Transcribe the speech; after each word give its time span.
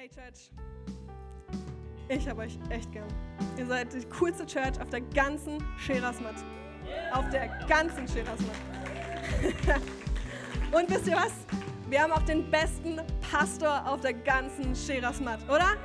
Hey 0.00 0.08
Church, 0.08 0.50
ich 2.08 2.26
habe 2.26 2.40
euch 2.40 2.58
echt 2.70 2.90
gern. 2.90 3.06
Ihr 3.58 3.66
seid 3.66 3.92
die 3.92 4.02
coolste 4.06 4.46
Church 4.46 4.80
auf 4.80 4.88
der 4.88 5.02
ganzen 5.02 5.62
Scherasmat. 5.76 6.36
Auf 7.12 7.28
der 7.28 7.48
ganzen 7.68 8.08
Scherasmat. 8.08 8.56
Und 10.72 10.88
wisst 10.88 11.06
ihr 11.06 11.16
was? 11.16 11.32
Wir 11.90 12.00
haben 12.00 12.12
auch 12.12 12.22
den 12.22 12.50
besten 12.50 13.02
Pastor 13.30 13.86
auf 13.86 14.00
der 14.00 14.14
ganzen 14.14 14.74
Scherasmat, 14.74 15.46
oder? 15.50 15.76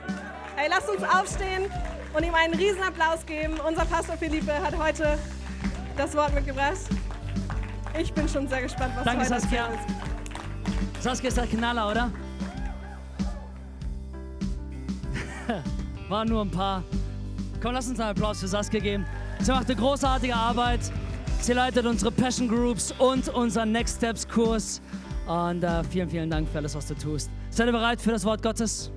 Hey, 0.55 0.69
lasst 0.69 0.89
uns 0.89 1.03
aufstehen 1.03 1.69
und 2.13 2.23
ihm 2.23 2.35
einen 2.35 2.53
riesen 2.53 2.83
Applaus 2.83 3.25
geben. 3.25 3.59
Unser 3.67 3.83
Pastor 3.83 4.15
Philippe 4.15 4.53
hat 4.53 4.77
heute 4.77 5.19
das 5.97 6.15
Wort 6.15 6.33
mitgebracht. 6.33 6.77
Ich 7.99 8.13
bin 8.13 8.29
schon 8.29 8.47
sehr 8.47 8.61
gespannt, 8.61 8.93
was 8.95 9.03
Danke, 9.03 9.25
heute 9.25 9.41
Saskia. 9.41 9.67
ist. 9.67 11.03
Saskia 11.03 11.27
ist 11.27 11.37
der 11.37 11.47
Knaller, 11.47 11.91
oder? 11.91 12.11
Waren 16.09 16.29
nur 16.29 16.41
ein 16.41 16.51
paar. 16.51 16.83
Komm, 17.61 17.73
lass 17.73 17.87
uns 17.89 17.99
einen 17.99 18.11
Applaus 18.11 18.39
für 18.39 18.47
Saskia 18.47 18.79
geben. 18.79 19.05
Sie 19.39 19.51
macht 19.51 19.67
eine 19.67 19.75
großartige 19.75 20.35
Arbeit. 20.35 20.79
Sie 21.41 21.53
leitet 21.53 21.85
unsere 21.85 22.11
Passion 22.11 22.47
Groups 22.47 22.93
und 22.99 23.27
unseren 23.29 23.71
Next 23.71 23.97
Steps 23.97 24.27
Kurs. 24.27 24.81
Und 25.27 25.63
äh, 25.63 25.83
vielen, 25.83 26.09
vielen 26.09 26.29
Dank 26.29 26.47
für 26.47 26.59
alles, 26.59 26.75
was 26.75 26.87
du 26.87 26.93
tust. 26.93 27.31
Seid 27.49 27.67
ihr 27.67 27.71
bereit 27.71 27.99
für 27.99 28.11
das 28.11 28.23
Wort 28.23 28.43
Gottes? 28.43 28.91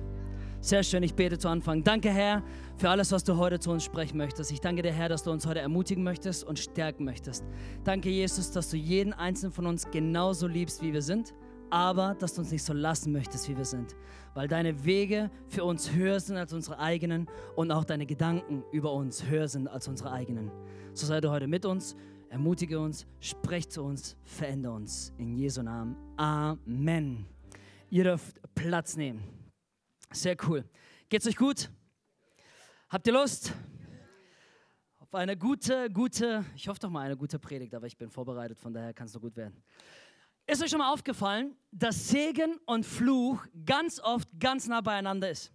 Sehr 0.61 0.83
schön, 0.83 1.01
ich 1.01 1.15
bete 1.15 1.39
zu 1.39 1.47
Anfang. 1.47 1.83
Danke, 1.83 2.11
Herr, 2.11 2.43
für 2.77 2.89
alles, 2.89 3.11
was 3.11 3.23
du 3.23 3.37
heute 3.37 3.59
zu 3.59 3.71
uns 3.71 3.83
sprechen 3.83 4.17
möchtest. 4.17 4.51
Ich 4.51 4.59
danke 4.59 4.83
dir, 4.83 4.91
Herr, 4.91 5.09
dass 5.09 5.23
du 5.23 5.31
uns 5.31 5.47
heute 5.47 5.61
ermutigen 5.61 6.03
möchtest 6.03 6.43
und 6.43 6.59
stärken 6.59 7.05
möchtest. 7.05 7.43
Danke, 7.85 8.09
Jesus, 8.09 8.51
dass 8.51 8.69
du 8.69 8.77
jeden 8.77 9.13
einzelnen 9.13 9.51
von 9.51 9.65
uns 9.65 9.89
genauso 9.89 10.47
liebst, 10.47 10.83
wie 10.83 10.93
wir 10.93 11.01
sind, 11.01 11.33
aber 11.69 12.15
dass 12.15 12.33
du 12.33 12.41
uns 12.41 12.51
nicht 12.51 12.63
so 12.63 12.73
lassen 12.73 13.11
möchtest, 13.11 13.47
wie 13.49 13.57
wir 13.57 13.65
sind. 13.65 13.95
Weil 14.33 14.47
deine 14.47 14.85
Wege 14.85 15.29
für 15.47 15.63
uns 15.63 15.91
höher 15.91 16.19
sind 16.19 16.37
als 16.37 16.53
unsere 16.53 16.79
eigenen 16.79 17.27
und 17.55 17.71
auch 17.71 17.83
deine 17.83 18.05
Gedanken 18.05 18.63
über 18.71 18.93
uns 18.93 19.25
höher 19.25 19.47
sind 19.47 19.67
als 19.67 19.87
unsere 19.87 20.11
eigenen. 20.11 20.51
So 20.93 21.05
sei 21.05 21.21
du 21.21 21.29
heute 21.29 21.47
mit 21.47 21.65
uns, 21.65 21.95
ermutige 22.29 22.79
uns, 22.79 23.05
sprech 23.19 23.69
zu 23.69 23.83
uns, 23.83 24.15
verändere 24.23 24.73
uns. 24.73 25.13
In 25.17 25.35
Jesu 25.35 25.61
Namen. 25.61 25.95
Amen. 26.17 27.25
Ihr 27.89 28.03
dürft 28.03 28.39
Platz 28.53 28.95
nehmen. 28.95 29.23
Sehr 30.11 30.35
cool. 30.47 30.63
Geht's 31.09 31.27
euch 31.27 31.35
gut? 31.35 31.69
Habt 32.89 33.07
ihr 33.07 33.13
Lust? 33.13 33.53
Auf 34.99 35.15
eine 35.15 35.35
gute, 35.35 35.89
gute, 35.89 36.45
ich 36.55 36.67
hoffe 36.67 36.79
doch 36.79 36.89
mal 36.89 37.01
eine 37.01 37.17
gute 37.17 37.39
Predigt, 37.39 37.73
aber 37.73 37.87
ich 37.87 37.97
bin 37.97 38.11
vorbereitet, 38.11 38.59
von 38.59 38.73
daher 38.73 38.93
kann 38.93 39.07
es 39.07 39.13
nur 39.13 39.21
gut 39.21 39.35
werden. 39.35 39.63
Ist 40.49 40.63
euch 40.63 40.71
schon 40.71 40.79
mal 40.79 40.91
aufgefallen, 40.91 41.55
dass 41.71 42.09
Segen 42.09 42.57
und 42.65 42.83
Fluch 42.83 43.45
ganz 43.67 43.99
oft 43.99 44.27
ganz 44.39 44.65
nah 44.67 44.81
beieinander 44.81 45.29
ist? 45.29 45.51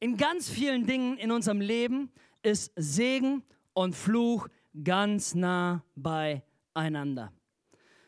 In 0.00 0.16
ganz 0.16 0.50
vielen 0.50 0.84
Dingen 0.84 1.16
in 1.16 1.30
unserem 1.30 1.60
Leben 1.60 2.10
ist 2.42 2.72
Segen 2.74 3.44
und 3.74 3.94
Fluch 3.94 4.48
ganz 4.82 5.36
nah 5.36 5.84
beieinander. 5.94 7.32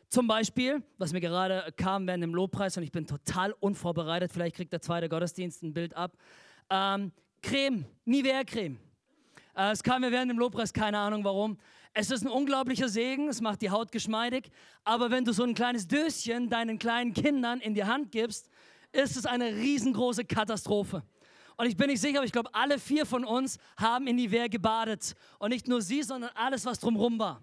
Zum 0.09 0.27
Beispiel, 0.27 0.83
was 0.99 1.12
mir 1.12 1.21
gerade 1.21 1.73
kam 1.77 2.05
während 2.09 2.25
dem 2.25 2.34
Lobpreis 2.34 2.77
und 2.77 2.83
ich 2.83 2.91
bin 2.91 3.07
total 3.07 3.55
unvorbereitet, 3.61 4.33
vielleicht 4.33 4.57
kriegt 4.57 4.73
der 4.73 4.83
zweite 4.83 5.09
Gottesdienst 5.09 5.62
ein 5.62 5.73
Bild 5.73 5.97
ab. 5.97 6.17
Ähm, 6.69 7.12
Creme, 7.43 7.84
Nivea-Creme. 8.07 8.77
Äh, 9.55 9.71
es 9.71 9.84
kam 9.84 10.01
mir 10.01 10.11
während 10.11 10.33
dem 10.33 10.39
Lobpreis, 10.41 10.73
keine 10.73 10.99
Ahnung 10.99 11.23
warum. 11.23 11.59
Es 11.93 12.11
ist 12.11 12.25
ein 12.25 12.31
unglaublicher 12.31 12.89
Segen, 12.89 13.29
es 13.29 13.41
macht 13.41 13.63
die 13.63 13.71
Haut 13.71 13.91
geschmeidig, 13.91 14.51
aber 14.85 15.11
wenn 15.11 15.25
du 15.25 15.33
so 15.33 15.43
ein 15.43 15.55
kleines 15.55 15.89
Döschen 15.89 16.49
deinen 16.49 16.79
kleinen 16.79 17.13
Kindern 17.13 17.61
in 17.61 17.75
die 17.75 17.85
Hand 17.85 18.13
gibst, 18.13 18.49
ist 18.93 19.17
es 19.17 19.27
eine 19.27 19.55
riesengroße 19.57 20.25
Katastrophe. 20.25 21.03
Und 21.57 21.67
ich 21.67 21.77
bin 21.77 21.89
nicht 21.89 22.01
sicher, 22.01 22.19
aber 22.19 22.27
ich 22.27 22.33
glaube, 22.33 22.55
alle 22.55 22.79
vier 22.79 23.05
von 23.05 23.25
uns 23.25 23.59
haben 23.77 24.07
in 24.07 24.17
Nivea 24.17 24.47
gebadet. 24.47 25.15
Und 25.39 25.51
nicht 25.51 25.69
nur 25.69 25.83
sie, 25.83 26.03
sondern 26.03 26.31
alles, 26.35 26.65
was 26.65 26.79
drumherum 26.79 27.19
war. 27.19 27.43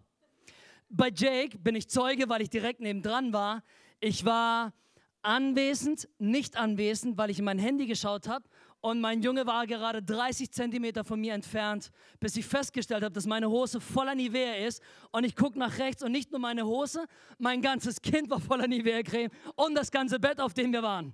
Bei 0.89 1.11
Jake 1.13 1.57
bin 1.57 1.75
ich 1.75 1.87
Zeuge, 1.89 2.27
weil 2.27 2.41
ich 2.41 2.49
direkt 2.49 2.79
nebendran 2.79 3.31
war. 3.31 3.61
Ich 3.99 4.25
war 4.25 4.73
anwesend, 5.21 6.07
nicht 6.17 6.57
anwesend, 6.57 7.17
weil 7.17 7.29
ich 7.29 7.39
in 7.39 7.45
mein 7.45 7.59
Handy 7.59 7.85
geschaut 7.85 8.27
habe. 8.27 8.45
Und 8.87 9.01
mein 9.01 9.21
Junge 9.21 9.45
war 9.45 9.67
gerade 9.67 10.01
30 10.01 10.49
Zentimeter 10.49 11.03
von 11.03 11.19
mir 11.19 11.33
entfernt, 11.33 11.91
bis 12.21 12.37
ich 12.37 12.45
festgestellt 12.45 13.03
habe, 13.03 13.11
dass 13.11 13.25
meine 13.25 13.49
Hose 13.49 13.81
voller 13.81 14.15
Nivea 14.15 14.65
ist. 14.65 14.81
Und 15.11 15.25
ich 15.25 15.35
gucke 15.35 15.59
nach 15.59 15.77
rechts 15.77 16.03
und 16.03 16.13
nicht 16.13 16.31
nur 16.31 16.39
meine 16.39 16.65
Hose, 16.65 17.05
mein 17.37 17.61
ganzes 17.61 18.01
Kind 18.01 18.29
war 18.29 18.39
voller 18.39 18.65
Nivea-Creme 18.65 19.29
und 19.57 19.75
das 19.75 19.91
ganze 19.91 20.21
Bett, 20.21 20.39
auf 20.39 20.53
dem 20.53 20.71
wir 20.71 20.83
waren. 20.83 21.13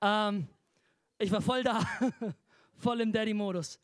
Ähm, 0.00 0.48
ich 1.18 1.30
war 1.30 1.42
voll 1.42 1.62
da, 1.62 1.86
voll 2.78 3.02
im 3.02 3.12
Daddy-Modus. 3.12 3.78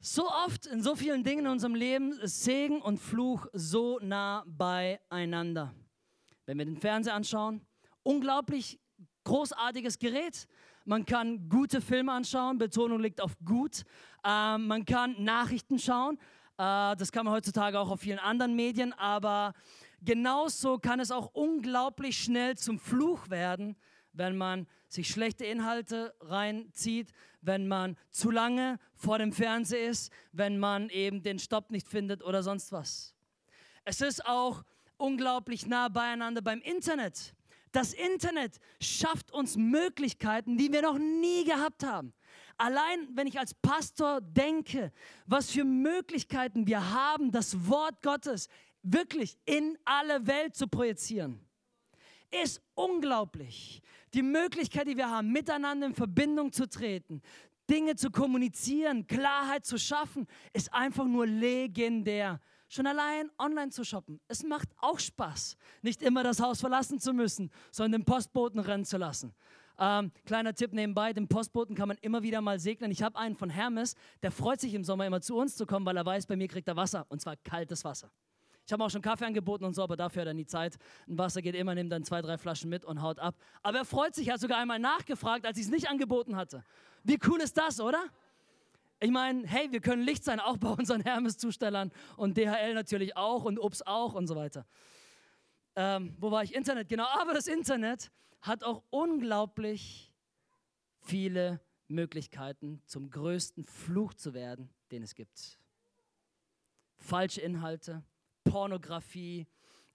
So 0.00 0.28
oft 0.28 0.66
in 0.66 0.82
so 0.82 0.96
vielen 0.96 1.22
Dingen 1.22 1.46
in 1.46 1.52
unserem 1.52 1.76
Leben 1.76 2.18
ist 2.18 2.42
Segen 2.42 2.82
und 2.82 2.98
Fluch 2.98 3.46
so 3.52 4.00
nah 4.02 4.42
beieinander. 4.44 5.72
Wenn 6.46 6.58
wir 6.58 6.64
den 6.64 6.78
Fernseher 6.78 7.14
anschauen, 7.14 7.64
unglaublich 8.02 8.80
großartiges 9.28 9.98
Gerät. 9.98 10.48
Man 10.84 11.04
kann 11.04 11.48
gute 11.48 11.80
Filme 11.80 12.12
anschauen, 12.12 12.58
Betonung 12.58 13.00
liegt 13.00 13.20
auf 13.20 13.36
gut. 13.44 13.82
Ähm, 14.24 14.66
man 14.66 14.84
kann 14.84 15.22
Nachrichten 15.22 15.78
schauen. 15.78 16.16
Äh, 16.56 16.96
das 16.96 17.12
kann 17.12 17.26
man 17.26 17.34
heutzutage 17.34 17.78
auch 17.78 17.90
auf 17.90 18.00
vielen 18.00 18.18
anderen 18.18 18.56
Medien, 18.56 18.92
aber 18.94 19.52
genauso 20.00 20.78
kann 20.78 20.98
es 20.98 21.10
auch 21.10 21.30
unglaublich 21.34 22.18
schnell 22.18 22.56
zum 22.56 22.78
Fluch 22.78 23.28
werden, 23.28 23.76
wenn 24.14 24.36
man 24.36 24.66
sich 24.88 25.08
schlechte 25.08 25.44
Inhalte 25.44 26.14
reinzieht, 26.20 27.12
wenn 27.42 27.68
man 27.68 27.96
zu 28.10 28.30
lange 28.30 28.78
vor 28.94 29.18
dem 29.18 29.32
Fernseher 29.32 29.90
ist, 29.90 30.10
wenn 30.32 30.58
man 30.58 30.88
eben 30.88 31.22
den 31.22 31.38
Stopp 31.38 31.70
nicht 31.70 31.86
findet 31.86 32.24
oder 32.24 32.42
sonst 32.42 32.72
was. 32.72 33.14
Es 33.84 34.00
ist 34.00 34.24
auch 34.26 34.64
unglaublich 34.96 35.66
nah 35.66 35.88
beieinander 35.88 36.40
beim 36.40 36.60
Internet. 36.62 37.34
Das 37.72 37.92
Internet 37.92 38.58
schafft 38.80 39.32
uns 39.32 39.56
Möglichkeiten, 39.56 40.56
die 40.56 40.72
wir 40.72 40.82
noch 40.82 40.98
nie 40.98 41.44
gehabt 41.44 41.84
haben. 41.84 42.12
Allein 42.56 43.08
wenn 43.14 43.26
ich 43.26 43.38
als 43.38 43.54
Pastor 43.54 44.20
denke, 44.20 44.92
was 45.26 45.50
für 45.50 45.64
Möglichkeiten 45.64 46.66
wir 46.66 46.92
haben, 46.92 47.30
das 47.30 47.68
Wort 47.68 48.02
Gottes 48.02 48.48
wirklich 48.82 49.38
in 49.44 49.78
alle 49.84 50.26
Welt 50.26 50.56
zu 50.56 50.66
projizieren, 50.66 51.40
ist 52.42 52.60
unglaublich. 52.74 53.82
Die 54.14 54.22
Möglichkeit, 54.22 54.88
die 54.88 54.96
wir 54.96 55.10
haben, 55.10 55.30
miteinander 55.30 55.86
in 55.86 55.94
Verbindung 55.94 56.52
zu 56.52 56.68
treten, 56.68 57.22
Dinge 57.70 57.96
zu 57.96 58.10
kommunizieren, 58.10 59.06
Klarheit 59.06 59.66
zu 59.66 59.78
schaffen, 59.78 60.26
ist 60.52 60.72
einfach 60.72 61.04
nur 61.04 61.26
legendär. 61.26 62.40
Schon 62.68 62.86
allein 62.86 63.30
online 63.38 63.70
zu 63.70 63.82
shoppen, 63.82 64.20
es 64.28 64.42
macht 64.42 64.68
auch 64.76 64.98
Spaß, 64.98 65.56
nicht 65.80 66.02
immer 66.02 66.22
das 66.22 66.40
Haus 66.40 66.60
verlassen 66.60 67.00
zu 67.00 67.14
müssen, 67.14 67.50
sondern 67.70 68.02
den 68.02 68.04
Postboten 68.04 68.60
rennen 68.60 68.84
zu 68.84 68.98
lassen. 68.98 69.34
Ähm, 69.78 70.12
kleiner 70.26 70.52
Tipp 70.54 70.74
nebenbei, 70.74 71.12
den 71.12 71.28
Postboten 71.28 71.74
kann 71.74 71.88
man 71.88 71.96
immer 72.02 72.22
wieder 72.22 72.40
mal 72.40 72.58
segnen. 72.58 72.90
Ich 72.90 73.02
habe 73.02 73.16
einen 73.18 73.36
von 73.36 73.48
Hermes, 73.48 73.94
der 74.22 74.32
freut 74.32 74.60
sich 74.60 74.74
im 74.74 74.84
Sommer 74.84 75.06
immer 75.06 75.20
zu 75.20 75.36
uns 75.36 75.56
zu 75.56 75.64
kommen, 75.66 75.86
weil 75.86 75.96
er 75.96 76.04
weiß, 76.04 76.26
bei 76.26 76.36
mir 76.36 76.48
kriegt 76.48 76.68
er 76.68 76.76
Wasser 76.76 77.06
und 77.08 77.22
zwar 77.22 77.36
kaltes 77.36 77.84
Wasser. 77.84 78.10
Ich 78.66 78.72
habe 78.72 78.84
auch 78.84 78.90
schon 78.90 79.00
Kaffee 79.00 79.24
angeboten 79.24 79.64
und 79.64 79.72
so, 79.72 79.82
aber 79.82 79.96
dafür 79.96 80.22
hat 80.22 80.26
er 80.26 80.34
nie 80.34 80.44
Zeit. 80.44 80.76
Ein 81.08 81.16
Wasser 81.16 81.40
geht 81.40 81.54
immer, 81.54 81.74
nimmt 81.74 81.90
dann 81.90 82.04
zwei, 82.04 82.20
drei 82.20 82.36
Flaschen 82.36 82.68
mit 82.68 82.84
und 82.84 83.00
haut 83.00 83.18
ab. 83.18 83.34
Aber 83.62 83.78
er 83.78 83.84
freut 83.86 84.14
sich, 84.14 84.28
er 84.28 84.34
hat 84.34 84.40
sogar 84.42 84.58
einmal 84.58 84.78
nachgefragt, 84.78 85.46
als 85.46 85.56
ich 85.56 85.64
es 85.64 85.70
nicht 85.70 85.88
angeboten 85.88 86.36
hatte. 86.36 86.62
Wie 87.02 87.18
cool 87.26 87.40
ist 87.40 87.56
das, 87.56 87.80
oder? 87.80 88.04
Ich 89.00 89.10
meine, 89.10 89.46
hey, 89.46 89.70
wir 89.70 89.80
können 89.80 90.02
Licht 90.02 90.24
sein, 90.24 90.40
auch 90.40 90.56
bei 90.56 90.68
unseren 90.70 91.02
Hermes-Zustellern 91.02 91.92
und 92.16 92.36
DHL 92.36 92.74
natürlich 92.74 93.16
auch 93.16 93.44
und 93.44 93.58
Ups 93.58 93.82
auch 93.82 94.14
und 94.14 94.26
so 94.26 94.34
weiter. 94.34 94.66
Ähm, 95.76 96.16
wo 96.18 96.32
war 96.32 96.42
ich? 96.42 96.54
Internet, 96.54 96.88
genau. 96.88 97.06
Aber 97.06 97.32
das 97.32 97.46
Internet 97.46 98.10
hat 98.40 98.64
auch 98.64 98.82
unglaublich 98.90 100.12
viele 101.00 101.60
Möglichkeiten, 101.86 102.82
zum 102.86 103.08
größten 103.10 103.64
Fluch 103.64 104.14
zu 104.14 104.34
werden, 104.34 104.68
den 104.90 105.04
es 105.04 105.14
gibt. 105.14 105.58
Falsche 106.96 107.40
Inhalte, 107.40 108.02
Pornografie, 108.42 109.46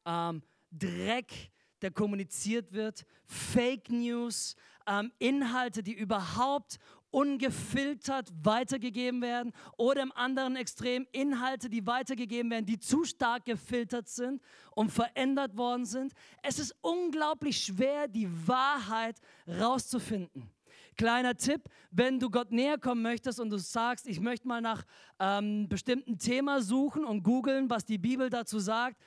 ähm, 0.06 0.42
Dreck, 0.72 1.52
der 1.82 1.92
kommuniziert 1.92 2.72
wird, 2.72 3.06
Fake 3.26 3.90
News, 3.90 4.56
ähm, 4.88 5.12
Inhalte, 5.20 5.84
die 5.84 5.94
überhaupt 5.94 6.80
ungefiltert 7.14 8.30
weitergegeben 8.44 9.22
werden 9.22 9.54
oder 9.78 10.02
im 10.02 10.12
anderen 10.14 10.56
Extrem 10.56 11.08
Inhalte, 11.12 11.70
die 11.70 11.86
weitergegeben 11.86 12.50
werden, 12.50 12.66
die 12.66 12.80
zu 12.80 13.04
stark 13.06 13.46
gefiltert 13.46 14.10
sind 14.10 14.42
und 14.72 14.92
verändert 14.92 15.56
worden 15.56 15.86
sind. 15.86 16.14
Es 16.42 16.58
ist 16.58 16.76
unglaublich 16.82 17.58
schwer, 17.58 18.08
die 18.08 18.28
Wahrheit 18.48 19.20
rauszufinden. 19.48 20.50
Kleiner 20.98 21.36
Tipp, 21.36 21.70
wenn 21.92 22.20
du 22.20 22.30
Gott 22.30 22.52
näher 22.52 22.78
kommen 22.78 23.04
möchtest 23.04 23.40
und 23.40 23.50
du 23.52 23.58
sagst, 23.58 24.08
ich 24.08 24.20
möchte 24.20 24.48
mal 24.48 24.62
nach 24.62 24.84
ähm, 25.20 25.68
bestimmten 25.70 26.18
Thema 26.18 26.62
suchen 26.62 27.06
und 27.06 27.24
googeln, 27.24 27.70
was 27.70 27.86
die 27.86 27.98
Bibel 27.98 28.30
dazu 28.30 28.60
sagt, 28.60 28.98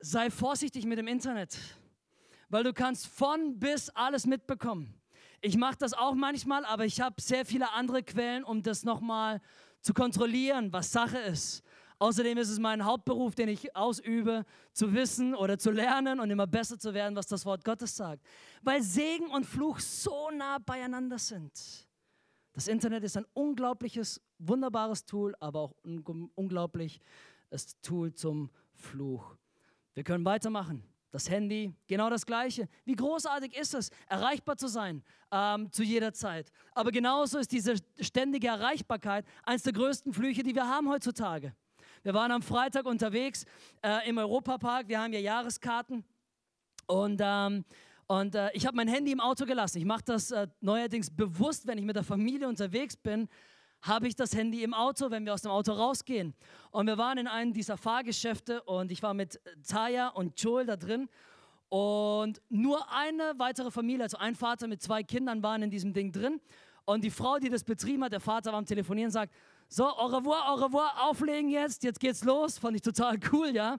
sei 0.00 0.28
vorsichtig 0.30 0.86
mit 0.86 0.98
dem 0.98 1.06
Internet, 1.06 1.56
weil 2.48 2.64
du 2.64 2.72
kannst 2.72 3.06
von 3.06 3.58
bis 3.58 3.90
alles 3.90 4.26
mitbekommen. 4.26 4.94
Ich 5.44 5.58
mache 5.58 5.76
das 5.78 5.92
auch 5.92 6.14
manchmal, 6.14 6.64
aber 6.64 6.86
ich 6.86 7.02
habe 7.02 7.20
sehr 7.20 7.44
viele 7.44 7.70
andere 7.72 8.02
Quellen, 8.02 8.44
um 8.44 8.62
das 8.62 8.82
nochmal 8.82 9.42
zu 9.82 9.92
kontrollieren, 9.92 10.72
was 10.72 10.90
Sache 10.90 11.18
ist. 11.18 11.62
Außerdem 11.98 12.38
ist 12.38 12.48
es 12.48 12.58
mein 12.58 12.82
Hauptberuf, 12.82 13.34
den 13.34 13.50
ich 13.50 13.76
ausübe, 13.76 14.46
zu 14.72 14.94
wissen 14.94 15.34
oder 15.34 15.58
zu 15.58 15.70
lernen 15.70 16.18
und 16.18 16.30
immer 16.30 16.46
besser 16.46 16.78
zu 16.78 16.94
werden, 16.94 17.14
was 17.14 17.26
das 17.26 17.44
Wort 17.44 17.62
Gottes 17.62 17.94
sagt. 17.94 18.24
Weil 18.62 18.82
Segen 18.82 19.26
und 19.26 19.44
Fluch 19.44 19.80
so 19.80 20.30
nah 20.30 20.56
beieinander 20.56 21.18
sind. 21.18 21.52
Das 22.54 22.66
Internet 22.66 23.04
ist 23.04 23.18
ein 23.18 23.26
unglaubliches, 23.34 24.22
wunderbares 24.38 25.04
Tool, 25.04 25.34
aber 25.40 25.60
auch 25.60 25.74
ein 25.84 26.30
unglaubliches 26.36 27.00
Tool 27.82 28.14
zum 28.14 28.48
Fluch. 28.72 29.36
Wir 29.92 30.04
können 30.04 30.24
weitermachen. 30.24 30.93
Das 31.14 31.30
Handy, 31.30 31.72
genau 31.86 32.10
das 32.10 32.26
Gleiche. 32.26 32.68
Wie 32.84 32.96
großartig 32.96 33.56
ist 33.56 33.72
es, 33.72 33.90
erreichbar 34.08 34.56
zu 34.56 34.66
sein 34.66 35.04
ähm, 35.30 35.70
zu 35.70 35.84
jeder 35.84 36.12
Zeit. 36.12 36.50
Aber 36.72 36.90
genauso 36.90 37.38
ist 37.38 37.52
diese 37.52 37.76
ständige 38.00 38.48
Erreichbarkeit 38.48 39.24
eines 39.44 39.62
der 39.62 39.74
größten 39.74 40.12
Flüche, 40.12 40.42
die 40.42 40.56
wir 40.56 40.66
haben 40.66 40.88
heutzutage. 40.88 41.54
Wir 42.02 42.14
waren 42.14 42.32
am 42.32 42.42
Freitag 42.42 42.86
unterwegs 42.86 43.44
äh, 43.80 44.08
im 44.08 44.18
Europapark. 44.18 44.88
Wir 44.88 45.00
haben 45.00 45.12
ja 45.12 45.20
Jahreskarten. 45.20 46.04
Und, 46.88 47.20
ähm, 47.22 47.64
und 48.08 48.34
äh, 48.34 48.50
ich 48.52 48.66
habe 48.66 48.76
mein 48.76 48.88
Handy 48.88 49.12
im 49.12 49.20
Auto 49.20 49.46
gelassen. 49.46 49.78
Ich 49.78 49.84
mache 49.84 50.02
das 50.04 50.32
äh, 50.32 50.48
neuerdings 50.62 51.14
bewusst, 51.14 51.68
wenn 51.68 51.78
ich 51.78 51.84
mit 51.84 51.94
der 51.94 52.02
Familie 52.02 52.48
unterwegs 52.48 52.96
bin, 52.96 53.28
habe 53.86 54.08
ich 54.08 54.16
das 54.16 54.34
Handy 54.34 54.62
im 54.62 54.72
Auto, 54.72 55.10
wenn 55.10 55.26
wir 55.26 55.34
aus 55.34 55.42
dem 55.42 55.50
Auto 55.50 55.72
rausgehen. 55.72 56.34
Und 56.70 56.86
wir 56.86 56.96
waren 56.96 57.18
in 57.18 57.26
einem 57.26 57.52
dieser 57.52 57.76
Fahrgeschäfte 57.76 58.62
und 58.62 58.90
ich 58.90 59.02
war 59.02 59.12
mit 59.12 59.40
Taya 59.68 60.08
und 60.08 60.40
Joel 60.40 60.64
da 60.66 60.76
drin. 60.76 61.08
Und 61.68 62.40
nur 62.48 62.90
eine 62.90 63.34
weitere 63.36 63.70
Familie, 63.70 64.04
also 64.04 64.16
ein 64.16 64.34
Vater 64.34 64.68
mit 64.68 64.82
zwei 64.82 65.02
Kindern, 65.02 65.42
waren 65.42 65.62
in 65.62 65.70
diesem 65.70 65.92
Ding 65.92 66.12
drin. 66.12 66.40
Und 66.86 67.04
die 67.04 67.10
Frau, 67.10 67.38
die 67.38 67.50
das 67.50 67.62
betrieben 67.62 68.04
hat, 68.04 68.12
der 68.12 68.20
Vater 68.20 68.52
war 68.52 68.58
am 68.58 68.66
Telefonieren, 68.66 69.10
sagt, 69.10 69.34
so, 69.68 69.84
au 69.86 70.06
revoir, 70.06 70.50
au 70.50 70.54
revoir, 70.54 71.08
auflegen 71.08 71.50
jetzt, 71.50 71.82
jetzt 71.82 72.00
geht's 72.00 72.24
los. 72.24 72.58
Fand 72.58 72.76
ich 72.76 72.82
total 72.82 73.18
cool, 73.32 73.50
ja. 73.54 73.78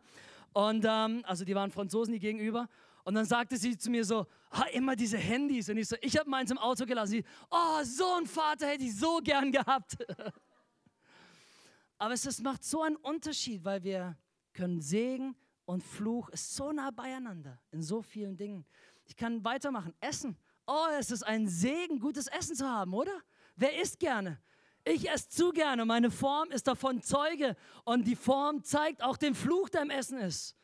Und 0.53 0.85
ähm, 0.87 1.23
also 1.25 1.45
die 1.45 1.55
waren 1.55 1.71
Franzosen, 1.71 2.13
die 2.13 2.19
gegenüber. 2.19 2.67
Und 3.05 3.13
dann 3.13 3.25
sagte 3.25 3.55
sie 3.55 3.77
zu 3.77 3.91
mir 3.91 4.03
so, 4.03 4.25
ha, 4.51 4.63
immer 4.73 4.95
diese 4.95 5.19
Handys. 5.19 5.69
Und 5.69 5.77
ich 5.77 5.87
so, 5.87 5.95
ich 6.01 6.17
habe 6.17 6.27
meins 6.27 6.49
im 6.49 6.57
Auto 6.57 6.87
gelassen. 6.87 7.11
Sie, 7.11 7.23
oh, 7.51 7.83
so 7.83 8.15
ein 8.15 8.25
Vater 8.25 8.65
hätte 8.65 8.83
ich 8.83 8.97
so 8.97 9.19
gern 9.23 9.51
gehabt. 9.51 9.95
Aber 11.99 12.15
es 12.15 12.25
ist, 12.25 12.41
macht 12.41 12.63
so 12.63 12.81
einen 12.81 12.95
Unterschied, 12.95 13.63
weil 13.63 13.83
wir 13.83 14.17
können 14.53 14.81
Segen 14.81 15.35
und 15.65 15.83
Fluch 15.83 16.29
ist 16.29 16.55
so 16.55 16.71
nah 16.71 16.89
beieinander 16.89 17.61
in 17.69 17.83
so 17.83 18.01
vielen 18.01 18.35
Dingen. 18.37 18.65
Ich 19.05 19.15
kann 19.15 19.43
weitermachen. 19.45 19.93
Essen. 19.99 20.35
Oh, 20.65 20.87
es 20.97 21.11
ist 21.11 21.21
ein 21.21 21.47
Segen, 21.47 21.99
gutes 21.99 22.25
Essen 22.25 22.55
zu 22.55 22.67
haben, 22.67 22.95
oder? 22.95 23.21
Wer 23.55 23.79
isst 23.79 23.99
gerne? 23.99 24.41
Ich 24.83 25.07
esse 25.07 25.29
zu 25.29 25.51
gerne. 25.51 25.85
Meine 25.85 26.09
Form 26.09 26.49
ist 26.49 26.67
davon 26.67 27.03
Zeuge. 27.03 27.55
Und 27.83 28.07
die 28.07 28.15
Form 28.15 28.63
zeigt 28.63 29.03
auch 29.03 29.17
den 29.17 29.35
Fluch, 29.35 29.69
der 29.69 29.83
im 29.83 29.91
Essen 29.91 30.17
ist. 30.17 30.55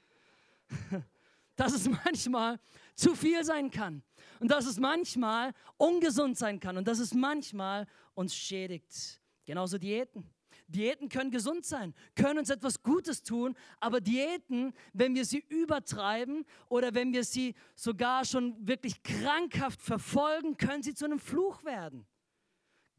Dass 1.55 1.73
es 1.73 1.89
manchmal 2.05 2.59
zu 2.95 3.15
viel 3.15 3.43
sein 3.43 3.71
kann. 3.71 4.03
Und 4.39 4.49
dass 4.51 4.65
es 4.65 4.77
manchmal 4.79 5.53
ungesund 5.77 6.37
sein 6.37 6.59
kann. 6.59 6.77
Und 6.77 6.87
dass 6.87 6.99
es 6.99 7.13
manchmal 7.13 7.87
uns 8.13 8.35
schädigt. 8.35 9.21
Genauso 9.45 9.77
Diäten. 9.77 10.29
Diäten 10.67 11.09
können 11.09 11.31
gesund 11.31 11.65
sein, 11.65 11.93
können 12.15 12.39
uns 12.39 12.49
etwas 12.49 12.81
Gutes 12.81 13.23
tun, 13.23 13.57
aber 13.81 13.99
Diäten, 13.99 14.71
wenn 14.93 15.15
wir 15.15 15.25
sie 15.25 15.43
übertreiben 15.49 16.45
oder 16.69 16.93
wenn 16.93 17.11
wir 17.11 17.25
sie 17.25 17.55
sogar 17.75 18.23
schon 18.23 18.55
wirklich 18.65 19.03
krankhaft 19.03 19.81
verfolgen, 19.81 20.55
können 20.55 20.81
sie 20.81 20.93
zu 20.93 21.03
einem 21.03 21.19
Fluch 21.19 21.65
werden 21.65 22.07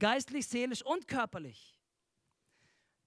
geistlich, 0.03 0.49
seelisch 0.49 0.85
und 0.85 1.07
körperlich. 1.07 1.79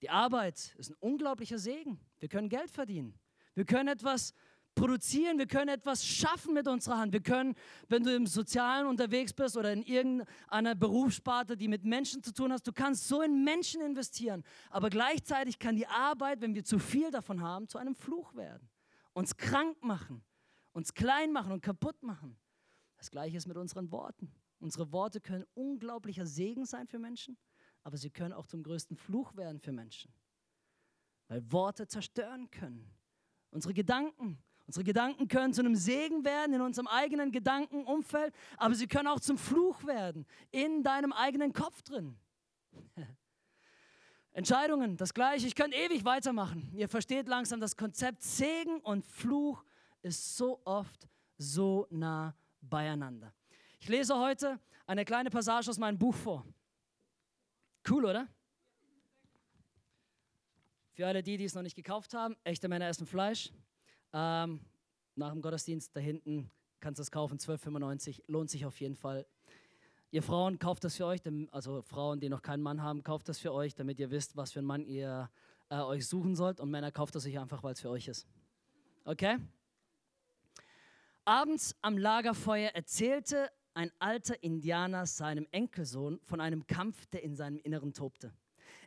Die 0.00 0.08
Arbeit 0.08 0.74
ist 0.78 0.90
ein 0.90 0.96
unglaublicher 0.98 1.58
Segen. 1.58 2.00
Wir 2.20 2.30
können 2.30 2.48
Geld 2.48 2.70
verdienen. 2.70 3.20
Wir 3.54 3.66
können 3.66 3.90
etwas 3.90 4.32
produzieren, 4.76 5.38
wir 5.38 5.48
können 5.48 5.70
etwas 5.70 6.06
schaffen 6.06 6.54
mit 6.54 6.68
unserer 6.68 6.98
Hand. 6.98 7.12
Wir 7.12 7.22
können, 7.22 7.56
wenn 7.88 8.04
du 8.04 8.14
im 8.14 8.26
Sozialen 8.26 8.86
unterwegs 8.86 9.32
bist 9.32 9.56
oder 9.56 9.72
in 9.72 9.82
irgendeiner 9.82 10.76
Berufssparte, 10.76 11.56
die 11.56 11.66
mit 11.66 11.84
Menschen 11.84 12.22
zu 12.22 12.32
tun 12.32 12.52
hast, 12.52 12.64
du 12.68 12.72
kannst 12.72 13.08
so 13.08 13.22
in 13.22 13.42
Menschen 13.42 13.80
investieren. 13.80 14.44
Aber 14.70 14.88
gleichzeitig 14.88 15.58
kann 15.58 15.74
die 15.74 15.88
Arbeit, 15.88 16.40
wenn 16.40 16.54
wir 16.54 16.62
zu 16.62 16.78
viel 16.78 17.10
davon 17.10 17.40
haben, 17.40 17.68
zu 17.68 17.78
einem 17.78 17.96
Fluch 17.96 18.36
werden. 18.36 18.68
Uns 19.12 19.36
krank 19.36 19.82
machen, 19.82 20.22
uns 20.72 20.94
klein 20.94 21.32
machen 21.32 21.50
und 21.50 21.62
kaputt 21.62 22.02
machen. 22.04 22.36
Das 22.98 23.10
gleiche 23.10 23.36
ist 23.36 23.48
mit 23.48 23.56
unseren 23.56 23.90
Worten. 23.90 24.30
Unsere 24.58 24.92
Worte 24.92 25.20
können 25.20 25.44
unglaublicher 25.54 26.26
Segen 26.26 26.64
sein 26.64 26.86
für 26.86 26.98
Menschen, 26.98 27.36
aber 27.82 27.96
sie 27.96 28.10
können 28.10 28.32
auch 28.32 28.46
zum 28.46 28.62
größten 28.62 28.96
Fluch 28.96 29.36
werden 29.36 29.58
für 29.58 29.72
Menschen. 29.72 30.12
Weil 31.28 31.50
Worte 31.50 31.88
zerstören 31.88 32.50
können. 32.50 32.94
Unsere 33.50 33.74
Gedanken. 33.74 34.38
Unsere 34.66 34.84
Gedanken 34.84 35.28
können 35.28 35.52
zu 35.52 35.60
einem 35.60 35.76
Segen 35.76 36.24
werden 36.24 36.54
in 36.54 36.60
unserem 36.60 36.88
eigenen 36.88 37.30
Gedankenumfeld, 37.30 38.34
aber 38.56 38.74
sie 38.74 38.88
können 38.88 39.06
auch 39.06 39.20
zum 39.20 39.38
Fluch 39.38 39.84
werden 39.84 40.26
in 40.50 40.82
deinem 40.82 41.12
eigenen 41.12 41.52
Kopf 41.52 41.82
drin. 41.82 42.16
Entscheidungen, 44.32 44.96
das 44.96 45.14
gleiche. 45.14 45.46
Ich 45.46 45.54
könnte 45.54 45.76
ewig 45.76 46.04
weitermachen. 46.04 46.70
Ihr 46.74 46.88
versteht 46.88 47.28
langsam 47.28 47.60
das 47.60 47.76
Konzept 47.76 48.22
Segen 48.22 48.80
und 48.80 49.06
Fluch 49.06 49.64
ist 50.02 50.36
so 50.36 50.60
oft 50.64 51.08
so 51.38 51.86
nah 51.90 52.34
beieinander. 52.60 53.32
Ich 53.78 53.88
lese 53.88 54.18
heute 54.18 54.58
eine 54.86 55.04
kleine 55.04 55.30
Passage 55.30 55.70
aus 55.70 55.78
meinem 55.78 55.96
Buch 55.96 56.14
vor. 56.14 56.44
Cool, 57.88 58.04
oder? 58.04 58.28
Für 60.92 61.06
alle 61.06 61.22
die, 61.22 61.36
die 61.36 61.44
es 61.44 61.54
noch 61.54 61.62
nicht 61.62 61.76
gekauft 61.76 62.14
haben, 62.14 62.36
echte 62.42 62.68
Männer 62.68 62.88
essen 62.88 63.06
Fleisch. 63.06 63.52
Ähm, 64.18 64.60
nach 65.14 65.30
dem 65.30 65.42
Gottesdienst 65.42 65.94
da 65.94 66.00
hinten 66.00 66.50
kannst 66.80 66.98
du 66.98 67.02
es 67.02 67.10
kaufen, 67.10 67.36
12,95. 67.36 68.22
Lohnt 68.28 68.48
sich 68.48 68.64
auf 68.64 68.80
jeden 68.80 68.96
Fall. 68.96 69.26
Ihr 70.10 70.22
Frauen, 70.22 70.58
kauft 70.58 70.84
das 70.84 70.96
für 70.96 71.04
euch, 71.04 71.20
also 71.50 71.82
Frauen, 71.82 72.18
die 72.18 72.30
noch 72.30 72.40
keinen 72.40 72.62
Mann 72.62 72.82
haben, 72.82 73.02
kauft 73.02 73.28
das 73.28 73.38
für 73.38 73.52
euch, 73.52 73.74
damit 73.74 74.00
ihr 74.00 74.10
wisst, 74.10 74.34
was 74.34 74.52
für 74.52 74.60
einen 74.60 74.68
Mann 74.68 74.86
ihr 74.86 75.30
äh, 75.68 75.80
euch 75.80 76.06
suchen 76.06 76.34
sollt. 76.34 76.60
Und 76.60 76.70
Männer, 76.70 76.90
kauft 76.92 77.14
das 77.14 77.26
euch 77.26 77.38
einfach, 77.38 77.62
weil 77.62 77.74
es 77.74 77.80
für 77.82 77.90
euch 77.90 78.08
ist. 78.08 78.26
Okay? 79.04 79.36
Abends 81.26 81.76
am 81.82 81.98
Lagerfeuer 81.98 82.70
erzählte 82.70 83.50
ein 83.74 83.90
alter 83.98 84.42
Indianer 84.42 85.04
seinem 85.04 85.46
Enkelsohn 85.50 86.20
von 86.22 86.40
einem 86.40 86.66
Kampf, 86.66 87.04
der 87.08 87.22
in 87.22 87.36
seinem 87.36 87.58
Inneren 87.58 87.92
tobte. 87.92 88.32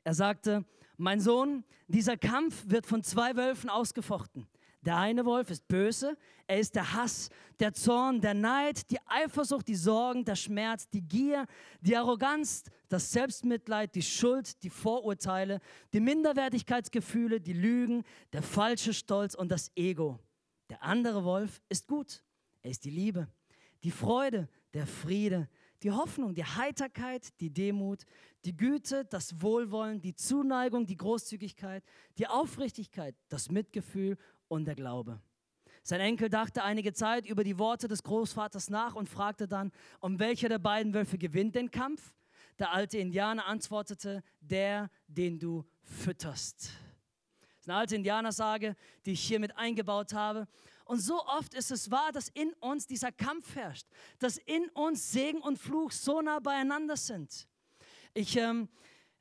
Er 0.04 0.16
sagte, 0.16 0.66
mein 0.98 1.20
Sohn, 1.20 1.64
dieser 1.88 2.18
Kampf 2.18 2.64
wird 2.68 2.88
von 2.88 3.04
zwei 3.04 3.36
Wölfen 3.36 3.70
ausgefochten. 3.70 4.48
Der 4.82 4.98
eine 4.98 5.26
Wolf 5.26 5.50
ist 5.50 5.68
böse, 5.68 6.18
er 6.48 6.60
ist 6.60 6.76
der 6.76 6.94
Hass, 6.94 7.30
der 7.60 7.74
Zorn, 7.74 8.22
der 8.22 8.34
Neid, 8.34 8.90
die 8.90 9.00
Eifersucht, 9.06 9.68
die 9.68 9.76
Sorgen, 9.76 10.24
der 10.24 10.36
Schmerz, 10.36 10.90
die 10.90 11.02
Gier, 11.02 11.46
die 11.82 11.98
Arroganz, 11.98 12.64
das 12.88 13.12
Selbstmitleid, 13.12 13.94
die 13.94 14.02
Schuld, 14.02 14.64
die 14.64 14.70
Vorurteile, 14.70 15.60
die 15.94 16.00
Minderwertigkeitsgefühle, 16.00 17.42
die 17.42 17.54
Lügen, 17.54 18.04
der 18.32 18.42
falsche 18.42 18.94
Stolz 18.94 19.36
und 19.36 19.50
das 19.50 19.72
Ego. 19.76 20.18
Der 20.70 20.82
andere 20.82 21.26
Wolf 21.26 21.62
ist 21.68 21.88
gut, 21.88 22.24
er 22.62 22.72
ist 22.72 22.86
die 22.86 22.90
Liebe, 22.90 23.28
die 23.84 23.92
Freude, 23.92 24.48
der 24.74 24.88
Friede, 24.88 25.50
die 25.84 25.92
Hoffnung, 25.92 26.36
die 26.36 26.44
Heiterkeit, 26.44 27.28
die 27.40 27.52
Demut, 27.52 28.04
die 28.46 28.56
Güte, 28.56 29.06
das 29.06 29.42
Wohlwollen, 29.42 30.02
die 30.02 30.16
Zuneigung, 30.16 30.86
die 30.86 30.98
Großzügigkeit, 30.98 31.84
die 32.18 32.28
Aufrichtigkeit, 32.28 33.16
das 33.30 33.50
Mitgefühl 33.50 34.18
und 34.50 34.66
der 34.66 34.76
Glaube. 34.76 35.22
Sein 35.84 36.02
Enkel 36.02 36.30
dachte 36.30 36.64
einige 36.64 36.94
Zeit 36.94 37.26
über 37.26 37.44
die 37.44 37.58
Worte 37.58 37.88
des 37.88 38.04
Großvaters 38.04 38.70
nach 38.70 38.96
und 38.96 39.08
fragte 39.10 39.48
dann, 39.48 39.72
um 40.02 40.20
welcher 40.20 40.50
der 40.50 40.60
beiden 40.60 40.94
Wölfe 40.94 41.18
gewinnt 41.18 41.56
den 41.56 41.72
Kampf? 41.72 42.14
Der 42.60 42.74
alte 42.74 42.98
Indianer 42.98 43.46
antwortete, 43.46 44.22
der, 44.42 44.90
den 45.08 45.40
du 45.40 45.66
fütterst. 45.82 46.72
Das 47.40 47.62
ist 47.62 47.70
eine 47.70 47.78
alte 47.78 47.96
Indianersage, 47.96 48.76
die 49.06 49.14
ich 49.14 49.22
hier 49.22 49.40
mit 49.40 49.58
eingebaut 49.58 50.14
habe. 50.14 50.48
Und 50.86 51.00
so 51.00 51.24
oft 51.26 51.54
ist 51.54 51.72
es 51.72 51.90
wahr, 51.92 52.12
dass 52.12 52.30
in 52.30 52.52
uns 52.60 52.86
dieser 52.86 53.12
Kampf 53.12 53.56
herrscht, 53.56 53.88
dass 54.18 54.38
in 54.38 54.70
uns 54.70 55.12
Segen 55.12 55.40
und 55.40 55.58
Fluch 55.58 55.92
so 55.92 56.22
nah 56.22 56.40
beieinander 56.40 56.98
sind. 56.98 57.48
Ich 58.14 58.36
ähm, 58.36 58.68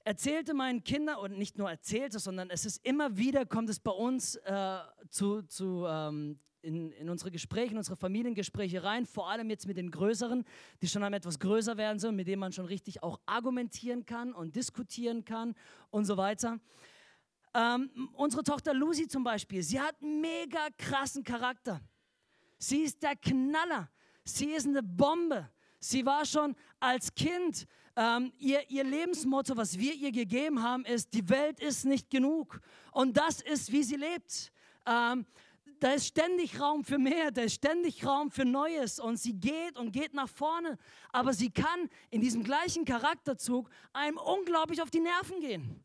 erzählte 0.08 0.54
meinen 0.54 0.82
Kindern, 0.84 1.18
und 1.18 1.36
nicht 1.36 1.58
nur 1.58 1.68
erzählte, 1.68 2.18
sondern 2.18 2.48
es 2.48 2.64
ist 2.64 2.82
immer 2.82 3.18
wieder, 3.18 3.44
kommt 3.44 3.68
es 3.68 3.78
bei 3.78 3.90
uns 3.90 4.36
äh, 4.36 4.78
zu, 5.10 5.42
zu 5.42 5.84
ähm, 5.86 6.40
in, 6.62 6.92
in, 6.92 7.10
unsere 7.10 7.30
Gespräche, 7.30 7.72
in 7.72 7.76
unsere 7.76 7.94
Familiengespräche 7.96 8.82
rein, 8.82 9.04
vor 9.04 9.28
allem 9.28 9.50
jetzt 9.50 9.66
mit 9.66 9.76
den 9.76 9.90
Größeren, 9.90 10.46
die 10.80 10.88
schon 10.88 11.02
einmal 11.02 11.18
etwas 11.18 11.38
größer 11.38 11.76
werden 11.76 11.98
sollen, 11.98 12.16
mit 12.16 12.26
denen 12.26 12.40
man 12.40 12.52
schon 12.52 12.64
richtig 12.64 13.02
auch 13.02 13.20
argumentieren 13.26 14.06
kann 14.06 14.32
und 14.32 14.56
diskutieren 14.56 15.26
kann 15.26 15.54
und 15.90 16.06
so 16.06 16.16
weiter. 16.16 16.58
Ähm, 17.52 17.90
unsere 18.14 18.42
Tochter 18.42 18.72
Lucy 18.72 19.08
zum 19.08 19.24
Beispiel, 19.24 19.62
sie 19.62 19.78
hat 19.78 20.00
mega 20.00 20.68
krassen 20.78 21.22
Charakter. 21.22 21.82
Sie 22.56 22.78
ist 22.78 23.02
der 23.02 23.14
Knaller. 23.14 23.90
Sie 24.24 24.52
ist 24.52 24.66
eine 24.66 24.82
Bombe. 24.82 25.50
Sie 25.80 26.04
war 26.06 26.24
schon 26.24 26.56
als 26.80 27.14
Kind, 27.14 27.66
ähm, 27.98 28.32
ihr, 28.38 28.62
ihr 28.70 28.84
Lebensmotto, 28.84 29.56
was 29.56 29.76
wir 29.76 29.92
ihr 29.92 30.12
gegeben 30.12 30.62
haben, 30.62 30.84
ist, 30.84 31.12
die 31.14 31.28
Welt 31.28 31.58
ist 31.58 31.84
nicht 31.84 32.10
genug. 32.10 32.60
Und 32.92 33.16
das 33.16 33.40
ist, 33.40 33.72
wie 33.72 33.82
sie 33.82 33.96
lebt. 33.96 34.52
Ähm, 34.86 35.26
da 35.80 35.92
ist 35.92 36.06
ständig 36.06 36.60
Raum 36.60 36.84
für 36.84 36.98
mehr, 36.98 37.30
da 37.32 37.42
ist 37.42 37.54
ständig 37.54 38.04
Raum 38.06 38.30
für 38.30 38.44
Neues 38.44 39.00
und 39.00 39.16
sie 39.16 39.34
geht 39.34 39.76
und 39.76 39.92
geht 39.92 40.14
nach 40.14 40.28
vorne. 40.28 40.78
Aber 41.10 41.32
sie 41.32 41.50
kann 41.50 41.88
in 42.10 42.20
diesem 42.20 42.44
gleichen 42.44 42.84
Charakterzug 42.84 43.68
einem 43.92 44.16
unglaublich 44.16 44.80
auf 44.80 44.90
die 44.90 45.00
Nerven 45.00 45.40
gehen. 45.40 45.84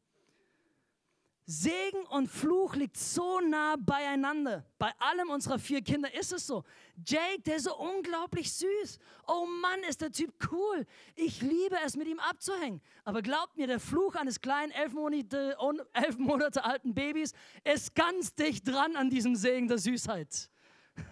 Segen 1.46 2.06
und 2.10 2.28
Fluch 2.28 2.76
liegt 2.76 2.96
so 2.96 3.42
nah 3.42 3.76
beieinander. 3.78 4.66
Bei 4.78 4.92
allem 5.00 5.30
unserer 5.30 5.60
vier 5.60 5.82
Kinder 5.82 6.14
ist 6.14 6.32
es 6.32 6.48
so. 6.48 6.64
Jake, 7.06 7.42
der 7.42 7.58
ist 7.58 7.66
so 7.66 7.78
unglaublich 7.78 8.54
süß. 8.54 8.98
Oh 9.28 9.46
Mann, 9.46 9.84
ist 9.90 10.00
der 10.00 10.12
Typ 10.12 10.34
cool. 10.52 10.86
Ich 11.16 11.42
liebe 11.42 11.76
es, 11.86 11.98
mit 11.98 12.08
ihm 12.08 12.20
abzuhängen. 12.20 12.82
Aber 13.04 13.22
glaubt 13.22 13.58
mir, 13.58 13.68
der 13.68 13.82
Fluch 13.82 14.16
eines 14.16 14.40
kleinen, 14.40 14.72
elf 14.72 14.94
Monate, 14.94 15.58
elf 15.92 16.18
Monate 16.18 16.64
alten 16.64 16.94
Babys 16.94 17.34
ist 17.66 17.94
ganz 17.94 18.34
dicht 18.34 18.66
dran 18.66 18.96
an 18.96 19.10
diesem 19.10 19.36
Segen 19.36 19.68
der 19.68 19.80
Süßheit. 19.80 20.50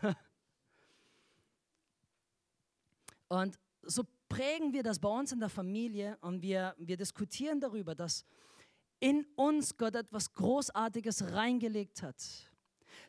und 3.27 3.59
so 3.83 4.03
prägen 4.29 4.71
wir 4.71 4.83
das 4.83 4.97
bei 4.97 5.09
uns 5.09 5.33
in 5.33 5.41
der 5.41 5.49
Familie 5.49 6.17
und 6.21 6.41
wir, 6.41 6.73
wir 6.77 6.95
diskutieren 6.95 7.59
darüber, 7.59 7.95
dass 7.95 8.23
in 9.01 9.25
uns 9.35 9.75
Gott 9.77 9.95
etwas 9.95 10.33
Großartiges 10.33 11.33
reingelegt 11.33 12.01
hat. 12.01 12.15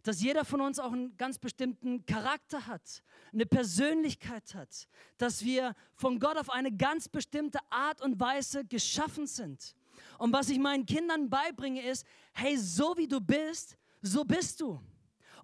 Dass 0.03 0.21
jeder 0.21 0.45
von 0.45 0.61
uns 0.61 0.81
auch 0.81 0.93
einen 0.93 1.17
ganz 1.17 1.39
bestimmten 1.39 2.05
Charakter 2.07 2.67
hat, 2.67 3.03
eine 3.33 3.47
Persönlichkeit 3.47 4.55
hat, 4.55 4.89
dass 5.19 5.45
wir 5.45 5.77
von 5.95 6.19
Gott 6.19 6.37
auf 6.37 6.51
eine 6.51 6.73
ganz 6.73 7.09
bestimmte 7.09 7.61
Art 7.71 8.03
und 8.03 8.19
Weise 8.19 8.65
geschaffen 8.65 9.29
sind. 9.29 9.77
Und 10.19 10.33
was 10.33 10.49
ich 10.49 10.59
meinen 10.59 10.87
Kindern 10.87 11.31
beibringe 11.31 11.87
ist, 11.87 12.05
hey, 12.33 12.57
so 12.57 12.97
wie 12.97 13.07
du 13.07 13.21
bist, 13.21 13.77
so 14.01 14.25
bist 14.25 14.61
du. 14.61 14.81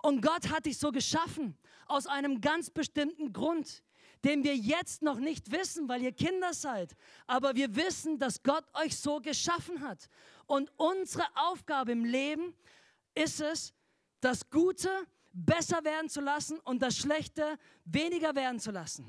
Und 0.03 0.23
Gott 0.23 0.51
hat 0.51 0.67
dich 0.67 0.79
so 0.79 0.91
geschaffen, 0.91 1.57
aus 1.87 2.07
einem 2.07 2.41
ganz 2.41 2.71
bestimmten 2.71 3.33
Grund 3.33 3.83
den 4.25 4.45
wir 4.45 4.57
jetzt 4.57 5.03
noch 5.03 5.19
nicht 5.19 5.51
wissen, 5.51 5.89
weil 5.89 6.03
ihr 6.03 6.13
Kinder 6.13 6.53
seid. 6.53 6.95
Aber 7.27 7.55
wir 7.55 7.75
wissen, 7.77 8.19
dass 8.19 8.43
Gott 8.43 8.65
euch 8.75 8.97
so 8.99 9.21
geschaffen 9.21 9.81
hat. 9.81 10.09
Und 10.47 10.73
unsere 10.77 11.25
Aufgabe 11.35 11.93
im 11.93 12.05
Leben 12.05 12.55
ist 13.15 13.41
es, 13.41 13.73
das 14.21 14.51
Gute 14.51 14.91
besser 15.33 15.85
werden 15.85 16.09
zu 16.09 16.21
lassen 16.21 16.59
und 16.61 16.83
das 16.83 16.97
Schlechte 16.97 17.59
weniger 17.85 18.35
werden 18.35 18.59
zu 18.59 18.71
lassen. 18.71 19.07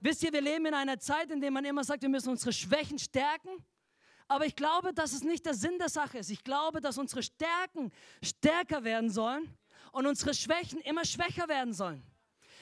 Wisst 0.00 0.22
ihr, 0.22 0.32
wir 0.32 0.40
leben 0.40 0.64
in 0.66 0.74
einer 0.74 0.98
Zeit, 0.98 1.30
in 1.30 1.40
der 1.40 1.50
man 1.50 1.64
immer 1.64 1.84
sagt, 1.84 2.02
wir 2.02 2.08
müssen 2.08 2.30
unsere 2.30 2.52
Schwächen 2.52 2.98
stärken. 2.98 3.50
Aber 4.28 4.46
ich 4.46 4.56
glaube, 4.56 4.94
dass 4.94 5.12
es 5.12 5.22
nicht 5.22 5.44
der 5.44 5.54
Sinn 5.54 5.78
der 5.78 5.88
Sache 5.88 6.18
ist. 6.18 6.30
Ich 6.30 6.44
glaube, 6.44 6.80
dass 6.80 6.96
unsere 6.96 7.22
Stärken 7.22 7.92
stärker 8.22 8.84
werden 8.84 9.10
sollen 9.10 9.54
und 9.92 10.06
unsere 10.06 10.32
Schwächen 10.32 10.80
immer 10.80 11.04
schwächer 11.04 11.48
werden 11.48 11.74
sollen. 11.74 12.02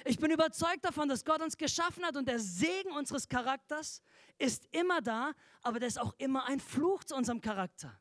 Ich 0.05 0.19
bin 0.19 0.31
überzeugt 0.31 0.85
davon, 0.85 1.09
dass 1.09 1.25
Gott 1.25 1.41
uns 1.43 1.57
geschaffen 1.57 2.05
hat 2.05 2.17
und 2.17 2.29
der 2.29 2.39
Segen 2.39 2.93
unseres 2.93 3.29
Charakters 3.29 4.03
ist 4.39 4.69
immer 4.73 5.01
da, 5.01 5.33
aber 5.63 5.81
der 5.81 5.89
ist 5.89 6.01
auch 6.01 6.15
immer 6.19 6.47
ein 6.47 6.61
Fluch 6.61 7.05
zu 7.05 7.15
unserem 7.15 7.41
Charakter. 7.41 7.99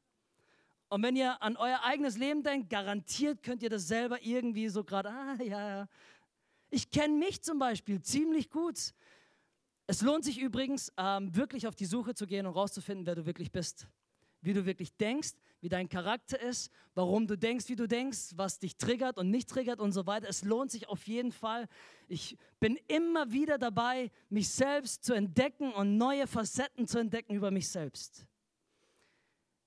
Und 0.89 1.03
wenn 1.03 1.15
ihr 1.15 1.41
an 1.41 1.57
euer 1.57 1.81
eigenes 1.83 2.17
Leben 2.17 2.43
denkt, 2.43 2.69
garantiert 2.69 3.43
könnt 3.43 3.61
ihr 3.61 3.69
das 3.69 3.87
selber 3.87 4.21
irgendwie 4.21 4.69
so 4.69 4.83
gerade, 4.83 5.09
ah 5.09 5.35
ja, 5.41 5.69
ja. 5.69 5.87
Ich 6.69 6.89
kenne 6.89 7.15
mich 7.15 7.41
zum 7.41 7.59
Beispiel 7.59 8.01
ziemlich 8.01 8.49
gut. 8.49 8.93
Es 9.87 10.01
lohnt 10.01 10.25
sich 10.25 10.39
übrigens, 10.39 10.91
ähm, 10.97 11.33
wirklich 11.35 11.67
auf 11.67 11.75
die 11.75 11.85
Suche 11.85 12.13
zu 12.13 12.27
gehen 12.27 12.45
und 12.45 12.53
rauszufinden, 12.53 13.05
wer 13.05 13.15
du 13.15 13.25
wirklich 13.25 13.51
bist 13.51 13.87
wie 14.47 14.53
du 14.53 14.65
wirklich 14.65 14.95
denkst, 14.95 15.33
wie 15.59 15.69
dein 15.69 15.89
Charakter 15.89 16.39
ist, 16.39 16.71
warum 16.95 17.27
du 17.27 17.37
denkst, 17.37 17.67
wie 17.67 17.75
du 17.75 17.87
denkst, 17.87 18.31
was 18.35 18.59
dich 18.59 18.77
triggert 18.77 19.17
und 19.17 19.29
nicht 19.29 19.49
triggert 19.49 19.79
und 19.79 19.91
so 19.91 20.07
weiter. 20.07 20.29
Es 20.29 20.43
lohnt 20.43 20.71
sich 20.71 20.87
auf 20.87 21.05
jeden 21.07 21.31
Fall. 21.31 21.67
Ich 22.07 22.37
bin 22.59 22.79
immer 22.87 23.31
wieder 23.31 23.57
dabei, 23.57 24.09
mich 24.29 24.49
selbst 24.49 25.03
zu 25.03 25.13
entdecken 25.13 25.73
und 25.73 25.97
neue 25.97 26.27
Facetten 26.27 26.87
zu 26.87 26.97
entdecken 26.97 27.35
über 27.35 27.51
mich 27.51 27.67
selbst. 27.67 28.25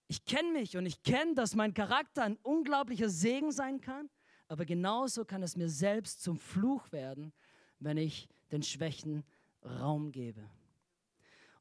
Ich 0.09 0.25
kenne 0.25 0.51
mich 0.53 0.77
und 0.77 0.87
ich 0.87 1.03
kenne, 1.03 1.35
dass 1.35 1.55
mein 1.55 1.75
Charakter 1.75 2.25
ein 2.25 2.37
unglaublicher 2.43 3.09
Segen 3.09 3.53
sein 3.53 3.81
kann, 3.81 4.09
aber 4.49 4.65
genauso 4.65 5.25
kann 5.25 5.43
es 5.43 5.57
mir 5.57 5.69
selbst 5.69 6.23
zum 6.23 6.39
Fluch 6.39 6.91
werden, 6.91 7.33
wenn 7.79 7.97
ich 7.97 8.29
den 8.51 8.63
Schwächen 8.63 9.25
Raum 9.63 10.11
gebe. 10.11 10.43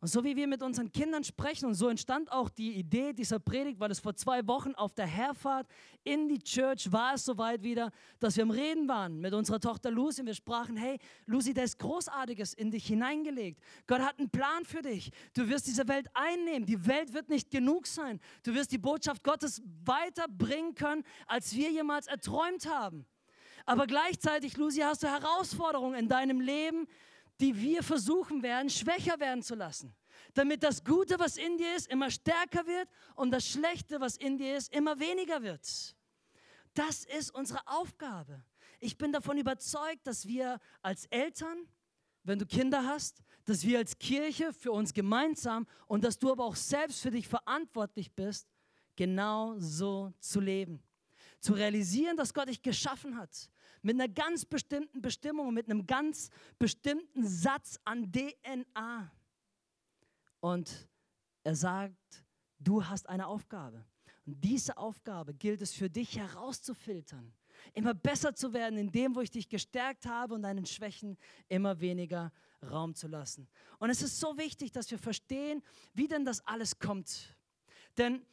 Und 0.02 0.08
so 0.08 0.24
wie 0.24 0.38
wir 0.38 0.48
mit 0.48 0.64
unseren 0.64 0.92
Kindern 0.94 1.26
sprechen, 1.26 1.66
und 1.66 1.74
so 1.74 1.90
entstand 1.90 2.32
auch 2.32 2.50
die 2.50 2.74
Idee 2.76 3.12
dieser 3.12 3.38
Predigt, 3.38 3.82
weil 3.82 3.92
es 3.92 4.00
vor 4.00 4.16
zwei 4.16 4.48
Wochen 4.48 4.74
auf 4.76 4.94
der 4.94 5.06
Herfahrt 5.06 5.68
in 6.06 6.30
die 6.30 6.40
Church 6.40 6.90
war 6.90 7.16
es 7.16 7.26
soweit 7.26 7.64
wieder, 7.64 7.92
dass 8.20 8.38
wir 8.38 8.44
im 8.44 8.52
Reden 8.52 8.88
waren 8.88 9.20
mit 9.20 9.34
unserer 9.34 9.60
Tochter 9.60 9.92
Lucy 9.92 10.22
und 10.22 10.28
wir 10.28 10.34
sprachen, 10.34 10.78
hey 10.78 11.00
Lucy, 11.26 11.54
da 11.54 11.64
ist 11.64 11.80
Großartiges 11.80 12.54
in 12.54 12.72
dich 12.72 12.88
hineingelegt. 12.88 13.62
Gott 13.88 14.00
hat 14.00 14.20
einen 14.20 14.30
Plan 14.30 14.64
für 14.64 14.82
dich. 14.82 15.12
Du 15.34 15.50
wirst 15.50 15.68
diese 15.68 15.86
Welt 15.90 16.08
einnehmen. 16.14 16.66
Die 16.66 16.88
Welt 16.88 17.14
wird 17.14 17.28
nicht 17.28 17.52
genug 17.52 17.86
sein. 17.86 18.22
Du 18.44 18.54
wirst 18.54 18.72
die 18.72 18.78
Botschaft 18.78 19.22
Gottes 19.22 19.62
weiterbringen 19.84 20.76
können, 20.76 21.04
als 21.28 21.54
wir 21.54 21.70
jemals 21.72 22.08
erträumt 22.08 22.68
haben. 22.68 23.06
Aber 23.66 23.86
gleichzeitig, 23.86 24.56
Lucy, 24.56 24.80
hast 24.80 25.04
du 25.04 25.08
Herausforderungen 25.08 26.00
in 26.00 26.08
deinem 26.08 26.40
Leben, 26.40 26.88
die 27.40 27.56
wir 27.58 27.84
versuchen 27.84 28.44
werden, 28.44 28.70
schwächer 28.70 29.20
werden 29.20 29.42
zu 29.42 29.56
lassen. 29.56 29.96
Damit 30.34 30.64
das 30.64 30.84
Gute, 30.84 31.18
was 31.20 31.38
in 31.38 31.58
dir 31.58 31.76
ist, 31.76 31.88
immer 31.88 32.12
stärker 32.12 32.66
wird 32.68 32.90
und 33.16 33.32
das 33.32 33.48
Schlechte, 33.48 34.00
was 34.00 34.18
in 34.18 34.38
dir 34.38 34.58
ist, 34.58 34.74
immer 34.74 35.00
weniger 35.00 35.42
wird. 35.42 35.96
Das 36.74 37.06
ist 37.06 37.32
unsere 37.32 37.66
Aufgabe. 37.68 38.44
Ich 38.80 38.98
bin 38.98 39.12
davon 39.12 39.38
überzeugt, 39.38 40.06
dass 40.06 40.28
wir 40.28 40.60
als 40.82 41.06
Eltern, 41.08 41.68
wenn 42.24 42.40
du 42.40 42.46
Kinder 42.46 42.86
hast, 42.86 43.24
dass 43.46 43.64
wir 43.64 43.80
als 43.80 43.98
Kirche 43.98 44.54
für 44.54 44.72
uns 44.72 44.94
gemeinsam 44.94 45.66
und 45.88 46.04
dass 46.04 46.20
du 46.20 46.32
aber 46.32 46.46
auch 46.46 46.56
selbst 46.56 47.02
für 47.02 47.12
dich 47.12 47.28
verantwortlich 47.28 48.12
bist, 48.12 48.48
genau 48.96 49.58
so 49.60 50.14
zu 50.20 50.40
leben. 50.40 50.84
Zu 51.40 51.54
realisieren, 51.54 52.18
dass 52.18 52.34
Gott 52.34 52.50
dich 52.50 52.62
geschaffen 52.62 53.18
hat, 53.18 53.50
mit 53.82 53.96
einer 53.96 54.08
ganz 54.08 54.46
bestimmten 54.46 55.02
Bestimmung 55.02 55.54
mit 55.54 55.70
einem 55.70 55.86
ganz 55.86 56.30
bestimmten 56.58 57.28
Satz 57.28 57.80
an 57.84 58.12
DNA. 58.12 59.12
Und 60.40 60.88
er 61.44 61.56
sagt, 61.56 62.24
du 62.60 62.86
hast 62.86 63.10
eine 63.10 63.28
Aufgabe. 63.28 63.86
Und 64.26 64.44
diese 64.44 64.78
Aufgabe 64.78 65.34
gilt 65.34 65.62
es 65.62 65.74
für 65.74 65.90
dich 65.90 66.18
herauszufiltern, 66.18 67.34
immer 67.74 67.94
besser 67.94 68.36
zu 68.36 68.54
werden 68.54 68.78
in 68.78 68.92
dem, 68.92 69.16
wo 69.16 69.22
ich 69.22 69.32
dich 69.32 69.50
gestärkt 69.50 70.06
habe 70.06 70.36
und 70.36 70.44
deinen 70.44 70.66
Schwächen 70.66 71.18
immer 71.48 71.80
weniger 71.80 72.32
Raum 72.62 72.94
zu 72.94 73.08
lassen. 73.08 73.48
Und 73.80 73.90
es 73.90 74.02
ist 74.02 74.20
so 74.20 74.38
wichtig, 74.38 74.72
dass 74.72 74.92
wir 74.92 75.00
verstehen, 75.00 75.64
wie 75.94 76.08
denn 76.08 76.26
das 76.26 76.46
alles 76.46 76.78
kommt. 76.78 77.36
Denn 77.98 78.26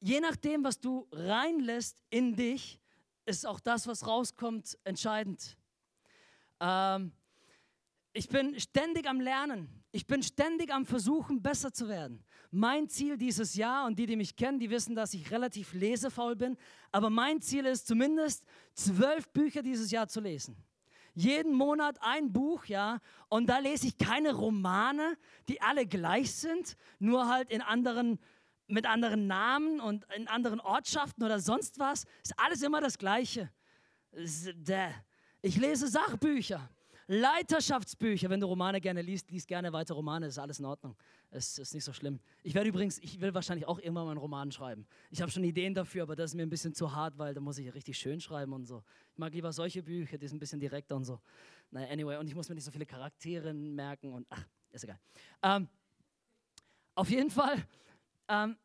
je 0.00 0.20
nachdem, 0.20 0.64
was 0.64 0.80
du 0.80 1.08
reinlässt 1.12 2.02
in 2.10 2.36
dich, 2.36 2.80
ist 3.26 3.46
auch 3.46 3.60
das, 3.60 3.86
was 3.86 4.06
rauskommt, 4.06 4.78
entscheidend. 4.84 5.56
Ähm, 6.60 7.12
ich 8.12 8.28
bin 8.28 8.58
ständig 8.60 9.08
am 9.08 9.20
Lernen. 9.20 9.68
Ich 9.90 10.06
bin 10.06 10.22
ständig 10.22 10.72
am 10.72 10.86
Versuchen, 10.86 11.42
besser 11.42 11.72
zu 11.72 11.88
werden. 11.88 12.24
Mein 12.50 12.88
Ziel 12.88 13.16
dieses 13.16 13.54
Jahr, 13.54 13.86
und 13.86 13.98
die, 13.98 14.06
die 14.06 14.16
mich 14.16 14.36
kennen, 14.36 14.58
die 14.58 14.70
wissen, 14.70 14.94
dass 14.94 15.14
ich 15.14 15.30
relativ 15.30 15.72
lesefaul 15.72 16.36
bin, 16.36 16.56
aber 16.92 17.10
mein 17.10 17.40
Ziel 17.40 17.66
ist 17.66 17.86
zumindest 17.86 18.44
zwölf 18.74 19.28
Bücher 19.30 19.62
dieses 19.62 19.90
Jahr 19.90 20.08
zu 20.08 20.20
lesen. 20.20 20.56
Jeden 21.14 21.54
Monat 21.54 21.96
ein 22.00 22.32
Buch, 22.32 22.64
ja, 22.66 23.00
und 23.28 23.46
da 23.48 23.58
lese 23.58 23.86
ich 23.86 23.96
keine 23.98 24.34
Romane, 24.34 25.16
die 25.48 25.60
alle 25.62 25.86
gleich 25.86 26.32
sind, 26.32 26.76
nur 26.98 27.28
halt 27.28 27.50
in 27.50 27.62
anderen 27.62 28.18
mit 28.66 28.86
anderen 28.86 29.26
Namen 29.26 29.80
und 29.80 30.06
in 30.16 30.28
anderen 30.28 30.60
Ortschaften 30.60 31.22
oder 31.22 31.40
sonst 31.40 31.78
was. 31.78 32.04
Ist 32.22 32.38
alles 32.38 32.62
immer 32.62 32.80
das 32.80 32.98
Gleiche. 32.98 33.50
Ich 35.42 35.56
lese 35.56 35.88
Sachbücher, 35.88 36.70
Leiterschaftsbücher. 37.06 38.30
Wenn 38.30 38.40
du 38.40 38.46
Romane 38.46 38.80
gerne 38.80 39.02
liest, 39.02 39.30
liest 39.30 39.48
gerne 39.48 39.72
weiter 39.72 39.94
Romane, 39.94 40.26
ist 40.26 40.38
alles 40.38 40.58
in 40.58 40.64
Ordnung. 40.64 40.96
Es 41.30 41.58
ist 41.58 41.74
nicht 41.74 41.84
so 41.84 41.92
schlimm. 41.92 42.20
Ich 42.44 42.54
werde 42.54 42.68
übrigens, 42.68 42.98
ich 43.00 43.20
will 43.20 43.34
wahrscheinlich 43.34 43.66
auch 43.66 43.78
irgendwann 43.78 44.04
mal 44.04 44.12
einen 44.12 44.20
Roman 44.20 44.52
schreiben. 44.52 44.86
Ich 45.10 45.20
habe 45.20 45.30
schon 45.30 45.42
Ideen 45.42 45.74
dafür, 45.74 46.04
aber 46.04 46.14
das 46.14 46.30
ist 46.30 46.34
mir 46.36 46.44
ein 46.44 46.50
bisschen 46.50 46.72
zu 46.72 46.94
hart, 46.94 47.18
weil 47.18 47.34
da 47.34 47.40
muss 47.40 47.58
ich 47.58 47.74
richtig 47.74 47.98
schön 47.98 48.20
schreiben 48.20 48.52
und 48.52 48.64
so. 48.66 48.84
Ich 49.12 49.18
mag 49.18 49.34
lieber 49.34 49.52
solche 49.52 49.82
Bücher, 49.82 50.16
die 50.16 50.28
sind 50.28 50.36
ein 50.36 50.40
bisschen 50.40 50.60
direkter 50.60 50.94
und 50.94 51.04
so. 51.04 51.20
Naja, 51.72 51.88
anyway, 51.88 52.16
und 52.18 52.28
ich 52.28 52.36
muss 52.36 52.48
mir 52.48 52.54
nicht 52.54 52.64
so 52.64 52.70
viele 52.70 52.86
Charaktere 52.86 53.52
merken 53.52 54.12
und 54.12 54.26
ach, 54.30 54.46
ist 54.70 54.84
egal. 54.84 55.00
Ähm, 55.42 55.68
auf 56.94 57.10
jeden 57.10 57.30
Fall 57.30 57.66
ähm, 58.28 58.56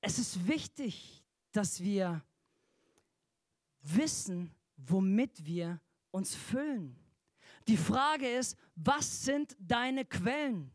es 0.00 0.18
ist 0.18 0.46
wichtig, 0.46 1.24
dass 1.52 1.80
wir 1.80 2.22
wissen, 3.82 4.54
womit 4.76 5.44
wir 5.44 5.80
uns 6.10 6.34
füllen. 6.34 6.96
Die 7.66 7.76
Frage 7.76 8.28
ist, 8.28 8.56
was 8.74 9.24
sind 9.24 9.56
deine 9.58 10.04
Quellen? 10.04 10.72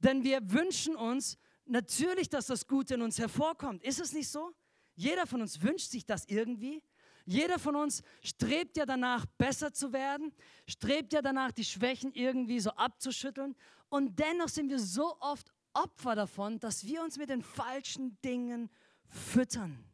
Denn 0.00 0.24
wir 0.24 0.50
wünschen 0.50 0.96
uns 0.96 1.38
natürlich, 1.64 2.28
dass 2.28 2.46
das 2.46 2.66
Gute 2.66 2.94
in 2.94 3.02
uns 3.02 3.18
hervorkommt. 3.18 3.82
Ist 3.82 4.00
es 4.00 4.12
nicht 4.12 4.28
so? 4.28 4.52
Jeder 4.94 5.26
von 5.26 5.42
uns 5.42 5.60
wünscht 5.60 5.90
sich 5.90 6.06
das 6.06 6.24
irgendwie. 6.26 6.82
Jeder 7.26 7.58
von 7.58 7.74
uns 7.74 8.02
strebt 8.22 8.76
ja 8.76 8.86
danach, 8.86 9.26
besser 9.36 9.72
zu 9.72 9.92
werden, 9.92 10.32
strebt 10.68 11.12
ja 11.12 11.20
danach, 11.20 11.50
die 11.50 11.64
Schwächen 11.64 12.12
irgendwie 12.12 12.60
so 12.60 12.70
abzuschütteln. 12.70 13.56
Und 13.88 14.18
dennoch 14.18 14.48
sind 14.48 14.70
wir 14.70 14.78
so 14.78 15.18
oft 15.20 15.52
Opfer 15.76 16.14
davon, 16.14 16.58
dass 16.58 16.86
wir 16.86 17.02
uns 17.02 17.18
mit 17.18 17.28
den 17.28 17.42
falschen 17.42 18.18
Dingen 18.22 18.70
füttern. 19.08 19.84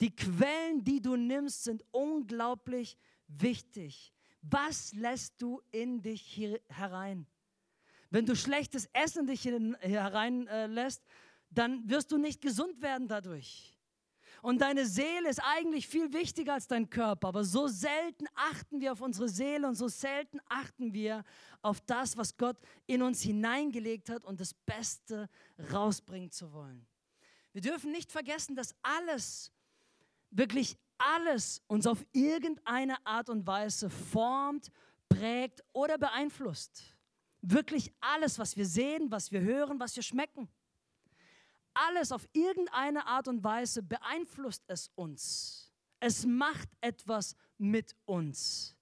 Die 0.00 0.14
Quellen, 0.14 0.84
die 0.84 1.00
du 1.00 1.16
nimmst, 1.16 1.64
sind 1.64 1.82
unglaublich 1.90 2.98
wichtig. 3.26 4.12
Was 4.42 4.92
lässt 4.92 5.40
du 5.40 5.62
in 5.70 6.02
dich 6.02 6.40
herein? 6.68 7.26
Wenn 8.10 8.26
du 8.26 8.36
schlechtes 8.36 8.88
Essen 8.92 9.20
in 9.20 9.26
dich 9.26 9.44
hereinlässt, 9.44 11.02
äh, 11.02 11.10
dann 11.50 11.88
wirst 11.88 12.12
du 12.12 12.18
nicht 12.18 12.40
gesund 12.40 12.80
werden 12.82 13.08
dadurch. 13.08 13.75
Und 14.46 14.60
deine 14.60 14.86
Seele 14.86 15.28
ist 15.28 15.40
eigentlich 15.40 15.88
viel 15.88 16.12
wichtiger 16.12 16.54
als 16.54 16.68
dein 16.68 16.88
Körper. 16.88 17.26
Aber 17.26 17.42
so 17.42 17.66
selten 17.66 18.26
achten 18.36 18.80
wir 18.80 18.92
auf 18.92 19.00
unsere 19.00 19.28
Seele 19.28 19.66
und 19.66 19.74
so 19.74 19.88
selten 19.88 20.38
achten 20.48 20.92
wir 20.92 21.24
auf 21.62 21.80
das, 21.80 22.16
was 22.16 22.36
Gott 22.36 22.56
in 22.86 23.02
uns 23.02 23.22
hineingelegt 23.22 24.08
hat 24.08 24.24
und 24.24 24.38
das 24.38 24.54
Beste 24.54 25.28
rausbringen 25.72 26.30
zu 26.30 26.52
wollen. 26.52 26.86
Wir 27.54 27.60
dürfen 27.60 27.90
nicht 27.90 28.12
vergessen, 28.12 28.54
dass 28.54 28.76
alles, 28.82 29.50
wirklich 30.30 30.78
alles 30.96 31.60
uns 31.66 31.84
auf 31.88 32.06
irgendeine 32.12 33.04
Art 33.04 33.28
und 33.28 33.48
Weise 33.48 33.90
formt, 33.90 34.70
prägt 35.08 35.64
oder 35.72 35.98
beeinflusst. 35.98 36.94
Wirklich 37.42 37.92
alles, 37.98 38.38
was 38.38 38.56
wir 38.56 38.66
sehen, 38.66 39.10
was 39.10 39.32
wir 39.32 39.40
hören, 39.40 39.80
was 39.80 39.96
wir 39.96 40.04
schmecken 40.04 40.48
alles 41.76 42.12
auf 42.12 42.28
irgendeine 42.32 43.06
Art 43.06 43.28
und 43.28 43.44
Weise 43.44 43.82
beeinflusst 43.82 44.64
es 44.66 44.90
uns. 44.94 45.72
Es 46.00 46.26
macht 46.26 46.68
etwas 46.80 47.36
mit 47.58 47.94
uns. 48.04 48.76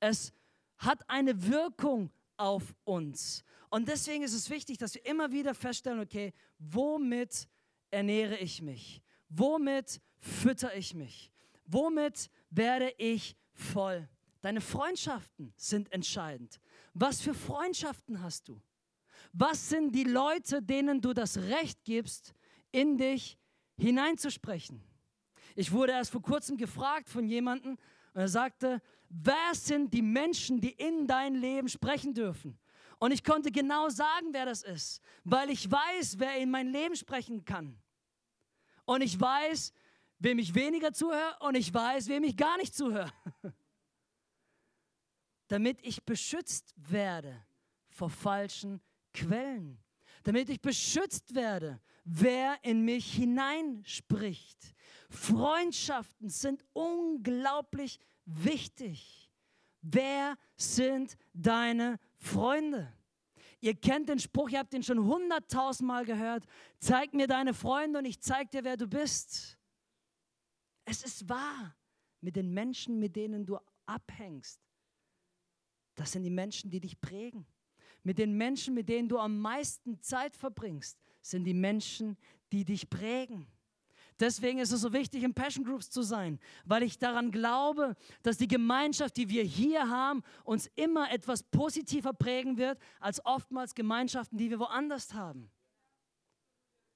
Es 0.00 0.32
hat 0.78 1.08
eine 1.08 1.46
Wirkung 1.46 2.10
auf 2.36 2.74
uns. 2.84 3.44
Und 3.70 3.88
deswegen 3.88 4.22
ist 4.22 4.34
es 4.34 4.50
wichtig, 4.50 4.78
dass 4.78 4.94
wir 4.94 5.04
immer 5.06 5.32
wieder 5.32 5.54
feststellen, 5.54 6.00
okay, 6.00 6.32
womit 6.58 7.48
ernähre 7.90 8.36
ich 8.36 8.60
mich? 8.62 9.02
Womit 9.28 10.00
fütter 10.18 10.76
ich 10.76 10.94
mich? 10.94 11.32
Womit 11.66 12.30
werde 12.50 12.92
ich 12.98 13.36
voll? 13.52 14.08
Deine 14.42 14.60
Freundschaften 14.60 15.52
sind 15.56 15.90
entscheidend. 15.92 16.60
Was 16.92 17.22
für 17.22 17.34
Freundschaften 17.34 18.22
hast 18.22 18.48
du? 18.48 18.60
Was 19.32 19.68
sind 19.68 19.94
die 19.94 20.04
Leute, 20.04 20.62
denen 20.62 21.00
du 21.00 21.12
das 21.12 21.36
Recht 21.36 21.84
gibst, 21.84 22.34
in 22.72 22.98
dich 22.98 23.38
hineinzusprechen? 23.76 24.82
Ich 25.56 25.72
wurde 25.72 25.92
erst 25.92 26.10
vor 26.10 26.22
kurzem 26.22 26.56
gefragt 26.56 27.08
von 27.08 27.26
jemandem 27.26 27.78
und 28.12 28.20
er 28.20 28.28
sagte, 28.28 28.82
wer 29.08 29.54
sind 29.54 29.92
die 29.92 30.02
Menschen, 30.02 30.60
die 30.60 30.72
in 30.72 31.06
dein 31.06 31.34
Leben 31.34 31.68
sprechen 31.68 32.14
dürfen? 32.14 32.58
Und 32.98 33.12
ich 33.12 33.22
konnte 33.22 33.50
genau 33.50 33.88
sagen, 33.88 34.28
wer 34.32 34.46
das 34.46 34.62
ist, 34.62 35.00
weil 35.24 35.50
ich 35.50 35.70
weiß, 35.70 36.18
wer 36.18 36.38
in 36.38 36.50
mein 36.50 36.68
Leben 36.68 36.96
sprechen 36.96 37.44
kann. 37.44 37.78
Und 38.84 39.02
ich 39.02 39.18
weiß, 39.18 39.72
wem 40.18 40.38
ich 40.38 40.54
weniger 40.54 40.92
zuhöre 40.92 41.36
und 41.40 41.54
ich 41.54 41.72
weiß, 41.72 42.08
wem 42.08 42.24
ich 42.24 42.36
gar 42.36 42.56
nicht 42.56 42.74
zuhöre. 42.74 43.12
Damit 45.48 45.78
ich 45.82 46.04
beschützt 46.04 46.74
werde 46.76 47.44
vor 47.88 48.10
falschen 48.10 48.80
Quellen, 49.14 49.78
damit 50.24 50.50
ich 50.50 50.60
beschützt 50.60 51.34
werde, 51.34 51.80
wer 52.04 52.58
in 52.62 52.84
mich 52.84 53.14
hineinspricht. 53.14 54.74
Freundschaften 55.08 56.28
sind 56.28 56.64
unglaublich 56.72 57.98
wichtig. 58.26 59.30
Wer 59.80 60.36
sind 60.56 61.16
deine 61.32 61.98
Freunde? 62.16 62.92
Ihr 63.60 63.74
kennt 63.74 64.08
den 64.08 64.18
Spruch, 64.18 64.50
ihr 64.50 64.58
habt 64.58 64.72
den 64.72 64.82
schon 64.82 64.98
hunderttausendmal 64.98 66.04
gehört. 66.04 66.44
Zeig 66.80 67.14
mir 67.14 67.26
deine 67.26 67.54
Freunde 67.54 67.98
und 68.00 68.04
ich 68.04 68.20
zeig 68.20 68.50
dir, 68.50 68.64
wer 68.64 68.76
du 68.76 68.86
bist. 68.86 69.58
Es 70.84 71.02
ist 71.02 71.28
wahr 71.28 71.74
mit 72.20 72.36
den 72.36 72.52
Menschen, 72.52 72.98
mit 72.98 73.16
denen 73.16 73.46
du 73.46 73.58
abhängst. 73.86 74.60
Das 75.94 76.12
sind 76.12 76.24
die 76.24 76.30
Menschen, 76.30 76.70
die 76.70 76.80
dich 76.80 77.00
prägen 77.00 77.46
mit 78.04 78.18
den 78.18 78.36
Menschen, 78.36 78.74
mit 78.74 78.88
denen 78.88 79.08
du 79.08 79.18
am 79.18 79.40
meisten 79.40 80.00
Zeit 80.00 80.36
verbringst, 80.36 81.02
sind 81.22 81.44
die 81.44 81.54
Menschen, 81.54 82.16
die 82.52 82.64
dich 82.64 82.88
prägen. 82.88 83.48
Deswegen 84.20 84.60
ist 84.60 84.70
es 84.70 84.82
so 84.82 84.92
wichtig, 84.92 85.24
in 85.24 85.34
Passion 85.34 85.64
Groups 85.64 85.90
zu 85.90 86.02
sein, 86.02 86.38
weil 86.64 86.84
ich 86.84 86.98
daran 86.98 87.32
glaube, 87.32 87.96
dass 88.22 88.36
die 88.36 88.46
Gemeinschaft, 88.46 89.16
die 89.16 89.28
wir 89.28 89.42
hier 89.42 89.88
haben, 89.88 90.22
uns 90.44 90.70
immer 90.76 91.10
etwas 91.10 91.42
positiver 91.42 92.12
prägen 92.12 92.56
wird, 92.56 92.78
als 93.00 93.24
oftmals 93.26 93.74
Gemeinschaften, 93.74 94.38
die 94.38 94.50
wir 94.50 94.60
woanders 94.60 95.14
haben. 95.14 95.50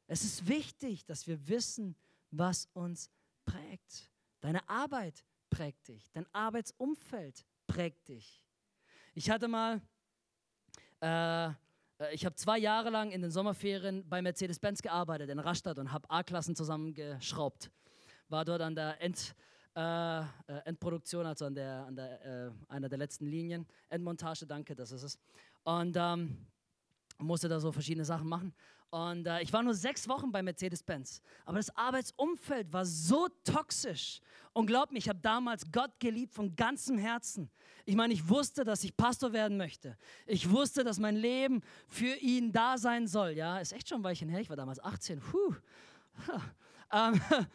Es 0.06 0.22
ist 0.22 0.46
wichtig, 0.46 1.04
dass 1.06 1.26
wir 1.26 1.48
wissen, 1.48 1.96
was 2.30 2.68
uns 2.72 3.10
prägt. 3.44 4.10
Deine 4.40 4.68
Arbeit 4.68 5.24
prägt 5.50 5.88
dich, 5.88 6.12
dein 6.12 6.26
Arbeitsumfeld 6.32 7.44
prägt 7.66 8.08
dich. 8.08 8.44
Ich 9.14 9.28
hatte 9.28 9.48
mal 9.48 9.82
äh, 11.00 11.48
äh, 11.98 12.14
ich 12.14 12.24
habe 12.24 12.34
zwei 12.36 12.58
Jahre 12.58 12.90
lang 12.90 13.10
in 13.10 13.22
den 13.22 13.30
Sommerferien 13.30 14.08
bei 14.08 14.22
Mercedes-Benz 14.22 14.82
gearbeitet 14.82 15.30
in 15.30 15.38
Rastatt 15.38 15.78
und 15.78 15.92
habe 15.92 16.08
A-Klassen 16.10 16.56
zusammengeschraubt. 16.56 17.70
War 18.28 18.44
dort 18.44 18.62
an 18.62 18.74
der 18.74 19.00
End, 19.00 19.34
äh, 19.76 20.20
äh, 20.20 20.24
Endproduktion, 20.64 21.26
also 21.26 21.46
an, 21.46 21.54
der, 21.54 21.84
an 21.86 21.96
der, 21.96 22.24
äh, 22.24 22.50
einer 22.68 22.88
der 22.88 22.98
letzten 22.98 23.26
Linien. 23.26 23.66
Endmontage, 23.88 24.46
danke, 24.46 24.74
das 24.74 24.92
ist 24.92 25.02
es. 25.02 25.18
Und 25.64 25.96
ähm, 25.96 26.46
musste 27.18 27.48
da 27.48 27.58
so 27.58 27.72
verschiedene 27.72 28.04
Sachen 28.04 28.28
machen. 28.28 28.54
Und 28.90 29.26
äh, 29.26 29.42
ich 29.42 29.52
war 29.52 29.62
nur 29.62 29.74
sechs 29.74 30.08
Wochen 30.08 30.32
bei 30.32 30.42
Mercedes-Benz. 30.42 31.20
Aber 31.44 31.58
das 31.58 31.74
Arbeitsumfeld 31.76 32.72
war 32.72 32.86
so 32.86 33.28
toxisch. 33.44 34.20
Und 34.54 34.66
glaub 34.66 34.90
mir, 34.90 34.98
ich 34.98 35.08
habe 35.08 35.18
damals 35.20 35.70
Gott 35.70 36.00
geliebt 36.00 36.34
von 36.34 36.56
ganzem 36.56 36.96
Herzen. 36.96 37.50
Ich 37.84 37.96
meine, 37.96 38.14
ich 38.14 38.28
wusste, 38.28 38.64
dass 38.64 38.82
ich 38.84 38.96
Pastor 38.96 39.32
werden 39.32 39.58
möchte. 39.58 39.96
Ich 40.26 40.50
wusste, 40.50 40.84
dass 40.84 40.98
mein 40.98 41.16
Leben 41.16 41.60
für 41.86 42.14
ihn 42.16 42.50
da 42.50 42.78
sein 42.78 43.06
soll. 43.06 43.30
Ja, 43.30 43.58
ist 43.58 43.72
echt 43.72 43.88
schon 43.88 44.00
ein 44.00 44.04
Weilchen 44.04 44.30
her. 44.30 44.40
Ich 44.40 44.48
war 44.48 44.56
damals 44.56 44.82
18. 44.82 45.20
Puh. 45.20 45.54
ähm, 46.92 47.20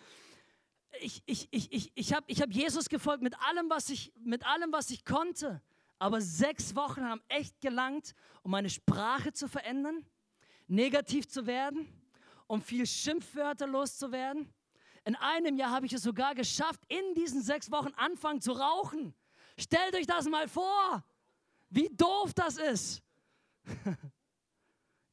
ich 1.02 1.24
ich, 1.26 1.48
ich, 1.50 1.72
ich, 1.72 1.92
ich 1.96 2.14
habe 2.14 2.26
ich 2.28 2.42
hab 2.44 2.52
Jesus 2.52 2.90
gefolgt 2.90 3.24
mit 3.24 3.36
allem, 3.42 3.72
was 3.72 3.90
ich, 3.90 4.14
mit 4.24 4.46
allem, 4.46 4.72
was 4.72 4.92
ich 4.92 5.04
konnte. 5.04 5.64
Aber 5.98 6.22
sechs 6.22 6.76
Wochen 6.76 7.02
haben 7.02 7.22
echt 7.28 7.60
gelangt, 7.60 8.14
um 8.44 8.52
meine 8.52 8.70
Sprache 8.70 9.34
zu 9.34 9.48
verändern 9.48 10.06
negativ 10.68 11.28
zu 11.28 11.46
werden, 11.46 11.88
um 12.48 12.62
viel 12.62 12.86
Schimpfwörter 12.86 13.68
loszuwerden. 13.68 14.52
In 15.06 15.16
einem 15.16 15.58
Jahr 15.58 15.72
habe 15.72 15.86
ich 15.86 15.94
es 15.94 16.04
sogar 16.04 16.34
geschafft, 16.36 16.82
in 16.88 17.14
diesen 17.16 17.42
sechs 17.42 17.72
Wochen 17.72 17.94
anfangen 17.96 18.42
zu 18.42 18.54
rauchen. 18.54 19.14
Stellt 19.58 19.96
euch 19.96 20.08
das 20.08 20.28
mal 20.28 20.48
vor, 20.48 21.04
wie 21.70 21.90
doof 21.90 22.34
das 22.34 22.58
ist. 22.58 23.04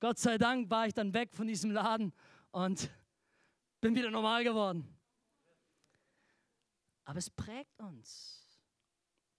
Gott 0.00 0.18
sei 0.18 0.38
Dank 0.38 0.70
war 0.70 0.86
ich 0.86 0.94
dann 0.94 1.12
weg 1.12 1.34
von 1.34 1.46
diesem 1.46 1.72
Laden 1.72 2.12
und 2.52 2.90
bin 3.80 3.94
wieder 3.94 4.10
normal 4.10 4.44
geworden. 4.44 4.86
Aber 7.04 7.18
es 7.18 7.28
prägt 7.28 7.80
uns. 7.80 8.46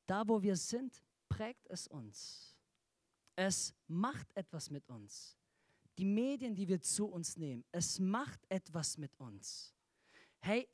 Da, 0.06 0.28
wo 0.28 0.42
wir 0.42 0.58
sind, 0.58 1.02
prägt 1.30 1.66
es 1.70 1.88
uns. 1.88 2.58
Es 3.36 3.74
macht 3.88 4.36
etwas 4.36 4.70
mit 4.70 4.88
uns 4.90 5.41
die 6.02 6.06
Medien, 6.06 6.56
die 6.56 6.68
wir 6.68 6.82
zu 6.82 7.06
uns 7.06 7.38
nehmen, 7.38 7.64
es 7.72 8.00
macht 8.00 8.40
etwas 8.50 8.98
mit 8.98 9.16
uns. 9.20 9.72
Hey, 10.40 10.68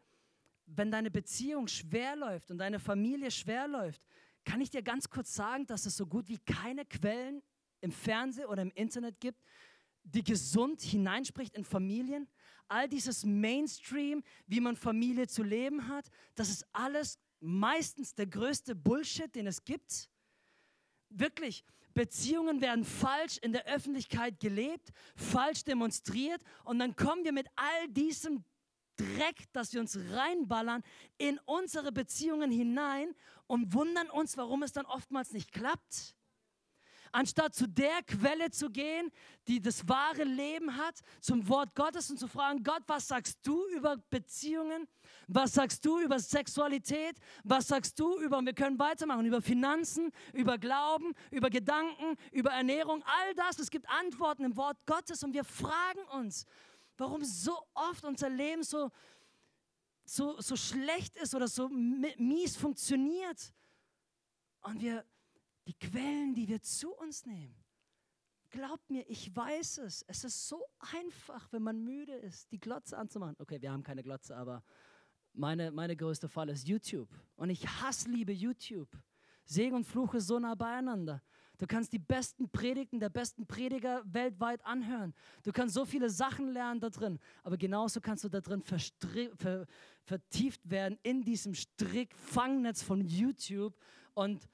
wenn 0.65 0.89
deine 0.89 1.11
Beziehung 1.11 1.67
schwer 1.67 2.15
läuft 2.15 2.49
und 2.49 2.59
deine 2.59 2.79
Familie 2.79 3.29
schwer 3.29 3.67
läuft, 3.67 4.01
kann 4.45 4.61
ich 4.61 4.69
dir 4.69 4.81
ganz 4.81 5.09
kurz 5.09 5.35
sagen, 5.35 5.65
dass 5.65 5.85
es 5.85 5.97
so 5.97 6.07
gut 6.07 6.29
wie 6.29 6.37
keine 6.37 6.85
Quellen 6.85 7.43
im 7.81 7.91
Fernsehen 7.91 8.45
oder 8.45 8.61
im 8.61 8.71
Internet 8.71 9.19
gibt, 9.19 9.43
die 10.03 10.23
gesund 10.23 10.81
hineinspricht 10.81 11.57
in 11.57 11.65
Familien. 11.65 12.29
All 12.69 12.87
dieses 12.87 13.25
Mainstream, 13.25 14.23
wie 14.45 14.61
man 14.61 14.77
Familie 14.77 15.27
zu 15.27 15.43
leben 15.43 15.89
hat, 15.89 16.09
das 16.35 16.47
ist 16.47 16.65
alles 16.71 17.19
meistens 17.41 18.15
der 18.15 18.27
größte 18.27 18.75
Bullshit, 18.75 19.35
den 19.35 19.47
es 19.47 19.61
gibt. 19.65 20.09
Wirklich, 21.09 21.65
Beziehungen 21.97 22.61
werden 22.61 22.85
falsch 22.85 23.39
in 23.39 23.53
der 23.53 23.65
Öffentlichkeit 23.65 24.39
gelebt, 24.39 24.91
falsch 25.15 25.63
demonstriert 25.63 26.39
und 26.63 26.77
dann 26.77 26.95
kommen 26.95 27.23
wir 27.23 27.31
mit 27.31 27.47
all 27.55 27.87
diesem 27.89 28.43
Dreck, 28.97 29.45
das 29.51 29.73
wir 29.73 29.81
uns 29.81 29.97
reinballern, 30.11 30.83
in 31.17 31.39
unsere 31.45 31.91
Beziehungen 31.91 32.51
hinein 32.51 33.15
und 33.47 33.73
wundern 33.73 34.11
uns, 34.11 34.37
warum 34.37 34.61
es 34.61 34.73
dann 34.73 34.85
oftmals 34.85 35.33
nicht 35.33 35.51
klappt. 35.51 36.15
Anstatt 37.17 37.55
zu 37.55 37.67
der 37.67 38.03
Quelle 38.03 38.51
zu 38.51 38.69
gehen, 38.69 39.11
die 39.47 39.59
das 39.59 39.87
wahre 39.89 40.23
Leben 40.23 40.77
hat, 40.77 40.99
zum 41.19 41.47
Wort 41.49 41.73
Gottes 41.73 42.11
und 42.11 42.19
zu 42.19 42.27
fragen, 42.27 42.63
Gott, 42.63 42.83
was 42.85 43.07
sagst 43.07 43.39
du 43.41 43.67
über 43.69 43.97
Beziehungen? 44.11 44.87
Was 45.27 45.53
sagst 45.55 45.83
du 45.83 45.99
über 45.99 46.19
Sexualität? 46.19 47.17
Was 47.43 47.69
sagst 47.69 47.99
du 47.99 48.19
über, 48.19 48.39
wir 48.41 48.53
können 48.53 48.77
weitermachen, 48.77 49.25
über 49.25 49.41
Finanzen, 49.41 50.11
über 50.31 50.59
Glauben, 50.59 51.13
über 51.31 51.49
Gedanken, 51.49 52.17
über 52.31 52.51
Ernährung, 52.51 53.03
all 53.03 53.33
das. 53.33 53.57
Es 53.57 53.71
gibt 53.71 53.89
Antworten 53.89 54.43
im 54.43 54.55
Wort 54.55 54.77
Gottes 54.85 55.23
und 55.23 55.33
wir 55.33 55.43
fragen 55.43 56.03
uns, 56.13 56.45
warum 56.97 57.23
so 57.23 57.57
oft 57.73 58.05
unser 58.05 58.29
Leben 58.29 58.61
so, 58.61 58.91
so, 60.05 60.39
so 60.39 60.55
schlecht 60.55 61.17
ist 61.17 61.33
oder 61.33 61.47
so 61.47 61.67
mies 61.67 62.55
funktioniert. 62.55 63.53
Und 64.61 64.81
wir, 64.81 65.03
die 65.67 65.73
Quellen, 65.73 66.33
die 66.33 66.47
wir 66.47 66.61
zu 66.61 66.93
uns 66.95 67.25
nehmen, 67.25 67.55
glaubt 68.49 68.89
mir, 68.89 69.07
ich 69.09 69.35
weiß 69.35 69.79
es. 69.79 70.03
Es 70.07 70.23
ist 70.23 70.47
so 70.47 70.65
einfach, 70.93 71.51
wenn 71.51 71.61
man 71.61 71.83
müde 71.83 72.13
ist, 72.13 72.51
die 72.51 72.59
Glotze 72.59 72.97
anzumachen. 72.97 73.35
Okay, 73.37 73.61
wir 73.61 73.71
haben 73.71 73.83
keine 73.83 74.01
Glotze, 74.01 74.35
aber 74.35 74.63
meine, 75.33 75.71
meine 75.71 75.95
größte 75.95 76.29
Fall 76.29 76.49
ist 76.49 76.67
YouTube. 76.67 77.09
Und 77.35 77.49
ich 77.49 77.67
hasse, 77.67 78.09
liebe 78.09 78.31
YouTube. 78.31 78.89
Segen 79.43 79.75
und 79.75 79.85
Fluche 79.85 80.21
so 80.21 80.39
nah 80.39 80.55
beieinander. 80.55 81.21
Du 81.57 81.65
kannst 81.65 81.91
die 81.91 81.99
besten 81.99 82.49
Predigten 82.49 82.99
der 82.99 83.09
besten 83.09 83.45
Prediger 83.47 84.03
weltweit 84.05 84.63
anhören. 84.65 85.13
Du 85.43 85.51
kannst 85.51 85.73
so 85.73 85.85
viele 85.85 86.09
Sachen 86.09 86.51
lernen 86.51 86.79
da 86.79 86.89
drin. 86.89 87.19
Aber 87.43 87.57
genauso 87.57 87.99
kannst 87.99 88.23
du 88.23 88.29
da 88.29 88.41
drin 88.41 88.61
ver 88.61 89.65
vertieft 90.03 90.69
werden 90.69 90.97
in 91.03 91.23
diesem 91.23 91.53
Strick-Fangnetz 91.53 92.83
von 92.83 93.01
YouTube 93.01 93.75
und 94.13 94.47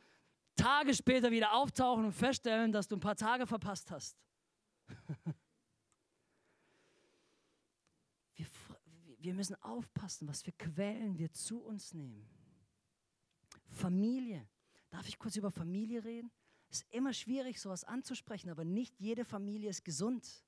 Tage 0.56 0.94
später 0.94 1.32
wieder 1.32 1.54
auftauchen 1.54 2.06
und 2.06 2.14
feststellen, 2.14 2.72
dass 2.72 2.88
du 2.88 2.96
ein 2.96 3.00
paar 3.00 3.16
Tage 3.16 3.48
verpasst 3.48 3.90
hast. 3.92 4.18
wir, 8.36 8.46
wir 9.20 9.34
müssen 9.34 9.56
aufpassen, 9.64 10.28
was 10.28 10.42
für 10.44 10.52
Quellen 10.52 11.18
wir 11.18 11.32
zu 11.32 11.62
uns 11.62 11.94
nehmen. 11.94 12.30
Familie. 13.70 14.48
Darf 14.90 15.08
ich 15.08 15.18
kurz 15.18 15.36
über 15.36 15.50
Familie 15.50 16.04
reden? 16.04 16.32
Es 16.70 16.82
ist 16.82 16.94
immer 16.94 17.14
schwierig, 17.14 17.60
sowas 17.60 17.84
anzusprechen, 17.84 18.50
aber 18.50 18.64
nicht 18.64 19.00
jede 19.00 19.26
Familie 19.26 19.70
ist 19.70 19.84
gesund. 19.84 20.44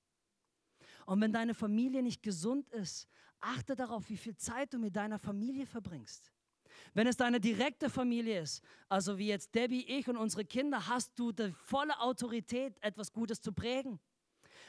Und 1.06 1.22
wenn 1.22 1.34
deine 1.34 1.54
Familie 1.54 2.04
nicht 2.04 2.24
gesund 2.24 2.70
ist, 2.70 3.08
achte 3.39 3.76
darauf, 3.76 4.10
wie 4.10 4.18
viel 4.18 4.36
Zeit 4.36 4.74
du 4.74 4.80
mit 4.80 4.96
deiner 4.96 5.20
Familie 5.20 5.65
verbringst. 5.65 6.35
Wenn 6.95 7.08
es 7.08 7.17
deine 7.17 7.41
direkte 7.41 7.89
Familie 7.89 8.41
ist, 8.41 8.63
also 8.88 9.17
wie 9.17 9.27
jetzt 9.27 9.53
Debbie, 9.53 9.86
ich 9.86 10.08
und 10.08 10.15
unsere 10.15 10.45
Kinder, 10.45 10.88
hast 10.88 11.19
du 11.19 11.34
die 11.34 11.51
volle 11.51 11.99
Autorität, 11.99 12.77
etwas 12.81 13.12
Gutes 13.12 13.41
zu 13.41 13.51
prägen. 13.51 13.99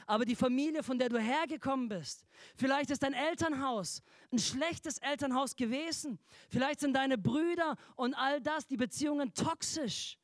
Aber 0.08 0.24
die 0.24 0.34
Familie, 0.34 0.82
von 0.82 0.98
der 0.98 1.08
du 1.08 1.20
hergekommen 1.20 1.88
bist, 1.88 2.26
vielleicht 2.56 2.90
ist 2.90 3.04
dein 3.04 3.12
Elternhaus 3.12 4.02
ein 4.32 4.40
schlechtes 4.40 4.98
Elternhaus 4.98 5.54
gewesen. 5.54 6.18
Vielleicht 6.50 6.80
sind 6.80 6.94
deine 6.94 7.16
Brüder 7.16 7.76
und 7.94 8.14
all 8.14 8.40
das, 8.40 8.66
die 8.66 8.76
Beziehungen 8.76 9.32
toxisch. 9.32 10.18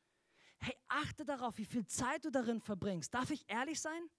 Hey, 0.59 0.75
achte 0.89 1.25
darauf, 1.25 1.57
wie 1.59 1.65
viel 1.65 1.87
Zeit 1.87 2.25
du 2.25 2.31
darin 2.33 2.61
verbringst. 2.61 3.15
Darf 3.15 3.31
ich 3.31 3.49
ehrlich 3.49 3.81
sein? 3.81 4.11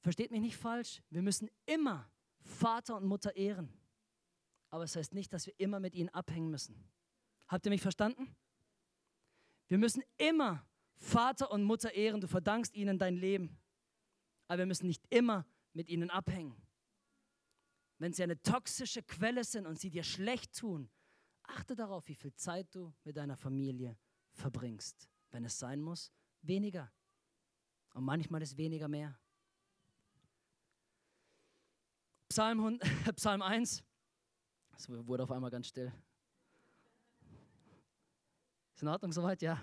Versteht 0.00 0.30
mich 0.30 0.40
nicht 0.40 0.56
falsch, 0.56 1.02
wir 1.10 1.20
müssen 1.20 1.50
immer 1.66 2.10
Vater 2.40 2.96
und 2.96 3.04
Mutter 3.04 3.36
ehren. 3.36 3.79
Aber 4.70 4.84
es 4.84 4.96
heißt 4.96 5.14
nicht, 5.14 5.32
dass 5.32 5.46
wir 5.46 5.54
immer 5.58 5.80
mit 5.80 5.94
ihnen 5.94 6.08
abhängen 6.10 6.50
müssen. 6.50 6.76
Habt 7.48 7.66
ihr 7.66 7.70
mich 7.70 7.82
verstanden? 7.82 8.34
Wir 9.66 9.78
müssen 9.78 10.02
immer 10.16 10.64
Vater 10.96 11.50
und 11.50 11.64
Mutter 11.64 11.92
ehren. 11.92 12.20
Du 12.20 12.28
verdankst 12.28 12.74
ihnen 12.74 12.98
dein 12.98 13.16
Leben. 13.16 13.58
Aber 14.46 14.58
wir 14.58 14.66
müssen 14.66 14.86
nicht 14.86 15.04
immer 15.10 15.46
mit 15.72 15.88
ihnen 15.88 16.10
abhängen. 16.10 16.56
Wenn 17.98 18.12
sie 18.12 18.22
eine 18.22 18.40
toxische 18.40 19.02
Quelle 19.02 19.44
sind 19.44 19.66
und 19.66 19.78
sie 19.78 19.90
dir 19.90 20.04
schlecht 20.04 20.56
tun, 20.56 20.88
achte 21.42 21.74
darauf, 21.74 22.08
wie 22.08 22.14
viel 22.14 22.34
Zeit 22.34 22.74
du 22.74 22.94
mit 23.04 23.16
deiner 23.16 23.36
Familie 23.36 23.98
verbringst. 24.32 25.08
Wenn 25.30 25.44
es 25.44 25.58
sein 25.58 25.80
muss, 25.80 26.12
weniger. 26.42 26.90
Und 27.94 28.04
manchmal 28.04 28.42
ist 28.42 28.56
weniger 28.56 28.88
mehr. 28.88 29.18
Psalm 32.28 33.42
1. 33.42 33.82
Es 34.80 34.88
wurde 34.88 35.24
auf 35.24 35.30
einmal 35.30 35.50
ganz 35.50 35.66
still. 35.66 35.92
Ist 38.74 38.80
in 38.80 38.88
Ordnung 38.88 39.12
soweit? 39.12 39.42
Ja. 39.42 39.60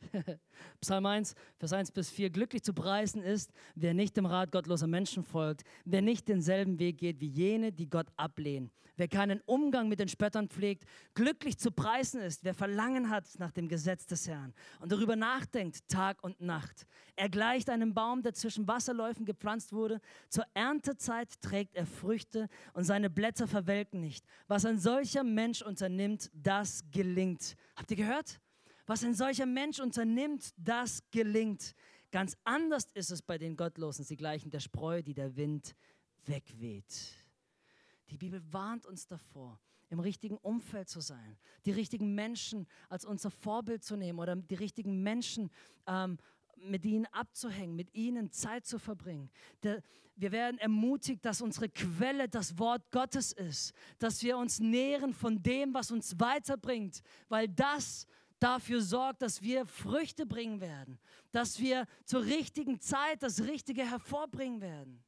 Psalm 0.80 1.06
1, 1.06 1.34
Vers 1.58 1.72
1 1.72 1.92
bis 1.92 2.10
4. 2.10 2.30
Glücklich 2.30 2.62
zu 2.62 2.72
preisen 2.72 3.22
ist, 3.22 3.52
wer 3.74 3.94
nicht 3.94 4.16
dem 4.16 4.26
Rat 4.26 4.52
gottloser 4.52 4.86
Menschen 4.86 5.22
folgt, 5.22 5.62
wer 5.84 6.02
nicht 6.02 6.28
denselben 6.28 6.78
Weg 6.78 6.98
geht 6.98 7.20
wie 7.20 7.28
jene, 7.28 7.72
die 7.72 7.88
Gott 7.88 8.08
ablehnen, 8.16 8.70
wer 8.96 9.08
keinen 9.08 9.40
Umgang 9.46 9.88
mit 9.88 10.00
den 10.00 10.08
Spöttern 10.08 10.48
pflegt. 10.48 10.84
Glücklich 11.14 11.58
zu 11.58 11.70
preisen 11.70 12.20
ist, 12.20 12.44
wer 12.44 12.54
Verlangen 12.54 13.10
hat 13.10 13.26
nach 13.38 13.50
dem 13.50 13.68
Gesetz 13.68 14.06
des 14.06 14.28
Herrn 14.28 14.54
und 14.80 14.92
darüber 14.92 15.16
nachdenkt 15.16 15.88
Tag 15.88 16.22
und 16.22 16.40
Nacht. 16.40 16.86
Er 17.16 17.28
gleicht 17.28 17.70
einem 17.70 17.94
Baum, 17.94 18.22
der 18.22 18.34
zwischen 18.34 18.68
Wasserläufen 18.68 19.24
gepflanzt 19.24 19.72
wurde. 19.72 20.00
Zur 20.28 20.44
Erntezeit 20.54 21.40
trägt 21.40 21.74
er 21.74 21.86
Früchte 21.86 22.48
und 22.72 22.84
seine 22.84 23.10
Blätter 23.10 23.48
verwelken 23.48 24.00
nicht. 24.00 24.24
Was 24.46 24.64
ein 24.64 24.78
solcher 24.78 25.24
Mensch 25.24 25.62
unternimmt, 25.62 26.30
das 26.32 26.84
gelingt. 26.90 27.56
Habt 27.76 27.90
ihr 27.90 27.96
gehört? 27.96 28.40
Was 28.88 29.04
ein 29.04 29.12
solcher 29.12 29.44
Mensch 29.44 29.80
unternimmt, 29.80 30.54
das 30.56 31.02
gelingt. 31.10 31.74
Ganz 32.10 32.38
anders 32.44 32.86
ist 32.94 33.10
es 33.10 33.20
bei 33.20 33.36
den 33.36 33.54
Gottlosen. 33.54 34.02
Sie 34.02 34.16
gleichen 34.16 34.50
der 34.50 34.60
Spreu, 34.60 35.02
die 35.02 35.12
der 35.12 35.36
Wind 35.36 35.76
wegweht. 36.24 37.14
Die 38.08 38.16
Bibel 38.16 38.42
warnt 38.50 38.86
uns 38.86 39.06
davor, 39.06 39.60
im 39.90 40.00
richtigen 40.00 40.38
Umfeld 40.38 40.88
zu 40.88 41.00
sein, 41.00 41.36
die 41.66 41.72
richtigen 41.72 42.14
Menschen 42.14 42.66
als 42.88 43.04
unser 43.04 43.30
Vorbild 43.30 43.84
zu 43.84 43.94
nehmen 43.94 44.18
oder 44.18 44.34
die 44.36 44.54
richtigen 44.54 45.02
Menschen 45.02 45.50
ähm, 45.86 46.16
mit 46.56 46.86
ihnen 46.86 47.04
abzuhängen, 47.12 47.76
mit 47.76 47.94
ihnen 47.94 48.30
Zeit 48.30 48.64
zu 48.64 48.78
verbringen. 48.78 49.30
wir 50.16 50.32
werden 50.32 50.56
ermutigt, 50.56 51.26
dass 51.26 51.42
unsere 51.42 51.68
Quelle 51.68 52.26
das 52.26 52.58
Wort 52.58 52.90
Gottes 52.90 53.32
ist, 53.32 53.74
dass 53.98 54.22
wir 54.22 54.38
uns 54.38 54.60
nähren 54.60 55.12
von 55.12 55.42
dem, 55.42 55.74
was 55.74 55.90
uns 55.90 56.18
weiterbringt, 56.18 57.02
weil 57.28 57.48
das 57.48 58.06
dafür 58.38 58.80
sorgt, 58.80 59.22
dass 59.22 59.42
wir 59.42 59.66
Früchte 59.66 60.26
bringen 60.26 60.60
werden, 60.60 60.98
dass 61.32 61.58
wir 61.58 61.86
zur 62.04 62.24
richtigen 62.24 62.80
Zeit 62.80 63.22
das 63.22 63.42
Richtige 63.42 63.88
hervorbringen 63.88 64.60
werden. 64.60 65.04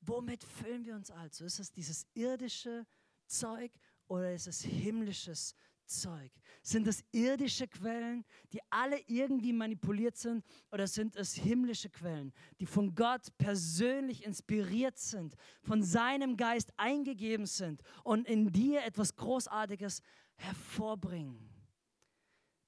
Womit 0.00 0.44
füllen 0.44 0.84
wir 0.84 0.94
uns 0.94 1.10
also? 1.10 1.44
Ist 1.44 1.60
es 1.60 1.72
dieses 1.72 2.06
irdische 2.14 2.86
Zeug 3.26 3.70
oder 4.08 4.32
ist 4.32 4.46
es 4.46 4.62
himmlisches 4.62 5.54
Zeug? 5.84 6.32
Sind 6.62 6.86
es 6.86 7.04
irdische 7.12 7.68
Quellen, 7.68 8.24
die 8.52 8.60
alle 8.70 8.98
irgendwie 9.06 9.52
manipuliert 9.52 10.16
sind 10.16 10.44
oder 10.70 10.86
sind 10.86 11.16
es 11.16 11.34
himmlische 11.34 11.90
Quellen, 11.90 12.32
die 12.60 12.66
von 12.66 12.94
Gott 12.94 13.28
persönlich 13.36 14.24
inspiriert 14.24 14.98
sind, 14.98 15.34
von 15.62 15.82
seinem 15.82 16.36
Geist 16.36 16.72
eingegeben 16.78 17.46
sind 17.46 17.82
und 18.02 18.26
in 18.26 18.50
dir 18.52 18.82
etwas 18.84 19.14
Großartiges 19.16 20.00
hervorbringen? 20.36 21.49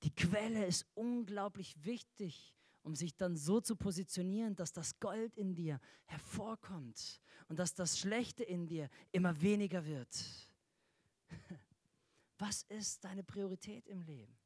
Die 0.03 0.15
Quelle 0.15 0.67
ist 0.67 0.87
unglaublich 0.95 1.85
wichtig, 1.85 2.55
um 2.83 2.97
sich 2.97 3.17
dann 3.17 3.37
so 3.37 3.61
zu 3.61 3.77
positionieren, 3.77 4.57
dass 4.57 4.73
das 4.73 4.99
Gold 4.99 5.37
in 5.37 5.55
dir 5.55 5.81
hervorkommt 6.07 7.21
und 7.49 7.59
dass 7.59 7.75
das 7.75 7.99
Schlechte 7.99 8.43
in 8.43 8.67
dir 8.67 8.91
immer 9.13 9.41
weniger 9.41 9.85
wird. 9.85 10.09
Was 12.39 12.65
ist 12.65 13.05
deine 13.05 13.23
Priorität 13.23 13.87
im 13.87 14.03
Leben? 14.03 14.37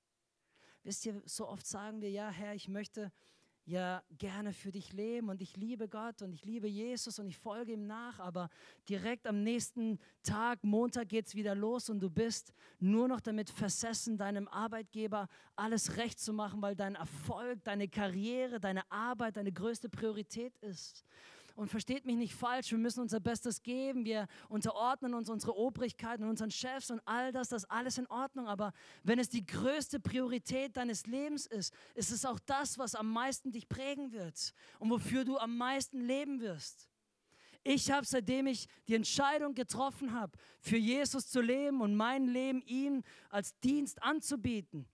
Wisst 0.83 1.07
ihr, 1.07 1.23
so 1.25 1.49
oft 1.49 1.67
sagen 1.67 2.01
wir, 2.03 2.11
ja, 2.11 2.31
Herr, 2.31 2.55
ich 2.55 2.69
möchte 2.69 3.11
ja 3.67 4.03
gerne 4.17 4.53
für 4.53 4.71
dich 4.71 4.93
leben 4.93 5.29
und 5.29 5.43
ich 5.43 5.57
liebe 5.57 5.89
Gott 5.89 6.23
und 6.23 6.33
ich 6.33 6.45
liebe 6.45 6.69
Jesus 6.69 7.19
und 7.19 7.27
ich 7.27 7.37
folge 7.37 7.73
ihm 7.73 7.87
nach, 7.87 8.21
aber 8.21 8.49
direkt 8.89 9.27
am 9.27 9.43
nächsten 9.43 9.99
Tag, 10.23 10.63
Montag 10.63 11.09
geht 11.09 11.27
es 11.27 11.35
wieder 11.35 11.55
los 11.55 11.91
und 11.91 12.01
du 12.01 12.09
bist 12.09 12.53
nur 12.79 13.09
noch 13.09 13.21
damit 13.21 13.51
versessen, 13.51 14.17
deinem 14.17 14.47
Arbeitgeber 14.49 15.29
alles 15.57 15.97
recht 15.97 16.21
zu 16.21 16.33
machen, 16.33 16.63
weil 16.63 16.77
dein 16.77 16.95
Erfolg, 16.95 17.63
deine 17.65 17.89
Karriere, 17.89 18.61
deine 18.61 18.89
Arbeit 18.91 19.37
deine 19.37 19.53
größte 19.53 19.89
Priorität 19.89 20.57
ist. 20.59 21.05
Und 21.57 21.71
versteht 21.71 22.05
mich 22.05 22.17
nicht 22.17 22.35
falsch, 22.35 22.71
wir 22.71 22.79
müssen 22.79 23.01
unser 23.01 23.19
Bestes 23.19 23.63
geben. 23.63 24.05
Wir 24.05 24.29
unterordnen 24.51 25.15
uns 25.15 25.31
unsere 25.31 25.57
Obrigkeiten 25.57 26.23
und 26.23 26.29
unseren 26.29 26.51
Chefs 26.51 26.91
und 26.91 27.01
all 27.07 27.33
das, 27.33 27.49
das 27.49 27.65
alles 27.65 27.97
in 27.97 28.07
Ordnung. 28.09 28.47
Aber 28.47 28.75
wenn 29.03 29.19
es 29.19 29.31
die 29.31 29.45
größte 29.45 29.99
Priorität 29.99 30.77
deines 30.77 31.07
Lebens 31.07 31.47
ist, 31.47 31.73
ist 31.95 32.13
es 32.13 32.27
auch 32.27 32.39
das, 32.41 32.77
was 32.77 32.95
am 32.95 33.11
meisten 33.11 33.53
dich 33.53 33.71
prägen 33.71 34.13
wird 34.13 34.53
und 34.79 34.91
wofür 34.91 35.25
du 35.25 35.39
am 35.39 35.57
meisten 35.57 36.03
leben 36.03 36.43
wirst. 36.43 36.91
Ich 37.65 37.91
habe, 37.91 38.07
seitdem 38.07 38.47
ich 38.47 38.69
die 38.87 38.95
Entscheidung 38.95 39.55
getroffen 39.55 40.13
habe, 40.13 40.39
für 40.61 40.77
Jesus 40.77 41.27
zu 41.27 41.41
leben 41.41 41.81
und 41.81 41.97
mein 41.97 42.27
Leben 42.27 42.63
ihm 42.67 43.03
als 43.31 43.59
Dienst 43.61 44.03
anzubieten, 44.03 44.87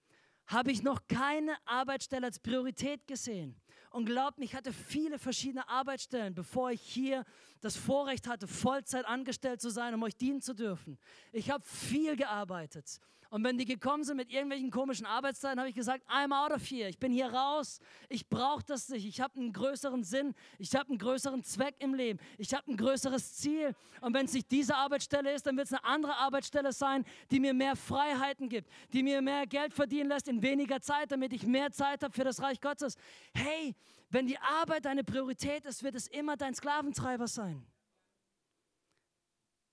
habe 0.46 0.70
ich 0.70 0.82
noch 0.82 1.00
keine 1.08 1.56
Arbeitsstelle 1.64 2.26
als 2.26 2.38
Priorität 2.38 3.06
gesehen. 3.06 3.60
Und 3.92 4.06
glaubt 4.06 4.38
mir, 4.38 4.46
ich 4.46 4.54
hatte 4.54 4.72
viele 4.72 5.18
verschiedene 5.18 5.68
Arbeitsstellen, 5.68 6.34
bevor 6.34 6.70
ich 6.70 6.80
hier 6.80 7.24
das 7.62 7.76
Vorrecht 7.76 8.28
hatte, 8.28 8.46
Vollzeit 8.46 9.06
angestellt 9.06 9.60
zu 9.62 9.70
sein, 9.70 9.94
um 9.94 10.02
euch 10.02 10.16
dienen 10.16 10.42
zu 10.42 10.52
dürfen. 10.54 10.98
Ich 11.32 11.50
habe 11.50 11.64
viel 11.64 12.16
gearbeitet. 12.16 13.00
Und 13.30 13.42
wenn 13.44 13.56
die 13.56 13.64
gekommen 13.64 14.04
sind 14.04 14.18
mit 14.18 14.30
irgendwelchen 14.30 14.70
komischen 14.70 15.06
Arbeitszeiten, 15.06 15.58
habe 15.58 15.70
ich 15.70 15.74
gesagt, 15.74 16.04
I'm 16.06 16.36
out 16.38 16.52
of 16.52 16.62
here. 16.70 16.90
Ich 16.90 16.98
bin 16.98 17.10
hier 17.10 17.32
raus. 17.32 17.78
Ich 18.10 18.28
brauche 18.28 18.62
das 18.62 18.90
nicht. 18.90 19.06
Ich 19.06 19.22
habe 19.22 19.40
einen 19.40 19.54
größeren 19.54 20.04
Sinn. 20.04 20.34
Ich 20.58 20.74
habe 20.74 20.90
einen 20.90 20.98
größeren 20.98 21.42
Zweck 21.42 21.76
im 21.78 21.94
Leben. 21.94 22.18
Ich 22.36 22.52
habe 22.52 22.70
ein 22.70 22.76
größeres 22.76 23.36
Ziel. 23.36 23.74
Und 24.02 24.12
wenn 24.12 24.26
es 24.26 24.34
nicht 24.34 24.50
diese 24.50 24.76
Arbeitsstelle 24.76 25.32
ist, 25.32 25.46
dann 25.46 25.56
wird 25.56 25.66
es 25.66 25.72
eine 25.72 25.82
andere 25.82 26.14
Arbeitsstelle 26.16 26.74
sein, 26.74 27.06
die 27.30 27.40
mir 27.40 27.54
mehr 27.54 27.74
Freiheiten 27.74 28.50
gibt, 28.50 28.68
die 28.92 29.02
mir 29.02 29.22
mehr 29.22 29.46
Geld 29.46 29.72
verdienen 29.72 30.10
lässt 30.10 30.28
in 30.28 30.42
weniger 30.42 30.82
Zeit, 30.82 31.10
damit 31.10 31.32
ich 31.32 31.46
mehr 31.46 31.70
Zeit 31.70 32.02
habe 32.02 32.12
für 32.12 32.24
das 32.24 32.42
Reich 32.42 32.60
Gottes. 32.60 32.96
Hey, 33.32 33.74
wenn 34.12 34.26
die 34.26 34.38
Arbeit 34.38 34.84
deine 34.84 35.04
Priorität 35.04 35.64
ist, 35.64 35.82
wird 35.82 35.94
es 35.94 36.06
immer 36.06 36.36
dein 36.36 36.54
Sklaventreiber 36.54 37.26
sein. 37.26 37.66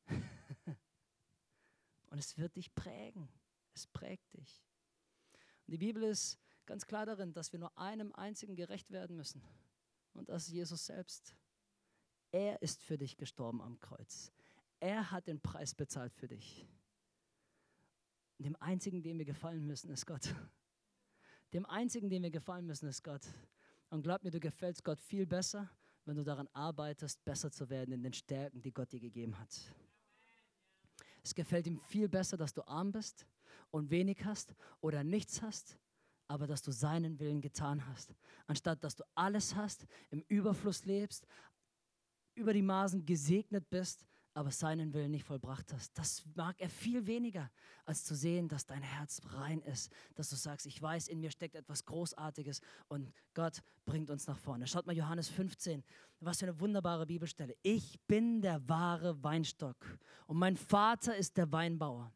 Und 2.10 2.17
es 2.17 2.38
wird 2.38 2.56
dich 2.56 2.73
prägen. 2.73 3.28
Es 3.73 3.86
prägt 3.88 4.34
dich. 4.34 4.63
Und 5.67 5.71
die 5.73 5.78
Bibel 5.78 6.04
ist 6.04 6.39
ganz 6.65 6.86
klar 6.86 7.06
darin, 7.06 7.34
dass 7.34 7.52
wir 7.52 7.60
nur 7.60 7.78
einem 7.78 8.13
einzigen 8.13 8.56
gerecht 8.56 8.91
werden 8.91 9.17
müssen. 9.17 9.43
Und 10.13 10.30
das 10.30 10.47
ist 10.47 10.54
Jesus 10.54 10.86
selbst. 10.86 11.36
Er 12.32 12.62
ist 12.62 12.82
für 12.82 12.97
dich 12.97 13.17
gestorben 13.17 13.62
am 13.62 13.78
Kreuz. 13.80 14.32
Er 14.80 15.12
hat 15.12 15.28
den 15.28 15.41
Preis 15.41 15.75
bezahlt 15.75 16.13
für 16.13 16.30
dich. 16.30 16.65
Und 18.38 18.45
dem 18.45 18.56
einzigen, 18.56 19.04
dem 19.04 19.17
wir 19.17 19.25
gefallen 19.25 19.67
müssen, 19.67 19.89
ist 19.89 20.06
Gott. 20.06 20.34
Dem 21.52 21.65
einzigen, 21.65 22.10
dem 22.10 22.23
wir 22.23 22.32
gefallen 22.32 22.65
müssen, 22.65 22.88
ist 22.88 23.04
Gott. 23.04 23.28
Und 23.89 24.04
glaub 24.04 24.23
mir, 24.23 24.32
du 24.32 24.39
gefällst 24.39 24.84
Gott 24.84 24.99
viel 24.99 25.25
besser, 25.25 25.69
wenn 26.06 26.15
du 26.15 26.23
daran 26.23 26.47
arbeitest, 26.54 27.23
besser 27.25 27.52
zu 27.52 27.69
werden 27.69 27.91
in 27.91 28.04
den 28.04 28.13
Stärken, 28.13 28.62
die 28.62 28.71
Gott 28.71 28.91
dir 28.91 28.99
gegeben 28.99 29.38
hat. 29.38 29.49
Es 31.23 31.34
gefällt 31.36 31.67
ihm 31.67 31.80
viel 31.80 32.08
besser, 32.08 32.38
dass 32.38 32.54
du 32.54 32.65
arm 32.67 32.91
bist 32.91 33.25
und 33.71 33.89
wenig 33.89 34.23
hast 34.23 34.56
oder 34.82 35.04
nichts 35.04 35.41
hast, 35.41 35.78
aber 36.28 36.47
dass 36.47 36.62
du 36.62 36.71
seinen 36.71 37.19
Willen 37.19 37.41
getan 37.41 37.86
hast, 37.88 38.13
anstatt 38.47 38.84
dass 38.84 38.95
du 38.95 39.04
alles 39.15 39.56
hast, 39.56 39.86
im 40.12 40.23
Überfluss 40.28 40.86
lebst, 40.86 41.28
über 42.36 42.54
die 42.54 42.62
Maßen 42.62 43.06
gesegnet 43.06 43.69
bist, 43.69 44.06
aber 44.33 44.51
seinen 44.51 44.93
Willen 44.93 45.11
nicht 45.11 45.25
vollbracht 45.25 45.73
hast. 45.73 45.97
Das 45.97 46.23
mag 46.35 46.55
er 46.59 46.69
viel 46.69 47.05
weniger, 47.07 47.49
als 47.85 48.03
zu 48.03 48.15
sehen, 48.15 48.47
dass 48.47 48.65
dein 48.65 48.81
Herz 48.81 49.21
rein 49.33 49.61
ist, 49.61 49.91
dass 50.15 50.29
du 50.29 50.35
sagst, 50.35 50.65
ich 50.65 50.81
weiß, 50.81 51.07
in 51.07 51.19
mir 51.19 51.31
steckt 51.31 51.55
etwas 51.55 51.85
Großartiges 51.85 52.61
und 52.87 53.11
Gott 53.33 53.61
bringt 53.85 54.09
uns 54.09 54.27
nach 54.27 54.37
vorne. 54.37 54.67
Schaut 54.67 54.85
mal 54.85 54.95
Johannes 54.95 55.29
15, 55.29 55.83
was 56.19 56.39
für 56.39 56.45
eine 56.45 56.59
wunderbare 56.59 57.05
Bibelstelle. 57.05 57.55
Ich 57.63 57.99
bin 58.07 58.41
der 58.41 58.67
wahre 58.69 59.21
Weinstock 59.23 59.97
und 60.27 60.37
mein 60.37 60.57
Vater 60.57 61.15
ist 61.15 61.37
der 61.37 61.51
Weinbauer. 61.51 62.11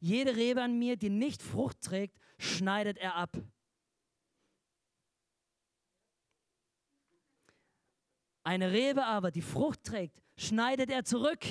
Jede 0.00 0.36
Rebe 0.36 0.62
an 0.62 0.78
mir, 0.78 0.96
die 0.96 1.10
nicht 1.10 1.42
Frucht 1.42 1.80
trägt, 1.80 2.18
schneidet 2.38 2.98
er 2.98 3.16
ab. 3.16 3.36
Eine 8.48 8.72
Rebe 8.72 9.04
aber, 9.04 9.30
die 9.30 9.42
Frucht 9.42 9.84
trägt, 9.84 10.22
schneidet 10.38 10.88
er 10.88 11.04
zurück. 11.04 11.44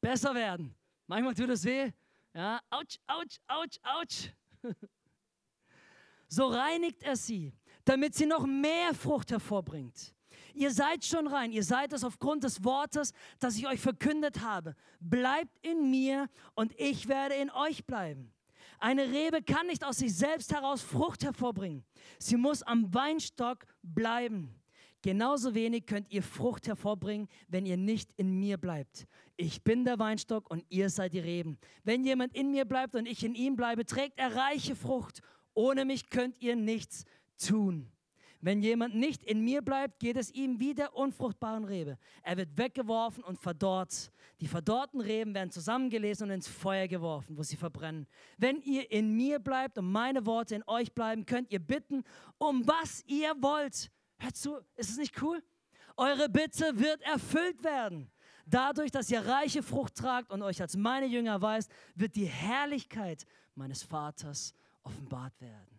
Besser 0.00 0.32
werden. 0.32 0.72
Manchmal 1.08 1.34
tut 1.34 1.48
es 1.48 1.64
weh. 1.64 1.90
Ja, 2.32 2.60
ouch, 2.70 3.00
ouch, 3.08 3.36
ouch, 3.48 3.80
ouch. 3.82 4.30
So 6.28 6.46
reinigt 6.46 7.02
er 7.02 7.16
sie, 7.16 7.52
damit 7.84 8.14
sie 8.14 8.26
noch 8.26 8.46
mehr 8.46 8.94
Frucht 8.94 9.32
hervorbringt. 9.32 10.14
Ihr 10.54 10.70
seid 10.70 11.04
schon 11.04 11.26
rein, 11.26 11.50
ihr 11.50 11.64
seid 11.64 11.92
es 11.92 12.04
aufgrund 12.04 12.44
des 12.44 12.62
Wortes, 12.62 13.12
das 13.40 13.56
ich 13.56 13.66
euch 13.66 13.80
verkündet 13.80 14.40
habe. 14.40 14.76
Bleibt 15.00 15.58
in 15.62 15.90
mir 15.90 16.28
und 16.54 16.72
ich 16.78 17.08
werde 17.08 17.34
in 17.34 17.50
euch 17.50 17.86
bleiben. 17.86 18.32
Eine 18.78 19.10
Rebe 19.10 19.42
kann 19.42 19.66
nicht 19.66 19.84
aus 19.84 19.96
sich 19.96 20.16
selbst 20.16 20.52
heraus 20.52 20.80
Frucht 20.80 21.24
hervorbringen. 21.24 21.84
Sie 22.20 22.36
muss 22.36 22.62
am 22.62 22.94
Weinstock 22.94 23.66
bleiben. 23.82 24.60
Genauso 25.04 25.54
wenig 25.54 25.84
könnt 25.84 26.10
ihr 26.10 26.22
Frucht 26.22 26.66
hervorbringen, 26.66 27.28
wenn 27.48 27.66
ihr 27.66 27.76
nicht 27.76 28.10
in 28.16 28.40
mir 28.40 28.56
bleibt. 28.56 29.06
Ich 29.36 29.62
bin 29.62 29.84
der 29.84 29.98
Weinstock 29.98 30.50
und 30.50 30.64
ihr 30.70 30.88
seid 30.88 31.12
die 31.12 31.18
Reben. 31.18 31.58
Wenn 31.82 32.04
jemand 32.04 32.34
in 32.34 32.50
mir 32.50 32.64
bleibt 32.64 32.94
und 32.94 33.04
ich 33.04 33.22
in 33.22 33.34
ihm 33.34 33.54
bleibe, 33.54 33.84
trägt 33.84 34.18
er 34.18 34.34
reiche 34.34 34.74
Frucht. 34.74 35.20
Ohne 35.52 35.84
mich 35.84 36.08
könnt 36.08 36.40
ihr 36.40 36.56
nichts 36.56 37.04
tun. 37.36 37.92
Wenn 38.40 38.62
jemand 38.62 38.94
nicht 38.94 39.22
in 39.22 39.44
mir 39.44 39.60
bleibt, 39.60 40.00
geht 40.00 40.16
es 40.16 40.30
ihm 40.30 40.58
wie 40.58 40.72
der 40.72 40.96
unfruchtbaren 40.96 41.64
Rebe. 41.64 41.98
Er 42.22 42.38
wird 42.38 42.56
weggeworfen 42.56 43.22
und 43.24 43.38
verdorrt. 43.38 44.10
Die 44.40 44.48
verdorrten 44.48 45.02
Reben 45.02 45.34
werden 45.34 45.50
zusammengelesen 45.50 46.28
und 46.28 46.36
ins 46.36 46.48
Feuer 46.48 46.88
geworfen, 46.88 47.36
wo 47.36 47.42
sie 47.42 47.56
verbrennen. 47.56 48.06
Wenn 48.38 48.62
ihr 48.62 48.90
in 48.90 49.14
mir 49.14 49.38
bleibt 49.38 49.76
und 49.76 49.92
meine 49.92 50.24
Worte 50.24 50.54
in 50.54 50.64
euch 50.66 50.94
bleiben, 50.94 51.26
könnt 51.26 51.52
ihr 51.52 51.58
bitten, 51.58 52.04
um 52.38 52.66
was 52.66 53.04
ihr 53.06 53.34
wollt. 53.42 53.90
Hört 54.18 54.36
zu, 54.36 54.56
ist 54.76 54.90
es 54.90 54.96
nicht 54.96 55.20
cool? 55.22 55.42
Eure 55.96 56.28
Bitte 56.28 56.78
wird 56.78 57.00
erfüllt 57.02 57.62
werden. 57.62 58.10
Dadurch, 58.46 58.90
dass 58.90 59.10
ihr 59.10 59.24
reiche 59.24 59.62
Frucht 59.62 59.94
tragt 59.94 60.30
und 60.30 60.42
euch 60.42 60.60
als 60.60 60.76
meine 60.76 61.06
Jünger 61.06 61.40
weist, 61.40 61.70
wird 61.94 62.14
die 62.16 62.26
Herrlichkeit 62.26 63.24
meines 63.54 63.82
Vaters 63.82 64.54
offenbart 64.82 65.40
werden. 65.40 65.78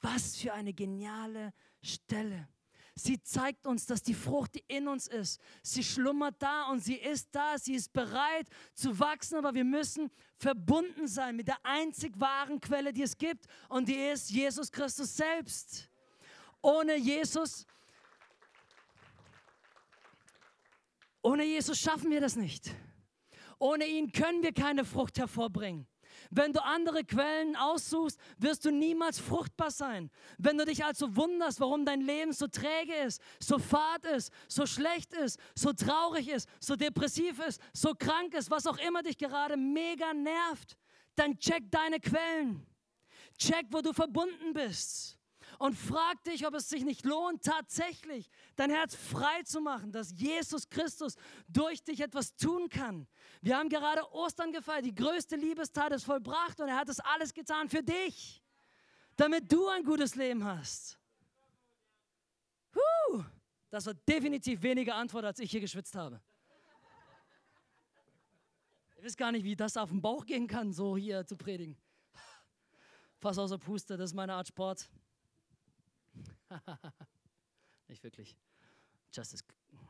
Was 0.00 0.36
für 0.36 0.52
eine 0.52 0.72
geniale 0.72 1.52
Stelle. 1.82 2.48
Sie 2.94 3.22
zeigt 3.22 3.66
uns, 3.66 3.86
dass 3.86 4.02
die 4.02 4.14
Frucht, 4.14 4.56
die 4.56 4.64
in 4.66 4.88
uns 4.88 5.06
ist, 5.06 5.40
sie 5.62 5.84
schlummert 5.84 6.34
da 6.40 6.68
und 6.68 6.82
sie 6.82 6.96
ist 6.96 7.28
da, 7.32 7.56
sie 7.56 7.74
ist 7.74 7.92
bereit 7.92 8.48
zu 8.74 8.98
wachsen, 8.98 9.36
aber 9.36 9.54
wir 9.54 9.64
müssen 9.64 10.10
verbunden 10.36 11.06
sein 11.06 11.36
mit 11.36 11.46
der 11.46 11.64
einzig 11.64 12.18
wahren 12.18 12.60
Quelle, 12.60 12.92
die 12.92 13.02
es 13.02 13.16
gibt 13.16 13.46
und 13.68 13.88
die 13.88 13.94
ist 13.94 14.30
Jesus 14.30 14.72
Christus 14.72 15.16
selbst. 15.16 15.88
Ohne 16.62 16.96
Jesus, 16.96 17.66
ohne 21.22 21.44
Jesus 21.44 21.78
schaffen 21.78 22.10
wir 22.10 22.20
das 22.20 22.36
nicht. 22.36 22.70
Ohne 23.58 23.86
ihn 23.86 24.12
können 24.12 24.42
wir 24.42 24.52
keine 24.52 24.84
Frucht 24.84 25.18
hervorbringen. 25.18 25.86
Wenn 26.30 26.52
du 26.52 26.62
andere 26.62 27.04
Quellen 27.04 27.54
aussuchst, 27.56 28.18
wirst 28.38 28.64
du 28.64 28.70
niemals 28.70 29.18
fruchtbar 29.18 29.70
sein. 29.70 30.10
Wenn 30.36 30.58
du 30.58 30.64
dich 30.64 30.84
also 30.84 31.16
wunderst, 31.16 31.60
warum 31.60 31.84
dein 31.84 32.00
Leben 32.00 32.32
so 32.32 32.46
träge 32.48 32.94
ist, 33.06 33.20
so 33.40 33.58
fad 33.58 34.04
ist, 34.04 34.32
so 34.48 34.66
schlecht 34.66 35.12
ist, 35.14 35.38
so 35.54 35.72
traurig 35.72 36.28
ist, 36.28 36.48
so 36.60 36.76
depressiv 36.76 37.38
ist, 37.40 37.60
so 37.72 37.94
krank 37.94 38.34
ist, 38.34 38.50
was 38.50 38.66
auch 38.66 38.78
immer 38.78 39.02
dich 39.02 39.16
gerade 39.16 39.56
mega 39.56 40.12
nervt, 40.12 40.76
dann 41.14 41.38
check 41.38 41.70
deine 41.70 42.00
Quellen. 42.00 42.66
Check, 43.38 43.66
wo 43.70 43.80
du 43.80 43.92
verbunden 43.92 44.52
bist 44.52 45.17
und 45.58 45.74
frag 45.74 46.22
dich, 46.24 46.46
ob 46.46 46.54
es 46.54 46.68
sich 46.68 46.84
nicht 46.84 47.04
lohnt, 47.04 47.42
tatsächlich 47.42 48.30
dein 48.56 48.70
Herz 48.70 48.94
frei 48.94 49.42
zu 49.42 49.60
machen, 49.60 49.92
dass 49.92 50.12
Jesus 50.12 50.70
Christus 50.70 51.16
durch 51.48 51.82
dich 51.82 52.00
etwas 52.00 52.36
tun 52.36 52.68
kann. 52.68 53.06
Wir 53.42 53.58
haben 53.58 53.68
gerade 53.68 54.02
Ostern 54.12 54.52
gefeiert, 54.52 54.84
die 54.84 54.94
größte 54.94 55.36
Liebestat 55.36 55.92
ist 55.92 56.04
vollbracht 56.04 56.60
und 56.60 56.68
er 56.68 56.76
hat 56.76 56.88
es 56.88 57.00
alles 57.00 57.34
getan 57.34 57.68
für 57.68 57.82
dich, 57.82 58.42
damit 59.16 59.50
du 59.52 59.66
ein 59.68 59.82
gutes 59.82 60.14
Leben 60.14 60.44
hast. 60.44 60.98
Huh, 62.74 63.24
das 63.68 63.86
war 63.86 63.94
definitiv 63.94 64.62
weniger 64.62 64.94
Antwort, 64.94 65.24
als 65.24 65.40
ich 65.40 65.50
hier 65.50 65.60
geschwitzt 65.60 65.96
habe. 65.96 66.20
Ihr 68.96 69.04
wisst 69.04 69.18
gar 69.18 69.32
nicht, 69.32 69.44
wie 69.44 69.56
das 69.56 69.76
auf 69.76 69.90
den 69.90 70.00
Bauch 70.00 70.24
gehen 70.24 70.46
kann, 70.46 70.72
so 70.72 70.96
hier 70.96 71.26
zu 71.26 71.36
predigen. 71.36 71.76
Fass 73.18 73.38
außer 73.38 73.58
Puste, 73.58 73.96
das 73.96 74.10
ist 74.10 74.14
meine 74.14 74.34
Art 74.34 74.46
Sport. 74.46 74.88
Nicht 77.88 78.02
wirklich. 78.02 78.36
Justice, 79.12 79.44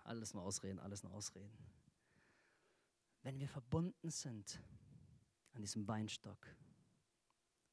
alles 0.05 0.35
nur 0.35 0.43
ausreden, 0.43 0.79
alles 0.79 1.03
nur 1.03 1.13
ausreden. 1.13 1.57
Wenn 3.23 3.39
wir 3.39 3.49
verbunden 3.49 4.11
sind 4.11 4.61
an 5.53 5.63
diesem 5.63 5.87
Weinstock, 5.89 6.39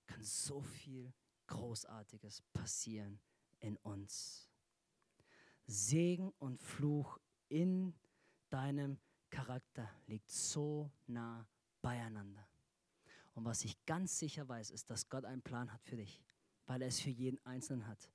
kann 0.08 0.24
so 0.24 0.62
viel 0.62 1.14
Großartiges 1.48 2.42
passieren 2.54 3.20
in 3.60 3.78
uns. 3.78 4.50
Segen 5.68 6.32
und 6.40 6.62
Fluch 6.62 7.20
in 7.48 7.94
deinem 8.50 9.00
Charakter 9.30 9.90
liegt 10.08 10.30
so 10.30 10.92
nah 11.08 11.48
beieinander. 11.82 12.48
Und 13.34 13.46
was 13.46 13.66
ich 13.66 13.86
ganz 13.86 14.18
sicher 14.18 14.48
weiß, 14.48 14.72
ist, 14.72 14.90
dass 14.90 15.10
Gott 15.10 15.26
einen 15.26 15.42
Plan 15.42 15.72
hat 15.72 15.84
für 15.84 15.98
dich, 15.98 16.22
weil 16.66 16.82
er 16.82 16.88
es 16.88 17.02
für 17.02 17.10
jeden 17.10 17.44
Einzelnen 17.46 17.86
hat. 17.88 18.10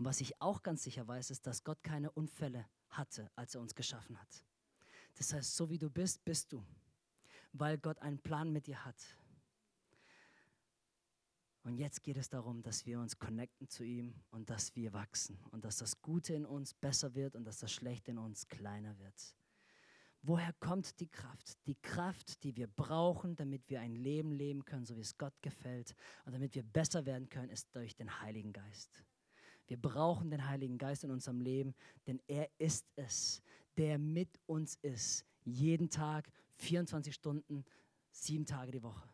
Und 0.00 0.06
was 0.06 0.22
ich 0.22 0.40
auch 0.40 0.62
ganz 0.62 0.82
sicher 0.84 1.06
weiß, 1.06 1.30
ist, 1.30 1.46
dass 1.46 1.62
Gott 1.62 1.82
keine 1.82 2.10
Unfälle 2.12 2.66
hatte, 2.88 3.30
als 3.36 3.54
er 3.54 3.60
uns 3.60 3.74
geschaffen 3.74 4.18
hat. 4.18 4.46
Das 5.16 5.34
heißt, 5.34 5.54
so 5.54 5.68
wie 5.68 5.76
du 5.76 5.90
bist, 5.90 6.24
bist 6.24 6.54
du, 6.54 6.64
weil 7.52 7.76
Gott 7.76 7.98
einen 7.98 8.18
Plan 8.18 8.50
mit 8.50 8.66
dir 8.66 8.82
hat. 8.86 8.96
Und 11.64 11.76
jetzt 11.76 12.02
geht 12.02 12.16
es 12.16 12.30
darum, 12.30 12.62
dass 12.62 12.86
wir 12.86 12.98
uns 12.98 13.18
connecten 13.18 13.68
zu 13.68 13.84
ihm 13.84 14.14
und 14.30 14.48
dass 14.48 14.74
wir 14.74 14.94
wachsen 14.94 15.38
und 15.50 15.66
dass 15.66 15.76
das 15.76 16.00
Gute 16.00 16.32
in 16.32 16.46
uns 16.46 16.72
besser 16.72 17.14
wird 17.14 17.36
und 17.36 17.44
dass 17.44 17.58
das 17.58 17.70
Schlechte 17.70 18.12
in 18.12 18.18
uns 18.18 18.48
kleiner 18.48 18.98
wird. 19.00 19.34
Woher 20.22 20.54
kommt 20.60 20.98
die 21.00 21.08
Kraft? 21.08 21.58
Die 21.66 21.76
Kraft, 21.76 22.42
die 22.42 22.56
wir 22.56 22.68
brauchen, 22.68 23.36
damit 23.36 23.68
wir 23.68 23.82
ein 23.82 23.96
Leben 23.96 24.32
leben 24.32 24.64
können, 24.64 24.86
so 24.86 24.96
wie 24.96 25.02
es 25.02 25.18
Gott 25.18 25.34
gefällt 25.42 25.94
und 26.24 26.32
damit 26.32 26.54
wir 26.54 26.62
besser 26.62 27.04
werden 27.04 27.28
können, 27.28 27.50
ist 27.50 27.76
durch 27.76 27.94
den 27.94 28.22
Heiligen 28.22 28.54
Geist. 28.54 29.04
Wir 29.70 29.80
brauchen 29.80 30.30
den 30.30 30.48
Heiligen 30.48 30.78
Geist 30.78 31.04
in 31.04 31.12
unserem 31.12 31.40
Leben, 31.40 31.76
denn 32.08 32.20
er 32.26 32.50
ist 32.58 32.90
es, 32.96 33.40
der 33.76 34.00
mit 34.00 34.40
uns 34.46 34.76
ist. 34.82 35.24
Jeden 35.44 35.88
Tag, 35.88 36.28
24 36.56 37.14
Stunden, 37.14 37.64
sieben 38.10 38.44
Tage 38.44 38.72
die 38.72 38.82
Woche. 38.82 39.08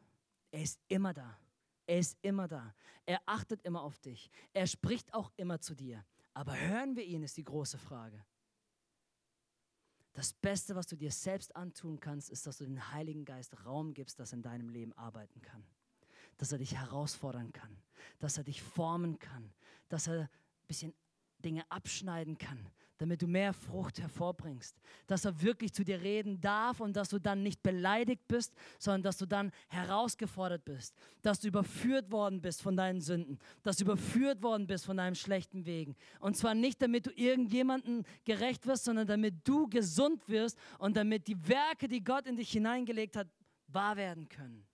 Er 0.51 0.63
ist 0.63 0.81
immer 0.89 1.13
da. 1.13 1.39
Er 1.87 1.99
ist 1.99 2.17
immer 2.23 2.49
da. 2.49 2.75
Er 3.05 3.21
achtet 3.27 3.61
immer 3.67 3.83
auf 3.83 3.99
dich. 3.99 4.31
Er 4.55 4.67
spricht 4.67 5.13
auch 5.13 5.31
immer 5.37 5.61
zu 5.61 5.75
dir. 5.75 6.03
Aber 6.33 6.59
hören 6.59 6.97
wir 6.97 7.05
ihn, 7.05 7.23
ist 7.23 7.37
die 7.37 7.45
große 7.45 7.77
Frage. 7.77 8.25
Das 10.15 10.33
Beste, 10.33 10.75
was 10.75 10.87
du 10.87 10.97
dir 10.97 11.11
selbst 11.11 11.55
antun 11.55 12.01
kannst, 12.01 12.31
ist, 12.31 12.47
dass 12.47 12.57
du 12.57 12.65
den 12.65 12.93
Heiligen 12.93 13.27
Geist 13.27 13.67
Raum 13.67 13.93
gibst, 13.93 14.19
dass 14.19 14.33
er 14.33 14.37
in 14.37 14.43
deinem 14.43 14.71
Leben 14.71 14.95
arbeiten 14.95 15.43
kann. 15.43 15.67
Dass 16.39 16.51
er 16.51 16.57
dich 16.57 16.75
herausfordern 16.75 17.53
kann. 17.53 17.77
Dass 18.21 18.39
er 18.39 18.45
dich 18.45 18.63
formen 18.63 19.19
kann. 19.19 19.53
Dass 19.91 20.09
er 20.09 20.31
bisschen 20.67 20.95
Dinge 21.45 21.65
abschneiden 21.71 22.39
kann, 22.39 22.59
damit 22.99 23.21
du 23.23 23.27
mehr 23.27 23.53
Frucht 23.53 24.01
hervorbringst. 24.01 24.75
Dass 25.07 25.25
er 25.25 25.41
wirklich 25.43 25.73
zu 25.73 25.85
dir 25.85 26.01
reden 26.01 26.41
darf 26.41 26.81
und 26.81 26.97
dass 26.97 27.11
du 27.11 27.19
dann 27.19 27.43
nicht 27.43 27.63
beleidigt 27.63 28.27
bist, 28.27 28.55
sondern 28.79 29.03
dass 29.03 29.19
du 29.19 29.27
dann 29.27 29.53
herausgefordert 29.69 30.65
bist. 30.65 30.95
Dass 31.23 31.41
du 31.41 31.49
überführt 31.49 32.11
worden 32.11 32.41
bist 32.41 32.63
von 32.63 32.77
deinen 32.77 33.01
Sünden. 33.01 33.39
Dass 33.63 33.77
du 33.77 33.85
überführt 33.85 34.43
worden 34.43 34.67
bist 34.67 34.87
von 34.87 34.97
deinem 34.97 35.15
schlechten 35.15 35.67
Wegen. 35.67 35.95
Und 36.21 36.37
zwar 36.37 36.55
nicht, 36.55 36.81
damit 36.81 37.07
du 37.07 37.11
irgendjemandem 37.11 38.05
gerecht 38.25 38.67
wirst, 38.67 38.85
sondern 38.85 39.07
damit 39.07 39.47
du 39.47 39.69
gesund 39.69 40.27
wirst 40.29 40.59
und 40.79 40.97
damit 40.97 41.29
die 41.29 41.49
Werke, 41.49 41.87
die 41.87 42.03
Gott 42.03 42.27
in 42.27 42.37
dich 42.37 42.51
hineingelegt 42.51 43.17
hat, 43.17 43.29
wahr 43.69 43.97
werden 43.97 44.29
können. 44.29 44.67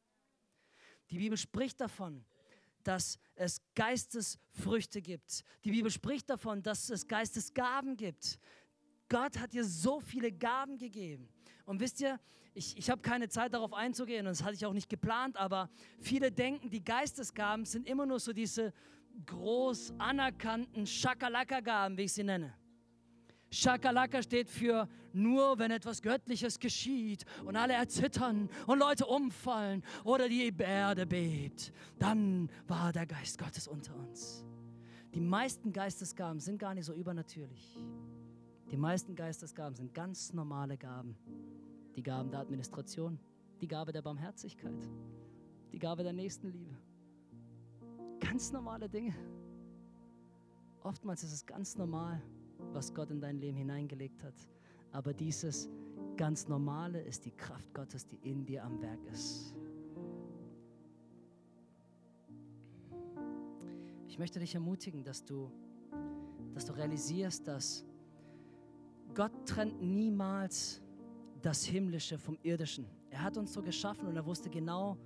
Die 1.11 1.19
Bibel 1.19 1.37
spricht 1.37 1.81
davon, 1.81 2.25
dass 2.87 3.18
es 3.35 3.61
Geistesfrüchte 3.75 5.03
gibt. 5.03 5.45
Die 5.64 5.71
Bibel 5.71 5.90
spricht 5.90 6.29
davon, 6.31 6.62
dass 6.62 6.90
es 6.90 7.07
Geistesgaben 7.07 7.97
gibt. 7.97 8.38
Gott 9.09 9.38
hat 9.38 9.53
dir 9.53 9.64
so 9.64 10.01
viele 10.01 10.33
Gaben 10.33 10.79
gegeben. 10.79 11.29
Und 11.64 11.81
wisst 11.81 12.01
ihr, 12.01 12.18
ich, 12.55 12.77
ich 12.77 12.90
habe 12.90 13.03
keine 13.03 13.29
Zeit 13.29 13.55
darauf 13.55 13.73
einzugehen 13.73 14.27
und 14.27 14.33
das 14.33 14.42
hatte 14.42 14.55
ich 14.55 14.66
auch 14.66 14.73
nicht 14.73 14.88
geplant, 14.88 15.37
aber 15.37 15.71
viele 16.01 16.31
denken, 16.31 16.71
die 16.71 16.85
Geistesgaben 16.85 17.64
sind 17.64 17.87
immer 17.87 18.05
nur 18.05 18.21
so 18.21 18.33
diese 18.33 18.73
groß 19.27 19.95
anerkannten 19.99 20.87
Schakalaka-Gaben, 20.87 21.97
wie 21.97 22.03
ich 22.03 22.12
sie 22.12 22.25
nenne. 22.25 22.55
Shakalaka 23.53 24.23
steht 24.23 24.49
für 24.49 24.88
nur, 25.12 25.59
wenn 25.59 25.71
etwas 25.71 26.01
Göttliches 26.01 26.59
geschieht 26.59 27.27
und 27.45 27.55
alle 27.55 27.75
erzittern 27.75 28.49
und 28.67 28.79
Leute 28.79 29.05
umfallen 29.05 29.85
oder 30.05 30.27
die 30.27 30.51
Erde 30.59 31.07
bebt, 31.07 31.73
dann 31.99 32.49
war 32.67 32.93
der 32.93 33.05
Geist 33.05 33.38
Gottes 33.38 33.69
unter 33.69 33.95
uns. 33.95 34.47
Die 35.15 35.21
meisten 35.21 35.71
Geistesgaben 35.71 36.41
sind 36.41 36.59
gar 36.59 36.73
nicht 36.73 36.87
so 36.87 36.95
übernatürlich. 36.95 37.79
Die 38.71 38.79
meisten 38.79 39.15
Geistesgaben 39.15 39.75
sind 39.75 39.93
ganz 39.93 40.33
normale 40.33 40.79
Gaben. 40.79 41.15
Die 41.95 42.03
Gaben 42.03 42.31
der 42.31 42.41
Administration, 42.41 43.21
die 43.61 43.69
Gabe 43.69 43.93
der 43.93 44.01
Barmherzigkeit, 44.01 44.88
die 45.73 45.79
Gabe 45.79 46.03
der 46.03 46.15
Nächstenliebe. 46.15 46.75
Ganz 48.19 48.51
normale 48.51 48.88
Dinge. 48.88 49.15
Oftmals 50.83 51.23
ist 51.23 51.33
es 51.33 51.45
ganz 51.45 51.77
normal, 51.77 52.23
was 52.72 52.94
Gott 52.94 53.11
in 53.11 53.20
dein 53.20 53.38
Leben 53.38 53.57
hineingelegt 53.57 54.22
hat. 54.22 54.35
Aber 54.92 55.12
dieses 55.12 55.68
ganz 56.16 56.48
Normale 56.48 57.01
ist 57.01 57.25
die 57.25 57.31
Kraft 57.31 57.72
Gottes, 57.75 58.07
die 58.07 58.18
in 58.22 58.44
dir 58.44 58.64
am 58.64 58.81
Werk 58.81 59.05
ist. 59.11 59.55
Ich 64.09 64.18
möchte 64.18 64.38
dich 64.38 64.55
ermutigen, 64.55 65.03
dass 65.03 65.25
du, 65.25 65.51
dass 66.53 66.66
du 66.66 66.75
realisierst, 66.75 67.48
dass 67.48 67.85
Gott 69.14 69.33
trennt 69.46 69.81
niemals 69.83 70.83
das 71.40 71.64
Himmlische 71.64 72.18
vom 72.18 72.38
Irdischen. 72.42 72.87
Er 73.11 73.22
hat 73.22 73.37
uns 73.37 73.53
so 73.53 73.62
geschaffen 73.62 74.07
und 74.07 74.16
er 74.16 74.25
wusste 74.25 74.48
genau, 74.48 74.96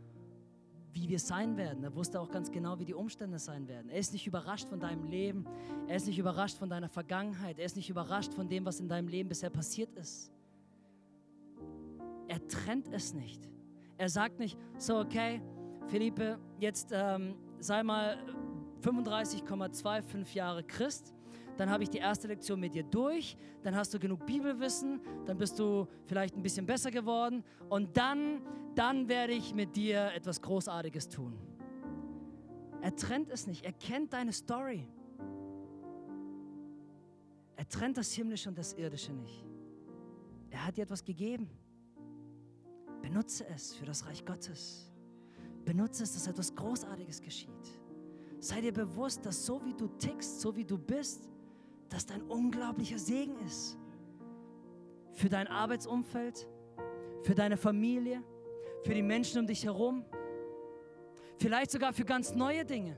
wie 0.96 1.08
wir 1.10 1.18
sein 1.18 1.58
werden. 1.58 1.84
Er 1.84 1.94
wusste 1.94 2.18
auch 2.18 2.30
ganz 2.30 2.50
genau, 2.50 2.78
wie 2.78 2.86
die 2.86 2.94
Umstände 2.94 3.38
sein 3.38 3.68
werden. 3.68 3.90
Er 3.90 3.98
ist 3.98 4.14
nicht 4.14 4.26
überrascht 4.26 4.66
von 4.66 4.80
deinem 4.80 5.04
Leben. 5.04 5.44
Er 5.86 5.96
ist 5.96 6.06
nicht 6.06 6.18
überrascht 6.18 6.56
von 6.56 6.70
deiner 6.70 6.88
Vergangenheit. 6.88 7.58
Er 7.58 7.66
ist 7.66 7.76
nicht 7.76 7.90
überrascht 7.90 8.32
von 8.32 8.48
dem, 8.48 8.64
was 8.64 8.80
in 8.80 8.88
deinem 8.88 9.08
Leben 9.08 9.28
bisher 9.28 9.50
passiert 9.50 9.92
ist. 9.94 10.32
Er 12.28 12.48
trennt 12.48 12.88
es 12.88 13.12
nicht. 13.12 13.46
Er 13.98 14.08
sagt 14.08 14.38
nicht, 14.38 14.58
so 14.78 14.98
okay, 14.98 15.42
Philippe, 15.86 16.38
jetzt 16.58 16.90
ähm, 16.92 17.34
sei 17.60 17.82
mal 17.82 18.18
35,25 18.82 20.34
Jahre 20.34 20.64
Christ 20.64 21.14
dann 21.56 21.70
habe 21.70 21.82
ich 21.82 21.90
die 21.90 21.98
erste 21.98 22.28
Lektion 22.28 22.60
mit 22.60 22.74
dir 22.74 22.84
durch, 22.84 23.36
dann 23.62 23.74
hast 23.74 23.92
du 23.94 23.98
genug 23.98 24.26
Bibelwissen, 24.26 25.00
dann 25.24 25.38
bist 25.38 25.58
du 25.58 25.86
vielleicht 26.04 26.36
ein 26.36 26.42
bisschen 26.42 26.66
besser 26.66 26.90
geworden 26.90 27.44
und 27.68 27.96
dann, 27.96 28.42
dann 28.74 29.08
werde 29.08 29.32
ich 29.32 29.54
mit 29.54 29.74
dir 29.76 30.12
etwas 30.14 30.40
Großartiges 30.42 31.08
tun. 31.08 31.38
Er 32.82 32.94
trennt 32.94 33.30
es 33.30 33.46
nicht, 33.46 33.64
er 33.64 33.72
kennt 33.72 34.12
deine 34.12 34.32
Story. 34.32 34.86
Er 37.56 37.66
trennt 37.68 37.96
das 37.96 38.12
Himmlische 38.12 38.48
und 38.48 38.58
das 38.58 38.74
Irdische 38.74 39.12
nicht. 39.12 39.44
Er 40.50 40.66
hat 40.66 40.76
dir 40.76 40.82
etwas 40.82 41.02
gegeben. 41.02 41.50
Benutze 43.02 43.46
es 43.48 43.74
für 43.74 43.86
das 43.86 44.06
Reich 44.06 44.24
Gottes. 44.24 44.92
Benutze 45.64 46.04
es, 46.04 46.12
dass 46.12 46.26
etwas 46.26 46.54
Großartiges 46.54 47.20
geschieht. 47.20 47.80
Sei 48.38 48.60
dir 48.60 48.72
bewusst, 48.72 49.24
dass 49.24 49.44
so 49.44 49.64
wie 49.64 49.74
du 49.74 49.88
tickst, 49.88 50.40
so 50.40 50.54
wie 50.54 50.64
du 50.64 50.78
bist, 50.78 51.28
dass 51.88 52.06
dein 52.06 52.22
unglaublicher 52.22 52.98
Segen 52.98 53.38
ist. 53.46 53.78
Für 55.12 55.28
dein 55.28 55.46
Arbeitsumfeld, 55.46 56.48
für 57.22 57.34
deine 57.34 57.56
Familie, 57.56 58.22
für 58.84 58.94
die 58.94 59.02
Menschen 59.02 59.40
um 59.40 59.46
dich 59.46 59.64
herum. 59.64 60.04
Vielleicht 61.38 61.70
sogar 61.70 61.92
für 61.92 62.04
ganz 62.04 62.34
neue 62.34 62.64
Dinge. 62.64 62.96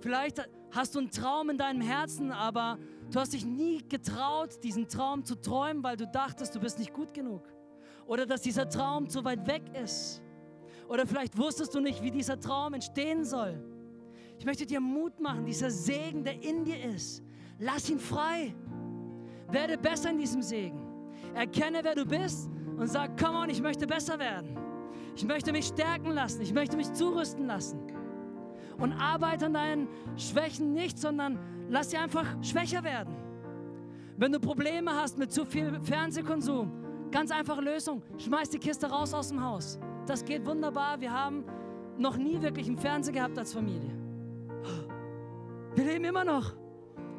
Vielleicht 0.00 0.48
hast 0.70 0.94
du 0.94 1.00
einen 1.00 1.10
Traum 1.10 1.50
in 1.50 1.58
deinem 1.58 1.80
Herzen, 1.80 2.30
aber 2.30 2.78
du 3.10 3.18
hast 3.18 3.32
dich 3.32 3.44
nie 3.44 3.86
getraut, 3.88 4.62
diesen 4.62 4.88
Traum 4.88 5.24
zu 5.24 5.34
träumen, 5.34 5.82
weil 5.82 5.96
du 5.96 6.06
dachtest, 6.06 6.54
du 6.54 6.60
bist 6.60 6.78
nicht 6.78 6.92
gut 6.92 7.14
genug. 7.14 7.42
Oder 8.06 8.26
dass 8.26 8.42
dieser 8.42 8.68
Traum 8.68 9.08
zu 9.08 9.24
weit 9.24 9.46
weg 9.46 9.62
ist. 9.82 10.22
Oder 10.88 11.06
vielleicht 11.06 11.36
wusstest 11.36 11.74
du 11.74 11.80
nicht, 11.80 12.02
wie 12.02 12.10
dieser 12.10 12.40
Traum 12.40 12.74
entstehen 12.74 13.24
soll. 13.24 13.62
Ich 14.38 14.44
möchte 14.44 14.64
dir 14.64 14.80
Mut 14.80 15.20
machen, 15.20 15.44
dieser 15.44 15.70
Segen, 15.70 16.24
der 16.24 16.42
in 16.42 16.64
dir 16.64 16.82
ist, 16.84 17.22
Lass 17.58 17.90
ihn 17.90 17.98
frei. 17.98 18.54
Werde 19.50 19.76
besser 19.76 20.10
in 20.10 20.18
diesem 20.18 20.42
Segen. 20.42 20.80
Erkenne, 21.34 21.80
wer 21.82 21.94
du 21.94 22.04
bist 22.04 22.50
und 22.76 22.88
sag, 22.88 23.18
komm 23.20 23.34
on, 23.34 23.50
ich 23.50 23.60
möchte 23.60 23.86
besser 23.86 24.18
werden. 24.18 24.56
Ich 25.16 25.26
möchte 25.26 25.52
mich 25.52 25.66
stärken 25.66 26.12
lassen. 26.12 26.40
Ich 26.42 26.52
möchte 26.52 26.76
mich 26.76 26.92
zurüsten 26.92 27.46
lassen. 27.46 27.80
Und 28.78 28.92
arbeite 28.92 29.46
an 29.46 29.54
deinen 29.54 29.88
Schwächen 30.16 30.72
nicht, 30.72 30.98
sondern 30.98 31.38
lass 31.68 31.90
sie 31.90 31.96
einfach 31.96 32.26
schwächer 32.42 32.84
werden. 32.84 33.16
Wenn 34.16 34.32
du 34.32 34.38
Probleme 34.38 34.92
hast 34.94 35.18
mit 35.18 35.32
zu 35.32 35.44
viel 35.44 35.80
Fernsehkonsum, 35.82 36.70
ganz 37.10 37.30
einfache 37.30 37.60
Lösung, 37.60 38.02
schmeiß 38.18 38.50
die 38.50 38.58
Kiste 38.58 38.86
raus 38.86 39.14
aus 39.14 39.28
dem 39.28 39.42
Haus. 39.42 39.78
Das 40.06 40.24
geht 40.24 40.46
wunderbar. 40.46 41.00
Wir 41.00 41.12
haben 41.12 41.44
noch 41.96 42.16
nie 42.16 42.40
wirklich 42.40 42.68
einen 42.68 42.78
Fernseher 42.78 43.14
gehabt 43.14 43.38
als 43.38 43.52
Familie. 43.52 43.90
Wir 45.74 45.84
leben 45.84 46.04
immer 46.04 46.24
noch. 46.24 46.54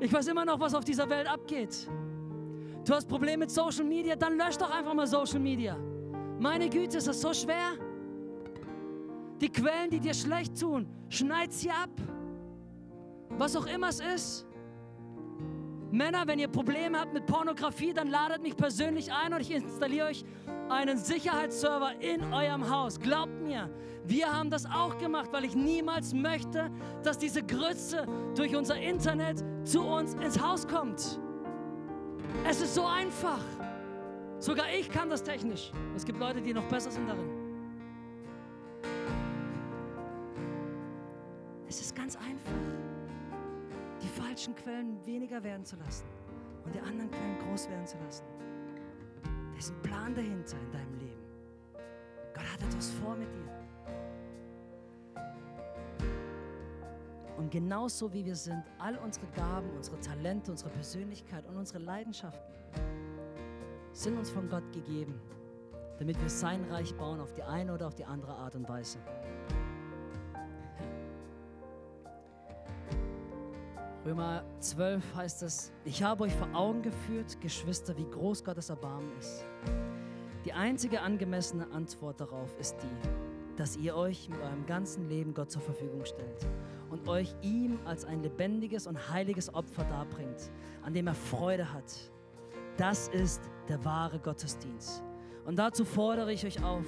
Ich 0.01 0.13
weiß 0.13 0.27
immer 0.27 0.45
noch, 0.45 0.59
was 0.59 0.73
auf 0.73 0.85
dieser 0.85 1.09
Welt 1.09 1.27
abgeht. 1.27 1.89
Du 2.85 2.93
hast 2.93 3.07
Probleme 3.07 3.39
mit 3.39 3.51
Social 3.51 3.83
Media, 3.83 4.15
dann 4.15 4.37
lösch 4.37 4.57
doch 4.57 4.71
einfach 4.71 4.93
mal 4.93 5.05
Social 5.05 5.39
Media. 5.39 5.77
Meine 6.39 6.69
Güte, 6.69 6.97
ist 6.97 7.07
das 7.07 7.19
so 7.19 7.33
schwer? 7.33 7.73
Die 9.41 9.49
Quellen, 9.49 9.89
die 9.89 9.99
dir 9.99 10.13
schlecht 10.13 10.59
tun, 10.59 10.87
schneid 11.09 11.51
sie 11.51 11.69
ab. 11.69 11.89
Was 13.29 13.55
auch 13.55 13.65
immer 13.67 13.89
es 13.89 13.99
ist. 13.99 14.48
Männer, 15.91 16.27
wenn 16.27 16.39
ihr 16.39 16.47
Probleme 16.47 16.99
habt 16.99 17.13
mit 17.13 17.25
Pornografie, 17.25 17.93
dann 17.93 18.07
ladet 18.07 18.41
mich 18.41 18.55
persönlich 18.55 19.11
ein 19.11 19.33
und 19.33 19.41
ich 19.41 19.51
installiere 19.51 20.07
euch 20.07 20.23
einen 20.69 20.97
Sicherheitsserver 20.97 21.99
in 21.99 22.33
eurem 22.33 22.69
Haus. 22.69 22.99
Glaubt 22.99 23.41
mir, 23.41 23.69
wir 24.05 24.31
haben 24.31 24.49
das 24.49 24.65
auch 24.65 24.97
gemacht, 24.97 25.29
weil 25.31 25.45
ich 25.45 25.55
niemals 25.55 26.13
möchte, 26.13 26.69
dass 27.03 27.17
diese 27.17 27.43
Grütze 27.43 28.05
durch 28.35 28.55
unser 28.55 28.77
Internet 28.77 29.43
zu 29.63 29.81
uns 29.81 30.13
ins 30.15 30.39
Haus 30.39 30.67
kommt. 30.67 31.19
Es 32.47 32.61
ist 32.61 32.75
so 32.75 32.85
einfach. 32.85 33.41
Sogar 34.39 34.65
ich 34.77 34.89
kann 34.89 35.09
das 35.09 35.23
technisch. 35.23 35.71
Es 35.95 36.05
gibt 36.05 36.19
Leute, 36.19 36.41
die 36.41 36.53
noch 36.53 36.65
besser 36.65 36.91
sind 36.91 37.07
darin. 37.07 37.39
ganz 42.09 42.15
einfach. 42.15 42.98
Die 44.01 44.07
falschen 44.07 44.55
Quellen 44.55 45.05
weniger 45.05 45.43
werden 45.43 45.65
zu 45.65 45.75
lassen 45.75 46.05
und 46.63 46.73
die 46.73 46.79
anderen 46.79 47.11
Quellen 47.11 47.37
groß 47.39 47.69
werden 47.69 47.85
zu 47.85 47.97
lassen. 47.97 48.23
Da 49.23 49.57
ist 49.57 49.71
ein 49.71 49.81
Plan 49.81 50.15
dahinter 50.15 50.57
in 50.57 50.71
deinem 50.71 50.97
Leben. 50.99 51.23
Gott 52.33 52.45
hat 52.53 52.61
etwas 52.61 52.91
vor 52.91 53.15
mit 53.15 53.27
dir. 53.33 53.59
Und 57.37 57.51
genauso 57.51 58.11
wie 58.13 58.25
wir 58.25 58.35
sind, 58.35 58.63
all 58.79 58.97
unsere 58.97 59.25
Gaben, 59.27 59.69
unsere 59.75 59.99
Talente, 59.99 60.51
unsere 60.51 60.69
Persönlichkeit 60.69 61.45
und 61.47 61.55
unsere 61.55 61.79
Leidenschaften 61.79 62.53
sind 63.93 64.17
uns 64.17 64.29
von 64.29 64.49
Gott 64.49 64.71
gegeben, 64.73 65.19
damit 65.97 66.19
wir 66.21 66.29
sein 66.29 66.63
Reich 66.65 66.93
bauen 66.95 67.19
auf 67.19 67.33
die 67.33 67.43
eine 67.43 67.73
oder 67.73 67.87
auf 67.87 67.95
die 67.95 68.05
andere 68.05 68.33
Art 68.33 68.55
und 68.55 68.67
Weise. 68.67 68.99
Römer 74.09 74.43
12 74.57 75.03
heißt 75.15 75.43
es, 75.43 75.71
ich 75.85 76.01
habe 76.01 76.23
euch 76.23 76.33
vor 76.33 76.47
Augen 76.55 76.81
geführt, 76.81 77.39
Geschwister, 77.41 77.95
wie 77.95 78.09
groß 78.09 78.43
Gottes 78.43 78.71
Erbarmen 78.71 79.11
ist. 79.19 79.45
Die 80.45 80.51
einzige 80.51 81.01
angemessene 81.01 81.69
Antwort 81.71 82.19
darauf 82.19 82.57
ist 82.59 82.75
die, 82.81 83.55
dass 83.55 83.77
ihr 83.77 83.95
euch 83.95 84.27
mit 84.27 84.41
eurem 84.41 84.65
ganzen 84.65 85.07
Leben 85.07 85.35
Gott 85.35 85.51
zur 85.51 85.61
Verfügung 85.61 86.05
stellt 86.05 86.47
und 86.89 87.07
euch 87.07 87.35
ihm 87.43 87.77
als 87.85 88.03
ein 88.03 88.23
lebendiges 88.23 88.87
und 88.87 89.13
heiliges 89.13 89.53
Opfer 89.53 89.83
darbringt, 89.83 90.49
an 90.81 90.95
dem 90.95 91.05
er 91.05 91.13
Freude 91.13 91.71
hat. 91.71 91.93
Das 92.77 93.09
ist 93.09 93.43
der 93.67 93.85
wahre 93.85 94.17
Gottesdienst. 94.17 95.03
Und 95.45 95.59
dazu 95.59 95.85
fordere 95.85 96.33
ich 96.33 96.47
euch 96.47 96.63
auf, 96.63 96.85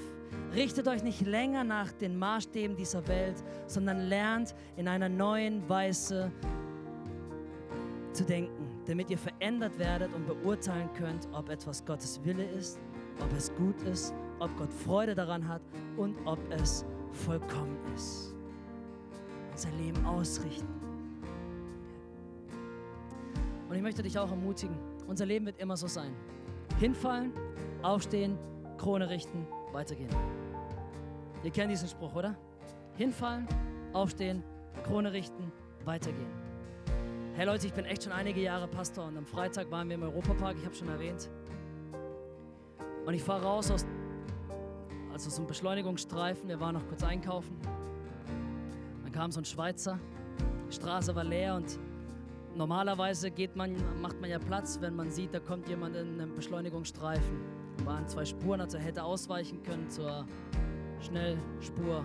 richtet 0.56 0.88
euch 0.88 1.04
nicht 1.04 1.22
länger 1.22 1.64
nach 1.64 1.92
den 1.92 2.18
Maßstäben 2.18 2.76
dieser 2.76 3.08
Welt, 3.08 3.36
sondern 3.68 4.00
lernt 4.00 4.56
in 4.76 4.88
einer 4.88 5.08
neuen 5.08 5.70
Weise 5.70 6.32
zu 8.22 8.28
denken, 8.28 8.68
damit 8.86 9.10
ihr 9.10 9.18
verändert 9.18 9.78
werdet 9.80 10.14
und 10.14 10.28
beurteilen 10.28 10.90
könnt, 10.94 11.28
ob 11.34 11.50
etwas 11.50 11.84
Gottes 11.84 12.24
Wille 12.24 12.44
ist, 12.44 12.80
ob 13.20 13.36
es 13.36 13.54
gut 13.56 13.82
ist, 13.82 14.14
ob 14.40 14.56
Gott 14.58 14.72
Freude 14.72 15.16
daran 15.16 15.48
hat 15.48 15.62
und 15.98 16.16
ob 16.26 16.40
es 16.52 16.86
vollkommen 17.12 17.78
ist. 17.96 18.36
Unser 19.52 19.72
Leben 19.72 20.06
ausrichten. 20.06 20.68
Und 23.70 23.76
ich 23.76 23.82
möchte 23.82 24.04
dich 24.04 24.18
auch 24.20 24.30
ermutigen, 24.30 24.78
unser 25.08 25.26
Leben 25.26 25.48
wird 25.48 25.60
immer 25.60 25.78
so 25.78 25.88
sein. 25.88 26.14
Hinfallen, 26.80 27.32
aufstehen, 27.82 28.38
Krone 28.78 29.10
richten, 29.10 29.48
weitergehen. 29.72 30.10
Ihr 31.44 31.52
kennt 31.52 31.72
diesen 31.72 31.88
Spruch, 31.88 32.14
oder? 32.14 32.36
Hinfallen, 32.98 33.48
aufstehen, 33.94 34.44
Krone 34.84 35.12
richten, 35.12 35.52
weitergehen. 35.86 36.41
Hey 37.34 37.46
Leute, 37.46 37.66
ich 37.66 37.74
bin 37.74 37.86
echt 37.86 38.04
schon 38.04 38.12
einige 38.12 38.42
Jahre 38.42 38.68
Pastor 38.68 39.06
und 39.06 39.18
am 39.18 39.26
Freitag 39.26 39.72
waren 39.72 39.88
wir 39.88 39.96
im 39.96 40.04
Europapark, 40.04 40.58
ich 40.60 40.66
habe 40.66 40.76
schon 40.76 40.90
erwähnt. 40.90 41.30
Und 43.06 43.14
ich 43.14 43.24
fahre 43.24 43.44
raus 43.44 43.72
aus 43.72 43.86
also 45.14 45.30
so 45.30 45.38
einem 45.38 45.48
Beschleunigungsstreifen, 45.48 46.50
wir 46.50 46.60
waren 46.60 46.76
noch 46.76 46.86
kurz 46.90 47.04
einkaufen. 47.04 47.58
Dann 49.04 49.12
kam 49.14 49.32
so 49.32 49.40
ein 49.40 49.46
Schweizer, 49.46 49.98
die 50.68 50.76
Straße 50.76 51.16
war 51.16 51.24
leer 51.24 51.56
und 51.56 51.80
normalerweise 52.54 53.32
geht 53.32 53.56
man, 53.56 53.78
macht 54.02 54.20
man 54.20 54.30
ja 54.30 54.38
Platz, 54.38 54.80
wenn 54.82 54.98
man 54.98 55.10
sieht, 55.10 55.34
da 55.34 55.40
kommt 55.40 55.70
jemand 55.70 55.96
in 55.96 56.20
einem 56.20 56.36
Beschleunigungsstreifen. 56.36 57.40
Da 57.78 57.86
waren 57.86 58.10
zwei 58.10 58.26
Spuren, 58.26 58.60
also 58.60 58.78
er 58.78 58.84
hätte 58.84 59.04
ausweichen 59.04 59.64
können 59.64 59.90
zur 59.90 60.26
Schnellspur. 61.00 62.04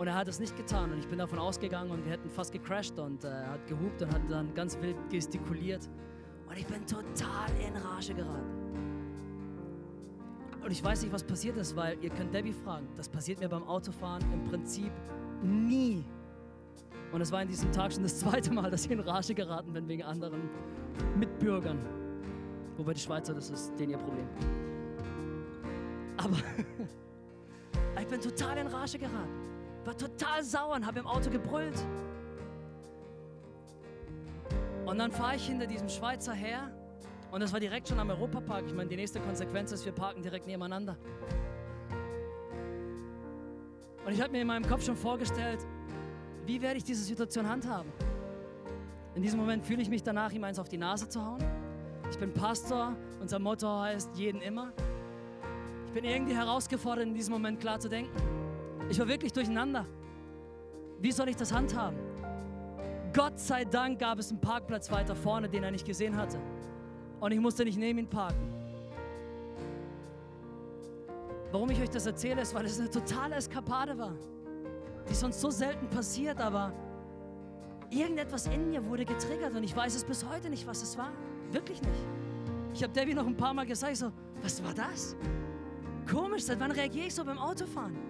Und 0.00 0.06
er 0.06 0.14
hat 0.14 0.28
es 0.28 0.40
nicht 0.40 0.56
getan 0.56 0.92
und 0.92 0.98
ich 0.98 1.06
bin 1.08 1.18
davon 1.18 1.38
ausgegangen 1.38 1.90
und 1.90 2.02
wir 2.06 2.12
hätten 2.12 2.30
fast 2.30 2.52
gecrashed 2.52 2.98
und 2.98 3.22
äh, 3.22 3.28
hat 3.28 3.66
gehupt 3.66 4.00
und 4.00 4.10
hat 4.10 4.22
dann 4.30 4.54
ganz 4.54 4.80
wild 4.80 4.96
gestikuliert. 5.10 5.90
Und 6.48 6.56
ich 6.56 6.64
bin 6.64 6.86
total 6.86 7.50
in 7.60 7.76
Rage 7.76 8.14
geraten. 8.14 8.50
Und 10.64 10.70
ich 10.70 10.82
weiß 10.82 11.02
nicht, 11.02 11.12
was 11.12 11.22
passiert 11.22 11.58
ist, 11.58 11.76
weil 11.76 12.02
ihr 12.02 12.08
könnt 12.08 12.32
Debbie 12.32 12.54
fragen. 12.54 12.88
Das 12.96 13.10
passiert 13.10 13.40
mir 13.40 13.50
beim 13.50 13.62
Autofahren 13.64 14.22
im 14.32 14.42
Prinzip 14.44 14.90
nie. 15.42 16.02
Und 17.12 17.20
es 17.20 17.30
war 17.30 17.42
in 17.42 17.48
diesem 17.48 17.70
Tag 17.70 17.92
schon 17.92 18.02
das 18.02 18.20
zweite 18.20 18.54
Mal, 18.54 18.70
dass 18.70 18.86
ich 18.86 18.90
in 18.90 19.00
Rage 19.00 19.34
geraten 19.34 19.74
bin 19.74 19.86
wegen 19.86 20.04
anderen 20.04 20.48
Mitbürgern. 21.18 21.78
Wobei 22.78 22.94
die 22.94 23.00
Schweizer, 23.00 23.34
das 23.34 23.50
ist 23.50 23.78
denen 23.78 23.90
ihr 23.90 23.98
Problem. 23.98 24.26
Aber 26.16 26.38
ich 28.00 28.06
bin 28.06 28.18
total 28.18 28.56
in 28.56 28.66
Rage 28.66 28.98
geraten 28.98 29.59
war 29.84 29.96
total 29.96 30.42
sauer 30.44 30.74
und 30.74 30.86
habe 30.86 31.00
im 31.00 31.06
Auto 31.06 31.30
gebrüllt. 31.30 31.84
Und 34.86 34.98
dann 34.98 35.12
fahre 35.12 35.36
ich 35.36 35.46
hinter 35.46 35.66
diesem 35.66 35.88
Schweizer 35.88 36.32
her 36.32 36.70
und 37.30 37.40
das 37.40 37.52
war 37.52 37.60
direkt 37.60 37.88
schon 37.88 38.00
am 38.00 38.10
Europapark. 38.10 38.64
Ich 38.66 38.74
meine, 38.74 38.88
die 38.88 38.96
nächste 38.96 39.20
Konsequenz 39.20 39.70
ist, 39.72 39.84
wir 39.84 39.92
parken 39.92 40.22
direkt 40.22 40.46
nebeneinander. 40.46 40.96
Und 44.04 44.12
ich 44.12 44.20
habe 44.20 44.32
mir 44.32 44.40
in 44.40 44.46
meinem 44.46 44.66
Kopf 44.66 44.84
schon 44.84 44.96
vorgestellt, 44.96 45.60
wie 46.46 46.60
werde 46.60 46.78
ich 46.78 46.84
diese 46.84 47.04
Situation 47.04 47.48
handhaben? 47.48 47.92
In 49.14 49.22
diesem 49.22 49.38
Moment 49.38 49.64
fühle 49.64 49.82
ich 49.82 49.88
mich 49.88 50.02
danach, 50.02 50.32
ihm 50.32 50.42
eins 50.42 50.58
auf 50.58 50.68
die 50.68 50.78
Nase 50.78 51.08
zu 51.08 51.24
hauen. 51.24 51.44
Ich 52.10 52.18
bin 52.18 52.32
Pastor, 52.32 52.96
unser 53.20 53.38
Motto 53.38 53.68
heißt 53.68 54.16
jeden 54.16 54.40
immer. 54.40 54.72
Ich 55.86 55.92
bin 55.92 56.04
irgendwie 56.04 56.34
herausgefordert, 56.34 57.06
in 57.06 57.14
diesem 57.14 57.32
Moment 57.32 57.60
klar 57.60 57.78
zu 57.78 57.88
denken. 57.88 58.39
Ich 58.90 58.98
war 58.98 59.06
wirklich 59.06 59.32
durcheinander. 59.32 59.86
Wie 60.98 61.12
soll 61.12 61.28
ich 61.28 61.36
das 61.36 61.52
handhaben? 61.52 61.96
Gott 63.14 63.38
sei 63.38 63.64
Dank 63.64 64.00
gab 64.00 64.18
es 64.18 64.30
einen 64.30 64.40
Parkplatz 64.40 64.90
weiter 64.90 65.14
vorne, 65.14 65.48
den 65.48 65.62
er 65.62 65.70
nicht 65.70 65.86
gesehen 65.86 66.16
hatte. 66.16 66.38
Und 67.20 67.30
ich 67.30 67.38
musste 67.38 67.64
nicht 67.64 67.78
neben 67.78 68.00
ihn 68.00 68.08
parken. 68.08 68.52
Warum 71.52 71.70
ich 71.70 71.80
euch 71.80 71.90
das 71.90 72.06
erzähle, 72.06 72.42
ist, 72.42 72.52
weil 72.52 72.64
es 72.64 72.80
eine 72.80 72.90
totale 72.90 73.36
Eskapade 73.36 73.96
war, 73.96 74.14
die 75.08 75.14
sonst 75.14 75.40
so 75.40 75.50
selten 75.50 75.88
passiert, 75.88 76.40
aber 76.40 76.72
irgendetwas 77.90 78.48
in 78.48 78.70
mir 78.70 78.84
wurde 78.84 79.04
getriggert 79.04 79.54
und 79.54 79.62
ich 79.62 79.74
weiß 79.74 79.94
es 79.94 80.04
bis 80.04 80.24
heute 80.28 80.50
nicht, 80.50 80.66
was 80.66 80.82
es 80.82 80.98
war. 80.98 81.12
Wirklich 81.52 81.80
nicht. 81.82 82.06
Ich 82.74 82.82
habe 82.82 82.92
Debbie 82.92 83.14
noch 83.14 83.26
ein 83.26 83.36
paar 83.36 83.54
Mal 83.54 83.66
gesagt, 83.66 83.96
so, 83.96 84.12
was 84.42 84.62
war 84.64 84.74
das? 84.74 85.16
Komisch, 86.10 86.44
seit 86.44 86.58
wann 86.58 86.72
reagiere 86.72 87.06
ich 87.06 87.14
so 87.14 87.24
beim 87.24 87.38
Autofahren? 87.38 88.09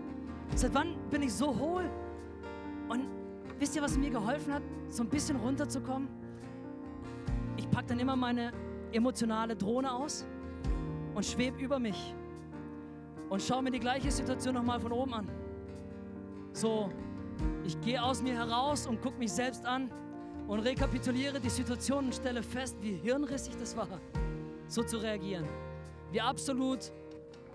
Seit 0.55 0.75
wann 0.75 0.97
bin 1.11 1.23
ich 1.23 1.33
so 1.33 1.57
hohl? 1.57 1.89
Und 2.89 3.07
wisst 3.59 3.77
ihr, 3.77 3.83
was 3.83 3.97
mir 3.97 4.11
geholfen 4.11 4.53
hat, 4.53 4.63
so 4.89 5.03
ein 5.03 5.09
bisschen 5.09 5.37
runterzukommen? 5.37 6.09
Ich 7.57 7.71
packe 7.71 7.89
dann 7.89 8.01
immer 8.01 8.17
meine 8.17 8.53
emotionale 8.93 9.55
Drohne 9.55 9.93
aus 9.93 10.27
und 11.15 11.25
schwebe 11.25 11.61
über 11.61 11.79
mich 11.79 12.15
und 13.29 13.41
schaue 13.41 13.63
mir 13.63 13.71
die 13.71 13.81
gleiche 13.81 14.11
Situation 14.11 14.55
nochmal 14.55 14.81
von 14.81 14.93
oben 14.93 15.15
an. 15.15 15.29
So, 16.53 16.91
ich 17.65 17.81
gehe 17.81 18.03
aus 18.03 18.23
mir 18.23 18.35
heraus 18.35 18.87
und 18.87 19.01
gucke 19.01 19.19
mich 19.19 19.33
selbst 19.33 19.65
an 19.65 19.91
und 20.49 20.61
rekapituliere 20.61 21.39
die 21.39 21.49
Situation 21.49 22.07
und 22.07 22.15
stelle 22.15 22.43
fest, 22.43 22.77
wie 22.81 22.95
hirnrissig 22.95 23.57
das 23.57 23.77
war, 23.77 23.87
so 24.67 24.83
zu 24.83 24.99
reagieren. 24.99 25.47
Wie 26.11 26.21
absolut 26.21 26.91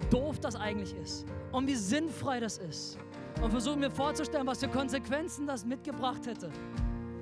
doof 0.09 0.39
das 0.39 0.55
eigentlich 0.55 0.95
ist 0.97 1.25
und 1.51 1.67
wie 1.67 1.75
sinnfrei 1.75 2.39
das 2.39 2.57
ist. 2.57 2.97
Und 3.41 3.51
versuche 3.51 3.77
mir 3.77 3.91
vorzustellen, 3.91 4.47
was 4.47 4.59
für 4.59 4.69
Konsequenzen 4.69 5.45
das 5.45 5.65
mitgebracht 5.65 6.25
hätte. 6.25 6.49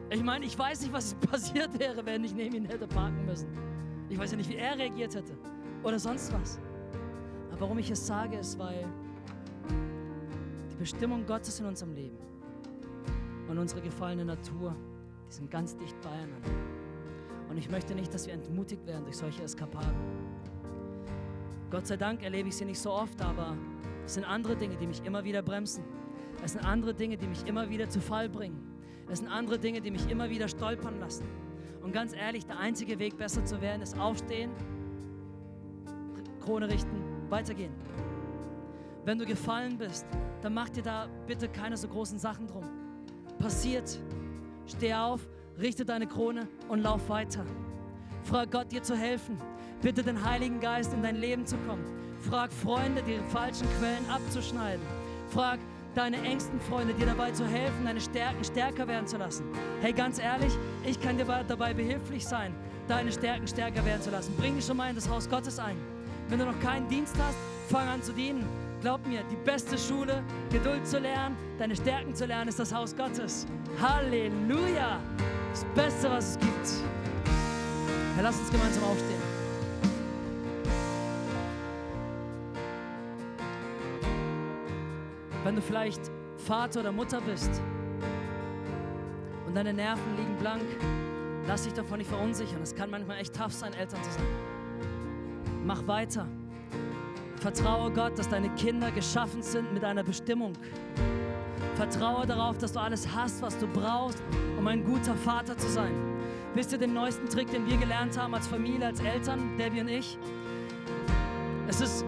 Ich 0.10 0.24
meine, 0.24 0.46
ich 0.46 0.58
weiß 0.58 0.82
nicht, 0.82 0.94
was 0.94 1.16
passiert 1.32 1.78
wäre, 1.80 2.06
wenn 2.06 2.24
ich 2.24 2.36
neben 2.36 2.56
ihn 2.56 2.66
hätte 2.66 2.88
parken 2.88 3.26
müssen. 3.26 3.48
Ich 4.10 4.18
weiß 4.18 4.32
ja 4.32 4.38
nicht, 4.38 4.50
wie 4.50 4.58
er 4.58 4.78
reagiert 4.78 5.16
hätte 5.16 5.34
oder 5.84 5.98
sonst 5.98 6.32
was. 6.34 6.60
Aber 7.52 7.62
warum 7.62 7.80
ich 7.80 7.90
es 7.90 8.06
sage, 8.06 8.38
ist, 8.38 8.58
weil 8.60 8.86
die 10.72 10.76
Bestimmung 10.76 11.26
Gottes 11.26 11.60
in 11.60 11.66
unserem 11.66 11.94
Leben 11.94 12.18
und 13.48 13.58
unsere 13.58 13.82
gefallene 13.82 14.26
Natur, 14.26 14.76
die 15.30 15.34
sind 15.34 15.50
ganz 15.50 15.76
dicht 15.78 16.00
beieinander. 16.02 16.50
Und 17.50 17.58
ich 17.58 17.70
möchte 17.70 17.94
nicht, 17.94 18.14
dass 18.14 18.26
wir 18.26 18.34
entmutigt 18.34 18.86
werden 18.88 19.04
durch 19.04 19.18
solche 19.18 19.44
Eskapaden. 19.44 20.23
Gott 21.74 21.88
sei 21.88 21.98
Dank 21.98 22.22
erlebe 22.22 22.50
ich 22.50 22.56
sie 22.56 22.66
nicht 22.66 22.80
so 22.80 22.92
oft, 22.92 23.20
aber 23.20 23.58
es 24.06 24.14
sind 24.14 24.26
andere 24.26 24.56
Dinge, 24.56 24.78
die 24.78 24.86
mich 24.86 25.04
immer 25.06 25.24
wieder 25.24 25.42
bremsen. 25.42 25.84
Es 26.46 26.52
sind 26.52 26.64
andere 26.64 26.94
Dinge, 26.94 27.18
die 27.18 27.26
mich 27.26 27.48
immer 27.48 27.68
wieder 27.68 27.90
zu 27.90 28.00
Fall 28.00 28.30
bringen. 28.30 28.62
Es 29.10 29.18
sind 29.18 29.28
andere 29.28 29.58
Dinge, 29.58 29.82
die 29.82 29.90
mich 29.90 30.08
immer 30.08 30.30
wieder 30.30 30.48
stolpern 30.48 31.00
lassen. 31.00 31.26
Und 31.82 31.92
ganz 31.92 32.14
ehrlich, 32.14 32.46
der 32.46 32.60
einzige 32.60 33.00
Weg, 33.00 33.18
besser 33.18 33.44
zu 33.44 33.60
werden, 33.60 33.82
ist 33.82 33.98
aufstehen, 33.98 34.52
Krone 36.42 36.70
richten, 36.70 37.02
weitergehen. 37.32 37.74
Wenn 39.04 39.18
du 39.18 39.26
gefallen 39.26 39.76
bist, 39.76 40.06
dann 40.44 40.54
mach 40.54 40.70
dir 40.70 40.84
da 40.84 41.08
bitte 41.26 41.50
keine 41.50 41.76
so 41.76 41.88
großen 41.88 42.20
Sachen 42.20 42.46
drum. 42.46 42.66
Passiert. 43.40 43.98
Steh 44.68 44.94
auf, 44.94 45.28
richte 45.60 45.86
deine 45.86 46.06
Krone 46.06 46.48
und 46.70 46.84
lauf 46.84 47.10
weiter. 47.10 47.44
Frag 48.22 48.52
Gott, 48.52 48.72
dir 48.72 48.84
zu 48.84 48.96
helfen. 48.96 49.40
Bitte 49.84 50.02
den 50.02 50.24
Heiligen 50.24 50.62
Geist 50.62 50.94
in 50.94 51.04
dein 51.04 51.18
Leben 51.18 51.46
zu 51.46 51.58
kommen. 51.68 51.84
Frag 52.22 52.54
Freunde, 52.54 53.04
die 53.04 53.20
falschen 53.34 53.68
Quellen 53.78 54.10
abzuschneiden. 54.10 54.82
Frag 55.30 55.60
deine 55.94 56.22
engsten 56.22 56.62
Freunde, 56.62 56.94
dir 56.94 57.06
dabei 57.06 57.32
zu 57.32 57.46
helfen, 57.46 57.84
deine 57.84 58.00
Stärken 58.00 58.46
stärker 58.46 58.88
werden 58.88 59.08
zu 59.08 59.18
lassen. 59.18 59.44
Hey, 59.82 59.92
ganz 59.92 60.20
ehrlich, 60.20 60.54
ich 60.86 61.02
kann 61.02 61.18
dir 61.18 61.26
dabei 61.26 61.74
behilflich 61.74 62.26
sein, 62.26 62.56
deine 62.88 63.12
Stärken 63.12 63.46
stärker 63.46 63.84
werden 63.84 64.02
zu 64.02 64.10
lassen. 64.10 64.34
Bring 64.38 64.56
dich 64.56 64.66
schon 64.66 64.78
mal 64.78 64.88
in 64.88 64.96
das 64.96 65.10
Haus 65.10 65.30
Gottes 65.30 65.60
ein. 65.60 65.76
Wenn 66.30 66.40
du 66.40 66.46
noch 66.46 66.60
keinen 66.62 66.88
Dienst 66.88 67.16
hast, 67.20 67.36
fang 67.70 67.86
an 67.90 68.02
zu 68.02 68.14
dienen. 68.14 68.46
Glaub 68.80 69.06
mir, 69.06 69.22
die 69.30 69.38
beste 69.44 69.78
Schule, 69.78 70.24
Geduld 70.50 70.88
zu 70.88 71.00
lernen, 71.00 71.36
deine 71.60 71.76
Stärken 71.76 72.16
zu 72.16 72.26
lernen, 72.26 72.48
ist 72.48 72.60
das 72.60 72.74
Haus 72.74 72.96
Gottes. 72.96 73.46
Halleluja! 73.82 75.02
Das 75.52 75.66
Beste, 75.76 76.10
was 76.10 76.32
es 76.32 76.40
gibt. 76.40 76.70
Herr, 78.16 78.24
lass 78.24 78.40
uns 78.40 78.50
gemeinsam 78.50 78.84
aufstehen. 78.86 79.23
Wenn 85.44 85.56
du 85.56 85.62
vielleicht 85.62 86.12
Vater 86.38 86.80
oder 86.80 86.91
Mutter 86.91 87.20
bist 87.22 87.62
und 89.46 89.56
deine 89.56 89.74
Nerven 89.74 90.18
liegen 90.18 90.38
blank, 90.38 90.64
lass 91.48 91.64
dich 91.64 91.74
davon 91.74 91.98
nicht 91.98 92.10
verunsichern. 92.10 92.62
Es 92.62 92.74
kann 92.74 92.89
manchmal 92.89 93.20
echt 93.20 93.36
tough 93.36 93.52
sein, 93.52 93.74
Eltern 93.74 94.02
zu 94.04 94.12
sein. 94.12 94.26
Mach 95.66 95.86
weiter. 95.86 96.28
Vertraue 97.38 97.91
Gott, 97.91 98.18
dass 98.18 98.30
deine 98.30 98.50
Kinder 98.56 98.89
geschaffen 98.91 99.41
sind 99.41 99.74
mit 99.74 99.84
einer 99.84 100.04
Bestimmung. 100.04 100.54
Vertraue 101.76 102.26
darauf, 102.26 102.58
dass 102.58 102.72
du 102.72 102.80
alles 102.80 103.08
hast, 103.14 103.41
was 103.41 103.58
du 103.58 103.68
brauchst, 103.68 104.24
um 104.58 104.66
ein 104.68 104.86
guter 104.86 105.16
Vater 105.16 105.58
zu 105.58 105.68
sein. 105.68 105.91
Wisst 106.54 106.72
ihr 106.72 106.78
den 106.78 106.94
neuesten 106.94 107.28
Trick, 107.28 107.52
den 107.52 107.66
wir 107.66 107.78
gelernt 107.78 108.18
haben 108.18 108.34
als 108.34 108.48
Familie, 108.48 108.86
als 108.86 109.02
Eltern, 109.02 109.58
Debbie 109.58 109.82
und 109.82 109.89
ich? 109.89 110.18
Es 111.68 111.82
ist 111.82 112.06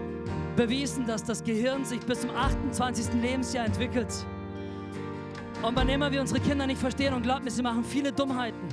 bewiesen, 0.56 1.06
dass 1.06 1.22
das 1.22 1.44
Gehirn 1.44 1.84
sich 1.84 2.00
bis 2.00 2.22
zum 2.22 2.30
28. 2.30 3.20
Lebensjahr 3.20 3.66
entwickelt. 3.66 4.08
Und 5.62 5.76
wann 5.76 5.88
immer 5.88 6.10
wir 6.10 6.20
unsere 6.20 6.40
Kinder 6.40 6.66
nicht 6.66 6.80
verstehen 6.80 7.14
und 7.14 7.22
glauben, 7.22 7.48
sie 7.48 7.62
machen 7.62 7.84
viele 7.84 8.12
Dummheiten, 8.12 8.68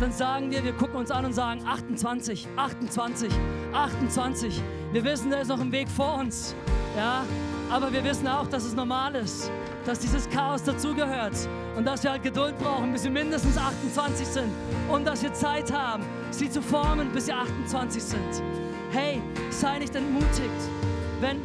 dann 0.00 0.12
sagen 0.12 0.50
wir, 0.50 0.64
wir 0.64 0.72
gucken 0.72 0.96
uns 0.96 1.10
an 1.10 1.24
und 1.24 1.32
sagen 1.32 1.62
28, 1.66 2.48
28, 2.56 3.32
28. 3.72 4.62
Wir 4.92 5.04
wissen, 5.04 5.30
da 5.30 5.40
ist 5.40 5.48
noch 5.48 5.60
ein 5.60 5.72
Weg 5.72 5.88
vor 5.88 6.18
uns. 6.18 6.54
Ja, 6.96 7.24
aber 7.70 7.92
wir 7.92 8.04
wissen 8.04 8.26
auch, 8.28 8.46
dass 8.48 8.64
es 8.64 8.74
normal 8.74 9.14
ist, 9.14 9.50
dass 9.86 9.98
dieses 9.98 10.28
Chaos 10.28 10.62
dazugehört 10.62 11.34
und 11.76 11.86
dass 11.86 12.02
wir 12.02 12.10
halt 12.10 12.22
Geduld 12.22 12.58
brauchen, 12.58 12.92
bis 12.92 13.02
sie 13.02 13.10
mindestens 13.10 13.56
28 13.56 14.26
sind 14.26 14.52
und 14.90 15.06
dass 15.06 15.22
wir 15.22 15.32
Zeit 15.32 15.72
haben, 15.72 16.04
sie 16.30 16.50
zu 16.50 16.60
formen, 16.60 17.10
bis 17.12 17.26
sie 17.26 17.32
28 17.32 18.02
sind. 18.02 18.42
Hey, 18.90 19.22
sei 19.50 19.78
nicht 19.78 19.94
entmutigt 19.94 20.91
wenn, 21.22 21.40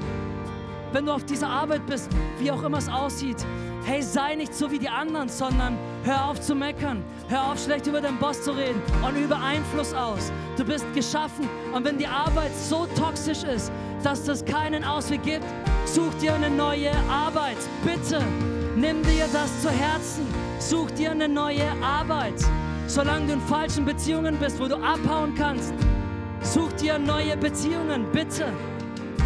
wenn 0.91 1.05
du 1.05 1.11
auf 1.11 1.23
dieser 1.23 1.47
Arbeit 1.47 1.86
bist, 1.86 2.09
wie 2.39 2.51
auch 2.51 2.63
immer 2.63 2.80
es 2.80 2.89
aussieht, 2.89 3.45
hey, 3.86 4.01
sei 4.01 4.36
nicht 4.36 4.53
so 4.53 4.69
wie 4.69 4.80
die 4.80 4.89
anderen, 4.89 5.30
sondern 5.30 5.78
hör 6.03 6.25
auf 6.25 6.41
zu 6.41 6.55
meckern. 6.55 7.03
Hör 7.30 7.51
auf, 7.51 7.63
schlecht 7.63 7.88
über 7.88 8.01
deinen 8.01 8.17
Boss 8.17 8.41
zu 8.41 8.51
reden 8.51 8.82
und 9.05 9.15
über 9.15 9.39
Einfluss 9.39 9.93
aus. 9.93 10.32
Du 10.57 10.65
bist 10.65 10.86
geschaffen 10.93 11.47
und 11.73 11.86
wenn 11.86 11.97
die 11.97 12.07
Arbeit 12.07 12.51
so 12.55 12.88
toxisch 12.97 13.43
ist, 13.43 13.71
dass 14.03 14.28
es 14.28 14.43
keinen 14.43 14.84
Ausweg 14.84 15.23
gibt, 15.23 15.45
such 15.86 16.13
dir 16.15 16.34
eine 16.34 16.49
neue 16.49 16.91
Arbeit. 17.09 17.57
Bitte, 17.84 18.21
nimm 18.75 19.03
dir 19.03 19.25
das 19.32 19.61
zu 19.61 19.69
Herzen. 19.69 20.25
Such 20.59 20.91
dir 20.91 21.11
eine 21.11 21.30
neue 21.30 21.69
Arbeit. 21.82 22.36
Solange 22.88 23.28
du 23.28 23.34
in 23.34 23.41
falschen 23.41 23.86
Beziehungen 23.86 24.38
bist, 24.38 24.59
wo 24.59 24.67
du 24.67 24.75
abhauen 24.75 25.36
kannst, 25.36 25.73
such 26.41 26.71
dir 26.73 26.97
neue 26.97 27.38
Beziehungen, 27.38 28.05
bitte. 28.11 28.51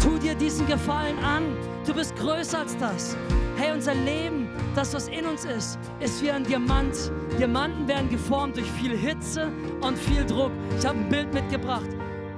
Tu 0.02 0.18
dir 0.18 0.34
diesen 0.34 0.66
Gefallen 0.66 1.16
an. 1.20 1.44
Du 1.86 1.94
bist 1.94 2.16
größer 2.16 2.58
als 2.58 2.76
das. 2.78 3.16
Hey, 3.56 3.72
unser 3.72 3.94
Leben, 3.94 4.48
das, 4.74 4.92
was 4.94 5.06
in 5.06 5.24
uns 5.26 5.44
ist, 5.44 5.78
ist 6.00 6.20
wie 6.22 6.30
ein 6.30 6.42
Diamant. 6.42 7.12
Diamanten 7.38 7.86
werden 7.86 8.08
geformt 8.10 8.56
durch 8.56 8.68
viel 8.72 8.96
Hitze 8.96 9.52
und 9.80 9.96
viel 9.96 10.24
Druck. 10.26 10.50
Ich 10.76 10.84
habe 10.84 10.98
ein 10.98 11.08
Bild 11.08 11.32
mitgebracht, 11.32 11.86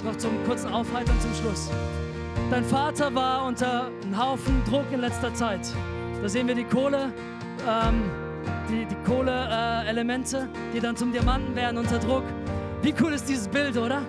noch 0.04 0.16
zum 0.16 0.32
kurzen 0.44 0.74
Aufheitern 0.74 1.18
zum 1.20 1.32
Schluss. 1.34 1.70
Dein 2.50 2.64
Vater 2.64 3.14
war 3.14 3.46
unter 3.46 3.90
einem 4.02 4.18
Haufen 4.18 4.62
Druck 4.68 4.84
in 4.92 5.00
letzter 5.00 5.32
Zeit. 5.32 5.66
Da 6.20 6.28
sehen 6.28 6.46
wir 6.46 6.54
die 6.54 6.64
Kohle, 6.64 7.14
ähm, 7.66 8.10
die, 8.68 8.84
die 8.84 8.96
Kohleelemente, 9.06 10.36
äh, 10.36 10.74
die 10.74 10.80
dann 10.80 10.96
zum 10.96 11.12
Diamanten 11.12 11.56
werden 11.56 11.78
unter 11.78 11.98
Druck. 11.98 12.24
Wie 12.82 12.94
cool 13.00 13.14
ist 13.14 13.26
dieses 13.26 13.48
Bild, 13.48 13.78
oder? 13.78 14.02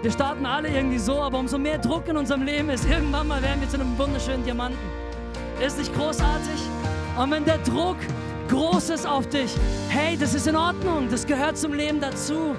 Wir 0.00 0.12
starten 0.12 0.46
alle 0.46 0.68
irgendwie 0.68 0.98
so, 0.98 1.20
aber 1.20 1.40
umso 1.40 1.58
mehr 1.58 1.78
Druck 1.78 2.06
in 2.06 2.16
unserem 2.16 2.42
Leben 2.42 2.70
ist, 2.70 2.88
irgendwann 2.88 3.26
mal 3.26 3.42
werden 3.42 3.60
wir 3.60 3.68
zu 3.68 3.80
einem 3.80 3.98
wunderschönen 3.98 4.44
Diamanten. 4.44 4.78
Ist 5.60 5.76
nicht 5.76 5.92
großartig? 5.92 6.60
Und 7.18 7.32
wenn 7.32 7.44
der 7.44 7.58
Druck 7.58 7.96
groß 8.48 8.90
ist 8.90 9.06
auf 9.08 9.28
dich, 9.28 9.56
hey, 9.88 10.16
das 10.16 10.34
ist 10.34 10.46
in 10.46 10.54
Ordnung, 10.54 11.08
das 11.10 11.26
gehört 11.26 11.58
zum 11.58 11.74
Leben 11.74 12.00
dazu. 12.00 12.54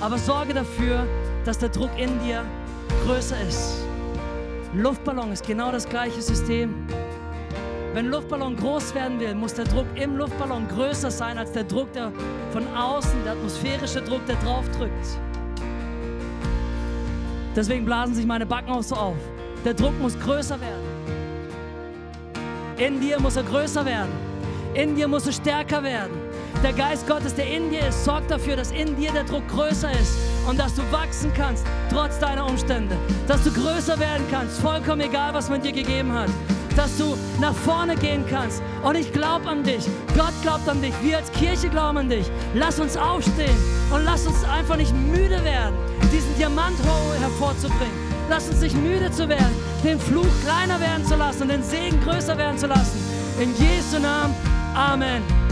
Aber 0.00 0.16
sorge 0.16 0.54
dafür, 0.54 1.04
dass 1.44 1.58
der 1.58 1.70
Druck 1.70 1.90
in 1.98 2.20
dir 2.20 2.44
größer 3.04 3.40
ist. 3.48 3.84
Luftballon 4.74 5.32
ist 5.32 5.44
genau 5.44 5.72
das 5.72 5.88
gleiche 5.88 6.22
System. 6.22 6.86
Wenn 7.94 8.06
Luftballon 8.06 8.56
groß 8.56 8.94
werden 8.94 9.18
will, 9.18 9.34
muss 9.34 9.54
der 9.54 9.64
Druck 9.64 9.86
im 9.96 10.16
Luftballon 10.16 10.68
größer 10.68 11.10
sein 11.10 11.36
als 11.36 11.50
der 11.50 11.64
Druck, 11.64 11.92
der 11.94 12.12
von 12.52 12.64
außen, 12.76 13.24
der 13.24 13.32
atmosphärische 13.32 14.02
Druck, 14.02 14.24
der 14.26 14.36
drauf 14.36 14.64
drückt. 14.78 15.23
Deswegen 17.56 17.84
blasen 17.84 18.14
sich 18.14 18.26
meine 18.26 18.46
Backen 18.46 18.70
auch 18.70 18.82
so 18.82 18.96
auf. 18.96 19.16
Der 19.64 19.74
Druck 19.74 19.98
muss 20.00 20.18
größer 20.18 20.60
werden. 20.60 20.84
In 22.76 23.00
dir 23.00 23.20
muss 23.20 23.36
er 23.36 23.44
größer 23.44 23.84
werden. 23.84 24.10
In 24.74 24.96
dir 24.96 25.06
muss 25.06 25.26
er 25.26 25.32
stärker 25.32 25.82
werden. 25.82 26.12
Der 26.62 26.72
Geist 26.72 27.06
Gottes, 27.06 27.34
der 27.34 27.46
in 27.46 27.70
dir 27.70 27.86
ist, 27.86 28.04
sorgt 28.04 28.30
dafür, 28.30 28.56
dass 28.56 28.72
in 28.72 28.96
dir 28.96 29.12
der 29.12 29.24
Druck 29.24 29.46
größer 29.48 29.90
ist 29.92 30.16
und 30.48 30.58
dass 30.58 30.74
du 30.74 30.82
wachsen 30.90 31.32
kannst, 31.36 31.64
trotz 31.90 32.18
deiner 32.18 32.46
Umstände. 32.46 32.96
Dass 33.28 33.44
du 33.44 33.52
größer 33.52 33.98
werden 34.00 34.24
kannst, 34.30 34.60
vollkommen 34.60 35.02
egal, 35.02 35.32
was 35.32 35.48
man 35.48 35.62
dir 35.62 35.72
gegeben 35.72 36.12
hat 36.12 36.30
dass 36.76 36.96
du 36.98 37.16
nach 37.40 37.54
vorne 37.54 37.96
gehen 37.96 38.24
kannst. 38.28 38.62
Und 38.82 38.96
ich 38.96 39.12
glaube 39.12 39.48
an 39.48 39.62
dich. 39.62 39.86
Gott 40.16 40.32
glaubt 40.42 40.68
an 40.68 40.80
dich. 40.80 40.94
Wir 41.02 41.18
als 41.18 41.30
Kirche 41.32 41.68
glauben 41.68 41.98
an 41.98 42.08
dich. 42.08 42.26
Lass 42.54 42.80
uns 42.80 42.96
aufstehen 42.96 43.56
und 43.92 44.04
lass 44.04 44.26
uns 44.26 44.44
einfach 44.44 44.76
nicht 44.76 44.94
müde 44.94 45.42
werden, 45.44 45.74
diesen 46.14 46.36
Diamant 46.36 46.78
hervorzubringen. 47.18 48.14
Lass 48.28 48.48
uns 48.48 48.60
nicht 48.60 48.76
müde 48.76 49.10
zu 49.10 49.28
werden, 49.28 49.54
den 49.82 49.98
Fluch 49.98 50.26
kleiner 50.44 50.80
werden 50.80 51.04
zu 51.04 51.16
lassen 51.16 51.42
und 51.42 51.48
den 51.48 51.62
Segen 51.62 52.00
größer 52.02 52.38
werden 52.38 52.58
zu 52.58 52.66
lassen. 52.66 52.98
In 53.40 53.50
Jesu 53.56 53.98
Namen. 53.98 54.34
Amen. 54.74 55.43